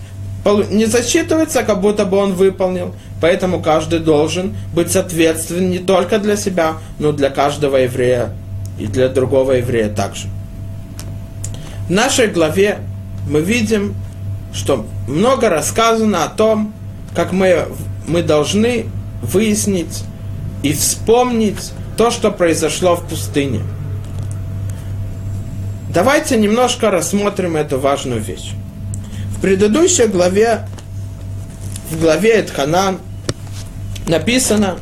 не 0.72 0.86
засчитывается, 0.86 1.62
как 1.62 1.82
будто 1.82 2.04
бы 2.04 2.18
он 2.18 2.34
выполнил. 2.34 2.96
Поэтому 3.22 3.62
каждый 3.62 4.00
должен 4.00 4.56
быть 4.74 4.96
ответственен 4.96 5.70
не 5.70 5.78
только 5.78 6.18
для 6.18 6.36
себя, 6.36 6.78
но 6.98 7.10
и 7.10 7.14
для 7.14 7.30
каждого 7.30 7.78
еврея 7.78 8.34
и 8.78 8.88
для 8.88 9.10
другого 9.10 9.54
еврея 9.54 9.90
также. 9.90 10.28
В 11.88 11.92
нашей 11.92 12.28
главе 12.28 12.80
мы 13.30 13.42
видим, 13.42 13.96
что 14.54 14.86
много 15.08 15.50
рассказано 15.50 16.24
о 16.24 16.30
том, 16.30 16.74
как 17.14 17.32
мы, 17.32 17.68
мы 18.08 18.24
должны 18.24 18.86
выяснить 19.22 20.04
и 20.64 20.74
вспомнить 20.74 21.74
то, 21.98 22.12
что 22.12 22.32
произошло 22.32 22.96
в 22.96 23.08
пустыне. 23.08 23.62
Давайте 25.90 26.38
немножко 26.38 26.92
рассмотрим 26.92 27.56
эту 27.56 27.80
важную 27.80 28.20
вещь. 28.20 28.52
В 29.38 29.42
предыдущей 29.42 30.08
главе, 30.08 30.68
в 31.90 32.02
главе 32.02 32.40
Эдханан, 32.40 33.00
написано, 34.08 34.78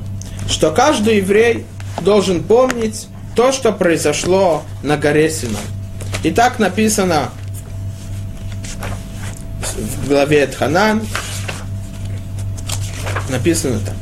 что 0.50 0.72
каждый 0.72 1.18
еврей 1.18 1.66
должен 2.02 2.44
помнить 2.44 3.08
то, 3.36 3.51
что 3.51 3.71
произошло 3.71 4.63
на 4.81 4.97
горе 4.97 5.29
Синай. 5.29 5.61
И 6.23 6.31
так 6.31 6.59
написано 6.59 7.29
в 9.75 10.07
главе 10.07 10.47
Тханан, 10.47 11.05
написано 13.29 13.79
так. 13.79 13.95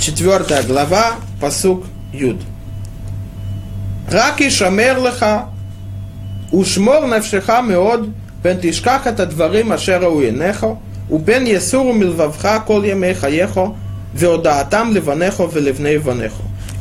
Четвертая 0.00 0.62
глава, 0.62 1.16
посук 1.40 1.84
Юд. 2.12 2.40
Раки 4.10 4.50
шамер 4.50 4.96
шамерлаха 4.96 5.48
ушмор 6.50 7.06
навшиха 7.06 7.62
меод, 7.62 8.08
пен 8.42 8.60
тишках 8.60 9.06
это 9.06 9.26
дворим 9.26 9.72
ашера 9.72 10.08
уенехо, 10.08 10.78
убен 11.08 11.44
есуру 11.44 11.92
милвавха 11.92 12.60
кол 12.60 12.82
ямей 12.82 13.14
хаехо, 13.14 13.76
חייך, 14.09 14.09
והודעתם 14.15 14.89
לבניך 14.93 15.43
ולבני 15.53 15.97
בניך. 15.97 16.33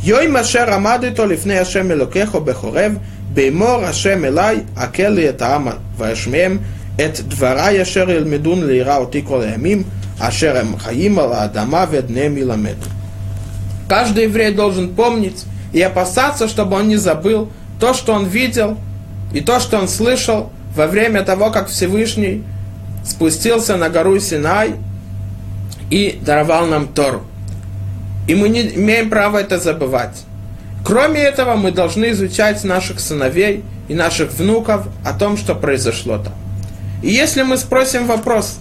יום 0.05 0.37
אשר 0.37 0.74
עמד 0.74 1.01
איתו 1.05 1.26
לפני 1.26 1.59
השם 1.59 1.91
אלוקיך 1.91 2.35
בחורב, 2.35 2.97
באמור 3.35 3.85
השם 3.85 4.24
אלי, 4.24 4.57
הקל 4.76 5.09
לי 5.09 5.28
את 5.28 5.43
העם 5.43 5.68
ואשמיהם 5.97 6.59
את 6.97 7.20
דבריי 7.28 7.82
אשר 7.82 8.11
ילמדון 8.11 8.66
ליראה 8.66 8.97
אותי 8.97 9.22
כל 9.24 9.43
הימים, 9.43 9.82
אשר 10.18 10.57
הם 10.57 10.78
חיים 10.78 11.18
על 11.18 11.32
האדמה 11.32 11.85
ואת 11.91 12.07
בניהם 12.07 12.39
ילמדו. 12.39 12.87
Каждый 13.87 14.24
еврей 14.24 14.55
должен 14.55 14.95
помнить 14.95 15.45
и 15.74 15.80
опасаться, 15.82 16.49
чтобы 16.49 16.76
он 16.76 16.89
не 16.89 16.97
забыл 16.97 17.51
то, 17.78 17.93
что 17.93 18.14
он 18.14 18.24
видел, 18.24 18.78
и 19.35 19.43
то, 19.43 19.61
что 19.61 19.78
он 19.78 19.89
слышал, 19.89 20.51
во 20.74 20.87
время 20.87 21.22
того, 21.22 21.51
как 21.51 21.68
Всевышний 21.68 22.43
спустился 23.05 23.76
на 23.76 23.91
гору 23.91 24.18
Синай 24.18 24.76
и 25.90 26.20
даровал 26.22 26.66
нам 26.68 26.88
Тору. 26.88 27.24
И 28.28 28.36
мы 28.36 28.50
не 28.50 28.62
имеем 28.62 29.10
права 29.10 29.40
это 29.40 29.58
забывать. 29.58 30.24
Кроме 30.86 31.22
этого, 31.22 31.56
мы 31.56 31.72
должны 31.72 32.12
изучать 32.12 32.64
наших 32.64 33.00
сыновей 33.00 33.64
и 33.88 33.94
наших 33.94 34.32
внуков 34.34 34.88
о 35.04 35.14
том, 35.14 35.38
что 35.38 35.56
произошло 35.56 36.18
там. 36.20 36.34
И 37.02 37.10
если 37.10 37.44
мы 37.44 37.58
спросим 37.58 38.06
вопрос, 38.08 38.60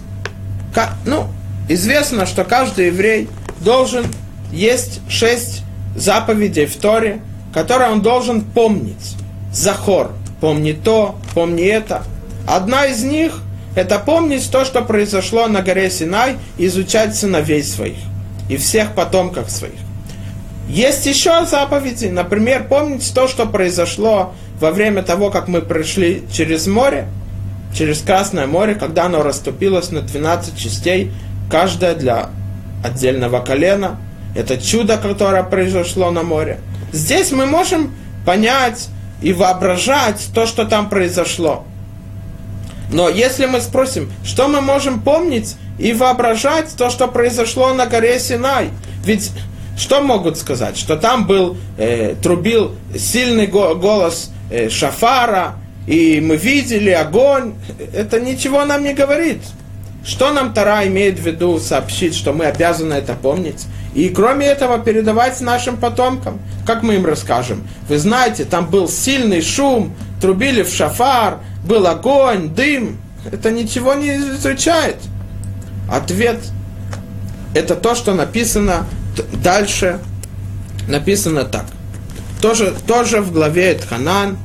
как, 0.73 0.93
ну, 1.05 1.27
известно, 1.67 2.25
что 2.25 2.43
каждый 2.43 2.87
еврей 2.87 3.29
должен 3.61 4.05
есть 4.51 5.01
шесть 5.09 5.63
заповедей 5.95 6.65
в 6.65 6.75
Торе, 6.77 7.21
которые 7.53 7.91
он 7.91 8.01
должен 8.01 8.41
помнить. 8.41 9.15
Захор 9.51 10.11
помни 10.39 10.71
то, 10.71 11.17
помни 11.33 11.65
это. 11.65 12.03
Одна 12.47 12.85
из 12.85 13.03
них– 13.03 13.41
это 13.75 13.99
помнить 13.99 14.49
то, 14.51 14.65
что 14.65 14.81
произошло 14.81 15.47
на 15.47 15.61
горе 15.61 15.89
Синай, 15.89 16.37
изучать 16.57 17.15
сыновей 17.15 17.63
своих 17.63 17.97
и 18.49 18.57
всех 18.57 18.93
потомков 18.95 19.49
своих. 19.51 19.79
Есть 20.67 21.05
еще 21.05 21.45
заповеди, 21.45 22.07
например, 22.07 22.67
помнить 22.67 23.11
то, 23.13 23.27
что 23.27 23.45
произошло 23.45 24.33
во 24.59 24.71
время 24.71 25.01
того, 25.03 25.29
как 25.29 25.47
мы 25.47 25.61
прошли 25.61 26.23
через 26.31 26.67
море, 26.67 27.07
через 27.73 28.01
Красное 28.01 28.47
море, 28.47 28.75
когда 28.75 29.05
оно 29.05 29.23
расступилось 29.23 29.91
на 29.91 30.01
12 30.01 30.57
частей, 30.57 31.11
каждая 31.49 31.95
для 31.95 32.29
отдельного 32.83 33.39
колена. 33.39 33.97
Это 34.35 34.57
чудо, 34.57 34.97
которое 34.97 35.43
произошло 35.43 36.11
на 36.11 36.23
море. 36.23 36.59
Здесь 36.91 37.31
мы 37.31 37.45
можем 37.45 37.93
понять, 38.25 38.89
и 39.21 39.33
воображать 39.33 40.29
то, 40.33 40.45
что 40.45 40.65
там 40.65 40.89
произошло. 40.89 41.65
Но 42.91 43.09
если 43.09 43.45
мы 43.45 43.61
спросим, 43.61 44.11
что 44.23 44.47
мы 44.47 44.61
можем 44.61 45.01
помнить 45.01 45.55
и 45.77 45.93
воображать 45.93 46.73
то, 46.75 46.89
что 46.89 47.07
произошло 47.07 47.73
на 47.73 47.85
горе 47.85 48.19
Синай, 48.19 48.69
ведь 49.03 49.31
что 49.77 50.01
могут 50.01 50.37
сказать? 50.37 50.77
Что 50.77 50.97
там 50.97 51.25
был, 51.25 51.55
э, 51.77 52.15
трубил 52.21 52.75
сильный 52.97 53.47
голос 53.47 54.31
э, 54.49 54.69
шафара, 54.69 55.55
и 55.87 56.19
мы 56.19 56.35
видели 56.35 56.89
огонь. 56.89 57.53
Это 57.93 58.19
ничего 58.19 58.65
нам 58.65 58.83
не 58.83 58.93
говорит. 58.93 59.41
Что 60.05 60.31
нам 60.31 60.53
Тара 60.53 60.87
имеет 60.87 61.19
в 61.19 61.25
виду 61.25 61.59
сообщить, 61.59 62.15
что 62.15 62.33
мы 62.33 62.45
обязаны 62.45 62.93
это 62.93 63.13
помнить? 63.13 63.65
И 63.93 64.09
кроме 64.09 64.47
этого 64.47 64.79
передавать 64.79 65.39
нашим 65.41 65.77
потомкам. 65.77 66.39
Как 66.65 66.83
мы 66.83 66.95
им 66.95 67.05
расскажем? 67.05 67.67
Вы 67.87 67.97
знаете, 67.97 68.45
там 68.45 68.69
был 68.69 68.87
сильный 68.87 69.41
шум, 69.41 69.95
трубили 70.19 70.63
в 70.63 70.69
шафар, 70.69 71.39
был 71.63 71.87
огонь, 71.87 72.49
дым. 72.49 72.99
Это 73.31 73.51
ничего 73.51 73.93
не 73.93 74.15
изучает. 74.17 74.97
Ответ– 75.91 76.39
это 77.53 77.75
то, 77.75 77.95
что 77.95 78.13
написано 78.13 78.85
дальше. 79.43 79.99
Написано 80.87 81.45
так. 81.45 81.65
Тоже, 82.41 82.73
тоже 82.87 83.21
в 83.21 83.31
главе 83.31 83.73
Эдханан 83.73 84.37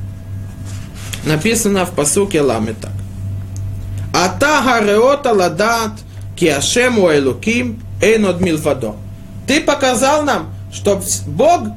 написано 1.23 1.85
в 1.85 1.91
посуке 1.91 2.41
Ламе 2.41 2.73
так. 2.73 2.91
Ата 4.13 4.61
гареота 4.63 5.33
ладат 5.33 5.91
ки 6.35 6.45
Ашему 6.45 7.11
Элуким 7.11 7.81
эйнод 8.01 8.41
милвадо. 8.41 8.95
Ты 9.47 9.61
показал 9.61 10.23
нам, 10.23 10.53
что 10.71 11.01
Бог, 11.27 11.67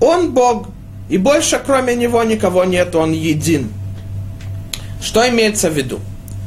Он 0.00 0.32
Бог, 0.32 0.68
и 1.08 1.18
больше 1.18 1.60
кроме 1.64 1.94
Него 1.94 2.22
никого 2.22 2.64
нет, 2.64 2.94
Он 2.94 3.12
един. 3.12 3.70
Что 5.00 5.28
имеется 5.28 5.70
в 5.70 5.74
виду? 5.74 6.00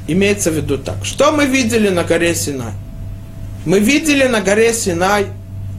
Имеется 0.07 0.51
в 0.51 0.55
виду 0.55 0.77
так. 0.77 1.03
Что 1.03 1.31
мы 1.31 1.45
видели 1.45 1.89
на 1.89 2.03
горе 2.03 2.33
Синай? 2.33 2.73
Мы 3.65 3.79
видели 3.79 4.25
на 4.25 4.41
горе 4.41 4.73
Синай, 4.73 5.27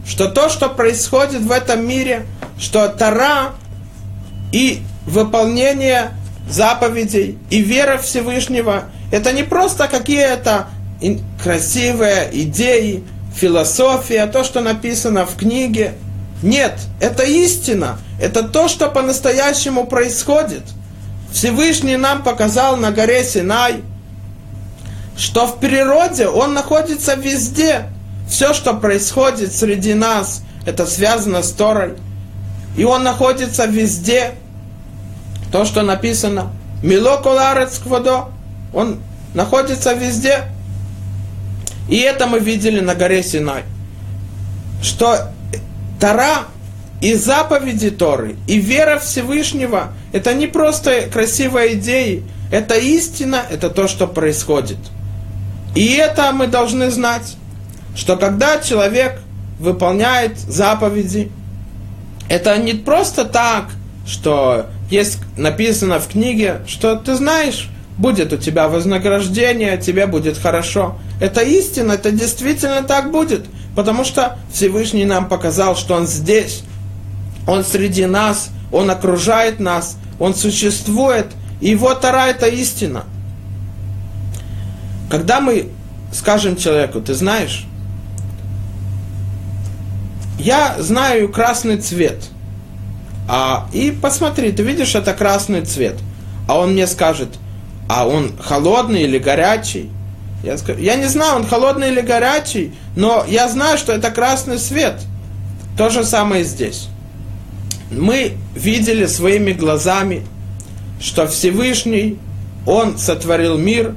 что 0.07 0.29
то, 0.29 0.49
что 0.49 0.69
происходит 0.69 1.41
в 1.41 1.51
этом 1.51 1.87
мире, 1.87 2.27
что 2.59 2.89
Тара 2.89 3.53
и 4.53 4.83
выполнение 5.07 6.11
заповедей 6.49 7.39
и 7.51 7.61
вера 7.61 7.99
Всевышнего, 7.99 8.85
это 9.11 9.33
не 9.33 9.43
просто 9.43 9.89
какие-то 9.89 10.69
красивые 11.43 12.29
идеи, 12.33 13.05
философия, 13.35 14.27
то, 14.27 14.45
что 14.45 14.61
написано 14.61 15.27
в 15.27 15.37
книге. 15.37 15.95
Нет, 16.43 16.79
это 17.01 17.25
истина. 17.25 17.99
Это 18.21 18.43
то, 18.43 18.69
что 18.69 18.89
по-настоящему 18.89 19.87
происходит. 19.87 20.63
Всевышний 21.33 21.97
нам 21.97 22.23
показал 22.23 22.77
на 22.77 22.91
горе 22.91 23.25
Синай, 23.25 23.83
что 25.17 25.47
в 25.47 25.59
природе 25.59 26.29
Он 26.29 26.55
находится 26.55 27.15
везде. 27.15 27.87
Все, 28.29 28.55
что 28.55 28.75
происходит 28.75 29.53
среди 29.53 29.95
нас, 29.95 30.43
это 30.65 30.87
связано 30.87 31.43
с 31.43 31.51
Торой. 31.53 31.95
И 32.77 32.85
Он 32.85 33.03
находится 33.03 33.67
везде. 33.67 34.35
То, 35.51 35.65
что 35.65 35.83
написано. 35.83 36.53
Мило 36.83 37.17
коларец 37.17 37.79
квадо. 37.79 38.29
Он 38.73 39.01
находится 39.35 39.95
везде. 39.95 40.45
И 41.89 41.97
это 41.97 42.27
мы 42.27 42.39
видели 42.39 42.81
на 42.81 42.95
горе 42.95 43.23
Синай. 43.23 43.65
Что 44.83 45.33
Тара 46.01 46.47
и 47.01 47.15
заповеди 47.15 47.91
Торы, 47.91 48.37
и 48.47 48.59
вера 48.59 48.99
Всевышнего, 48.99 49.93
это 50.13 50.35
не 50.35 50.47
просто 50.47 51.03
красивые 51.03 51.75
идеи, 51.75 52.25
это 52.51 52.77
истина, 52.77 53.43
это 53.51 53.71
то, 53.71 53.87
что 53.89 54.07
происходит. 54.07 54.79
И 55.75 55.95
это 55.95 56.33
мы 56.33 56.47
должны 56.47 56.91
знать, 56.91 57.37
что 57.95 58.17
когда 58.17 58.59
человек 58.59 59.21
выполняет 59.61 60.39
заповеди, 60.39 61.31
это 62.29 62.57
не 62.59 62.75
просто 62.75 63.25
так, 63.25 63.71
что 64.07 64.67
есть 64.91 65.19
написано 65.37 66.01
в 66.01 66.09
книге, 66.09 66.63
что 66.67 66.97
ты 66.97 67.15
знаешь, 67.15 67.69
будет 67.99 68.33
у 68.33 68.37
тебя 68.37 68.69
вознаграждение, 68.69 69.77
тебе 69.77 70.07
будет 70.07 70.39
хорошо. 70.39 70.97
Это 71.21 71.43
истина, 71.43 71.93
это 71.93 72.13
действительно 72.13 72.83
так 72.83 73.11
будет, 73.11 73.47
потому 73.75 74.05
что 74.05 74.39
Всевышний 74.53 75.05
нам 75.05 75.29
показал, 75.29 75.77
что 75.77 75.95
Он 75.95 76.07
здесь, 76.07 76.63
Он 77.47 77.65
среди 77.65 78.07
нас, 78.07 78.51
Он 78.73 78.91
окружает 78.91 79.59
нас, 79.59 79.99
Он 80.21 80.35
существует, 80.35 81.27
и 81.61 81.71
Его 81.71 81.93
Тара– 81.95 82.27
это 82.29 82.47
истина. 82.47 83.05
Когда 85.11 85.41
мы 85.41 85.69
скажем 86.13 86.57
человеку, 86.57 87.01
ты 87.01 87.15
знаешь, 87.15 87.67
я 90.39 90.77
знаю 90.79 91.29
красный 91.31 91.79
цвет, 91.79 92.29
а, 93.29 93.69
и 93.73 93.91
посмотри, 93.91 94.53
ты 94.53 94.63
видишь, 94.63 94.95
это 94.95 95.13
красный 95.13 95.63
цвет, 95.63 95.97
а 96.47 96.59
он 96.61 96.73
мне 96.73 96.87
скажет– 96.87 97.31
а 97.89 98.07
он 98.07 98.33
холодный 98.39 99.03
или 99.03 99.19
горячий. 99.19 99.91
Я, 100.45 100.57
скажу, 100.59 100.79
я 100.79 100.95
не 100.95 101.07
знаю, 101.07 101.37
он 101.37 101.47
холодный 101.47 101.89
или 101.89 102.01
горячий, 102.01 102.73
но 102.95 103.25
я 103.27 103.49
знаю, 103.49 103.77
что 103.79 103.93
это 103.93 104.11
красный 104.11 104.59
свет. 104.59 105.01
То 105.77 105.89
же 105.89 106.05
самое 106.05 106.45
здесь. 106.45 106.89
Мы 107.91 108.35
видели 108.55 109.07
своими 109.07 109.53
глазами, 109.53 110.23
что 111.01 111.27
Всевышний, 111.27 112.19
Он 112.67 112.99
сотворил 112.99 113.57
мир, 113.57 113.95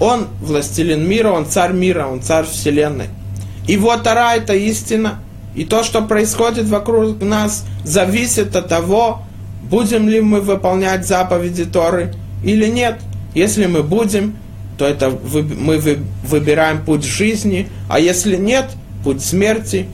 Он 0.00 0.28
властелин 0.40 1.06
мира, 1.06 1.30
Он 1.30 1.46
царь 1.46 1.72
мира, 1.72 2.06
Он 2.06 2.22
царь 2.22 2.46
вселенной. 2.46 3.08
И 3.68 3.76
вот 3.76 4.02
Тара– 4.02 4.34
это 4.36 4.54
истина. 4.54 5.20
И 5.54 5.64
то, 5.64 5.84
что 5.84 6.02
происходит 6.02 6.66
вокруг 6.66 7.22
нас, 7.22 7.64
зависит 7.84 8.56
от 8.56 8.68
того, 8.68 9.22
будем 9.62 10.08
ли 10.08 10.20
мы 10.20 10.40
выполнять 10.40 11.06
заповеди 11.06 11.66
Торы 11.66 12.14
или 12.42 12.66
нет– 12.66 12.98
если 13.34 13.66
мы 13.66 13.82
будем, 13.82 14.36
то 14.78 14.86
это 14.86 15.10
мы 15.10 15.78
выбираем 16.24 16.84
путь 16.84 17.04
жизни, 17.04 17.68
а 17.88 18.00
если 18.00 18.36
нет, 18.36 18.70
путь 19.04 19.22
смерти. 19.22 19.86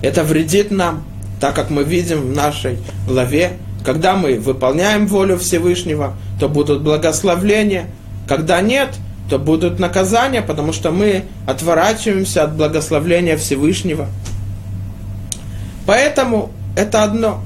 Это 0.00 0.22
вредит 0.22 0.70
нам, 0.70 1.04
так 1.40 1.54
как 1.54 1.70
мы 1.70 1.82
видим 1.82 2.20
в 2.20 2.34
нашей 2.34 2.78
главе, 3.06 3.52
когда 3.84 4.16
мы 4.16 4.38
выполняем 4.38 5.06
волю 5.06 5.38
Всевышнего, 5.38 6.14
то 6.38 6.48
будут 6.48 6.82
благословления, 6.82 7.86
когда 8.28 8.60
нет, 8.60 8.90
то 9.28 9.38
будут 9.38 9.78
наказания, 9.78 10.42
потому 10.42 10.72
что 10.72 10.90
мы 10.90 11.24
отворачиваемся 11.46 12.44
от 12.44 12.56
благословления 12.56 13.36
Всевышнего. 13.36 14.08
Поэтому 15.86 16.52
это 16.76 17.02
одно. 17.02 17.42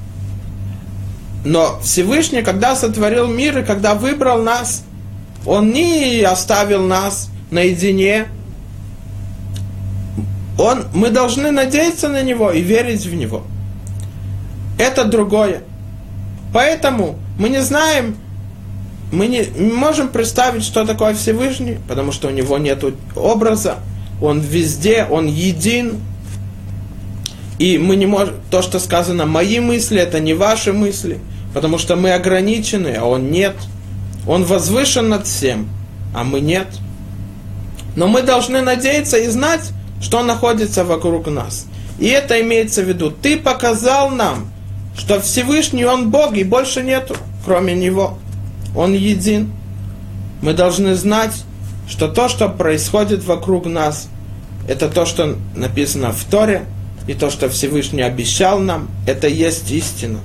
Но 1.45 1.81
Всевышний, 1.83 2.43
когда 2.43 2.77
сотворил 2.77 3.27
мир 3.27 3.59
и 3.59 3.65
когда 3.65 3.95
выбрал 3.95 4.43
нас, 4.43 4.85
Он 5.45 5.73
не 5.73 6.21
оставил 6.23 6.85
нас 6.85 7.31
наедине. 7.51 8.29
Он, 10.59 10.85
мы 10.95 11.11
должны 11.11 11.51
надеяться 11.51 12.09
на 12.09 12.23
Него 12.23 12.53
и 12.53 12.61
верить 12.61 13.07
в 13.07 13.15
Него. 13.15 13.43
Это 14.79 15.05
другое. 15.05 15.63
Поэтому 16.53 17.19
мы 17.39 17.49
не 17.49 17.63
знаем, 17.63 18.17
мы 19.11 19.27
не, 19.27 19.45
не 19.57 19.73
можем 19.73 20.09
представить, 20.09 20.63
что 20.63 20.85
такое 20.85 21.15
Всевышний, 21.15 21.79
потому 21.89 22.13
что 22.13 22.29
у 22.29 22.31
него 22.31 22.59
нет 22.59 22.85
образа, 23.17 23.79
он 24.21 24.41
везде, 24.41 25.07
он 25.11 25.27
един. 25.27 25.99
И 27.59 27.79
мы 27.79 27.97
не 27.97 28.07
можем, 28.07 28.35
то, 28.51 28.61
что 28.61 28.79
сказано, 28.79 29.25
мои 29.25 29.61
мысли, 29.61 29.99
это 29.99 30.21
не 30.21 30.35
ваши 30.35 30.73
мысли– 30.73 31.19
Потому 31.55 31.79
что 31.79 31.97
мы 31.97 32.13
ограничены, 32.13 32.97
а 32.99 33.05
он 33.05 33.31
нет. 33.31 33.55
Он 34.27 34.45
возвышен 34.45 35.09
над 35.09 35.27
всем, 35.27 35.69
а 36.15 36.25
мы 36.25 36.41
нет. 36.41 36.69
Но 37.97 38.07
мы 38.07 38.23
должны 38.23 38.63
надеяться 38.63 39.19
и 39.19 39.29
знать, 39.29 39.71
что 40.01 40.23
находится 40.23 40.85
вокруг 40.85 41.27
нас. 41.27 41.67
И 41.99 42.07
это 42.07 42.41
имеется 42.41 42.83
в 42.83 42.89
виду. 42.89 43.11
Ты 43.11 43.37
показал 43.37 44.11
нам, 44.11 44.51
что 44.97 45.21
Всевышний 45.21 45.85
Он 45.85 46.11
Бог, 46.11 46.35
и 46.35 46.45
больше 46.45 46.83
нету, 46.83 47.17
кроме 47.45 47.75
Него. 47.75 48.19
Он 48.75 48.95
един. 48.95 49.53
Мы 50.41 50.55
должны 50.55 50.95
знать, 50.95 51.45
что 51.89 52.09
то, 52.09 52.29
что 52.29 52.49
происходит 52.49 53.25
вокруг 53.25 53.67
нас, 53.67 54.09
это 54.69 54.89
то, 54.89 55.05
что 55.05 55.37
написано 55.55 56.13
в 56.13 56.25
Торе, 56.25 56.65
и 57.07 57.15
то, 57.15 57.31
что 57.31 57.49
Всевышний 57.49 58.03
обещал 58.03 58.61
нам, 58.61 58.89
это 59.07 59.29
есть 59.29 59.71
истина 59.71 60.21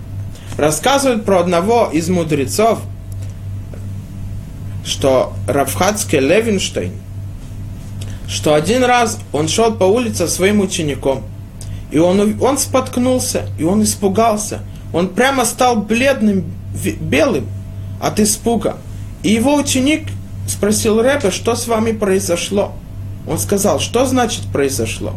рассказывают 0.58 1.24
про 1.24 1.40
одного 1.40 1.90
из 1.92 2.10
мудрецов, 2.10 2.80
что 4.84 5.34
Равхацкий 5.48 6.20
Левинштейн, 6.20 6.94
что 8.28 8.54
один 8.54 8.84
раз 8.84 9.20
он 9.32 9.48
шел 9.48 9.74
по 9.74 9.84
улице 9.84 10.28
своим 10.28 10.62
учеником, 10.62 11.24
и 11.92 12.00
он, 12.00 12.42
он 12.42 12.58
споткнулся, 12.58 13.48
и 13.58 13.64
он 13.64 13.84
испугался. 13.84 14.60
Он 14.94 15.10
прямо 15.10 15.46
стал 15.46 15.78
бледным, 15.78 16.46
белым 17.02 17.48
от 18.02 18.20
испуга. 18.20 18.78
И 19.24 19.32
его 19.32 19.56
ученик 19.56 20.08
спросил 20.48 21.02
Рэпа, 21.02 21.32
что 21.32 21.56
с 21.56 21.68
вами 21.68 21.92
произошло. 21.92 22.74
Он 23.28 23.38
сказал, 23.38 23.80
что 23.80 24.06
значит 24.06 24.44
произошло? 24.52 25.14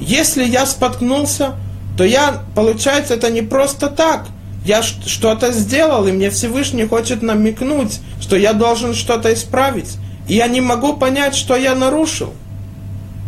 Если 0.00 0.44
я 0.44 0.66
споткнулся, 0.66 1.54
то 1.96 2.04
я, 2.04 2.42
получается, 2.54 3.14
это 3.14 3.30
не 3.30 3.42
просто 3.42 3.88
так. 3.88 4.26
Я 4.64 4.82
что-то 4.82 5.52
сделал, 5.52 6.06
и 6.06 6.12
мне 6.12 6.30
Всевышний 6.30 6.86
хочет 6.86 7.22
намекнуть, 7.22 8.00
что 8.20 8.36
я 8.36 8.52
должен 8.52 8.94
что-то 8.94 9.32
исправить. 9.34 9.96
И 10.28 10.34
я 10.34 10.46
не 10.46 10.60
могу 10.60 10.96
понять, 10.96 11.34
что 11.34 11.56
я 11.56 11.74
нарушил. 11.74 12.32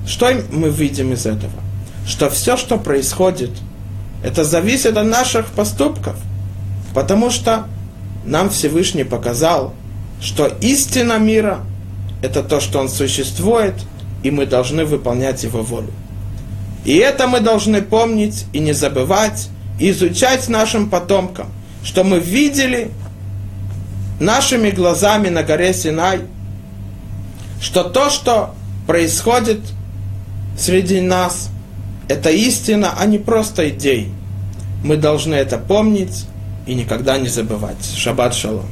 Что 0.07 0.31
мы 0.53 0.69
видим 0.69 1.13
из 1.13 1.27
этого? 1.27 1.53
Что 2.07 2.31
все, 2.31 2.57
что 2.57 2.77
происходит, 2.77 3.51
это 4.23 4.45
зависит 4.45 4.97
от 4.97 5.07
наших 5.07 5.47
поступков. 5.47 6.17
Потому 6.95 7.31
что 7.31 7.65
нам 8.25 8.49
Всевышний 8.49 9.05
показал, 9.05 9.75
что 10.21 10.47
истина 10.61 11.19
мира– 11.19 11.61
это 12.23 12.43
то, 12.43 12.61
что 12.61 12.79
он 12.79 12.89
существует, 12.89 13.75
и 14.23 14.31
мы 14.31 14.47
должны 14.47 14.85
выполнять 14.85 15.43
Его 15.43 15.63
волю. 15.63 15.93
И 16.85 16.97
это 16.97 17.27
мы 17.27 17.41
должны 17.41 17.83
помнить 17.83 18.47
и 18.53 18.59
не 18.59 18.73
забывать, 18.73 19.49
и 19.81 19.91
изучать 19.91 20.49
нашим 20.49 20.91
потомкам, 20.91 21.49
что 21.83 22.05
мы 22.05 22.19
видели 22.19 22.91
нашими 24.21 24.71
глазами 24.71 25.29
на 25.29 25.43
горе 25.43 25.73
Синай, 25.73 26.21
что 27.61 27.85
то, 27.85 28.11
что 28.11 28.55
происходит 28.87 29.61
среди 30.59 31.01
нас, 31.01 31.49
это 32.09 32.31
истина, 32.31 32.95
а 32.99 33.07
не 33.07 33.19
просто 33.19 33.71
идеи. 33.71 34.13
Мы 34.85 34.97
должны 34.97 35.35
это 35.35 35.57
помнить 35.57 36.27
и 36.67 36.75
никогда 36.75 37.17
не 37.17 37.29
забывать. 37.29 37.85
Шаббат 37.97 38.35
шалом. 38.35 38.67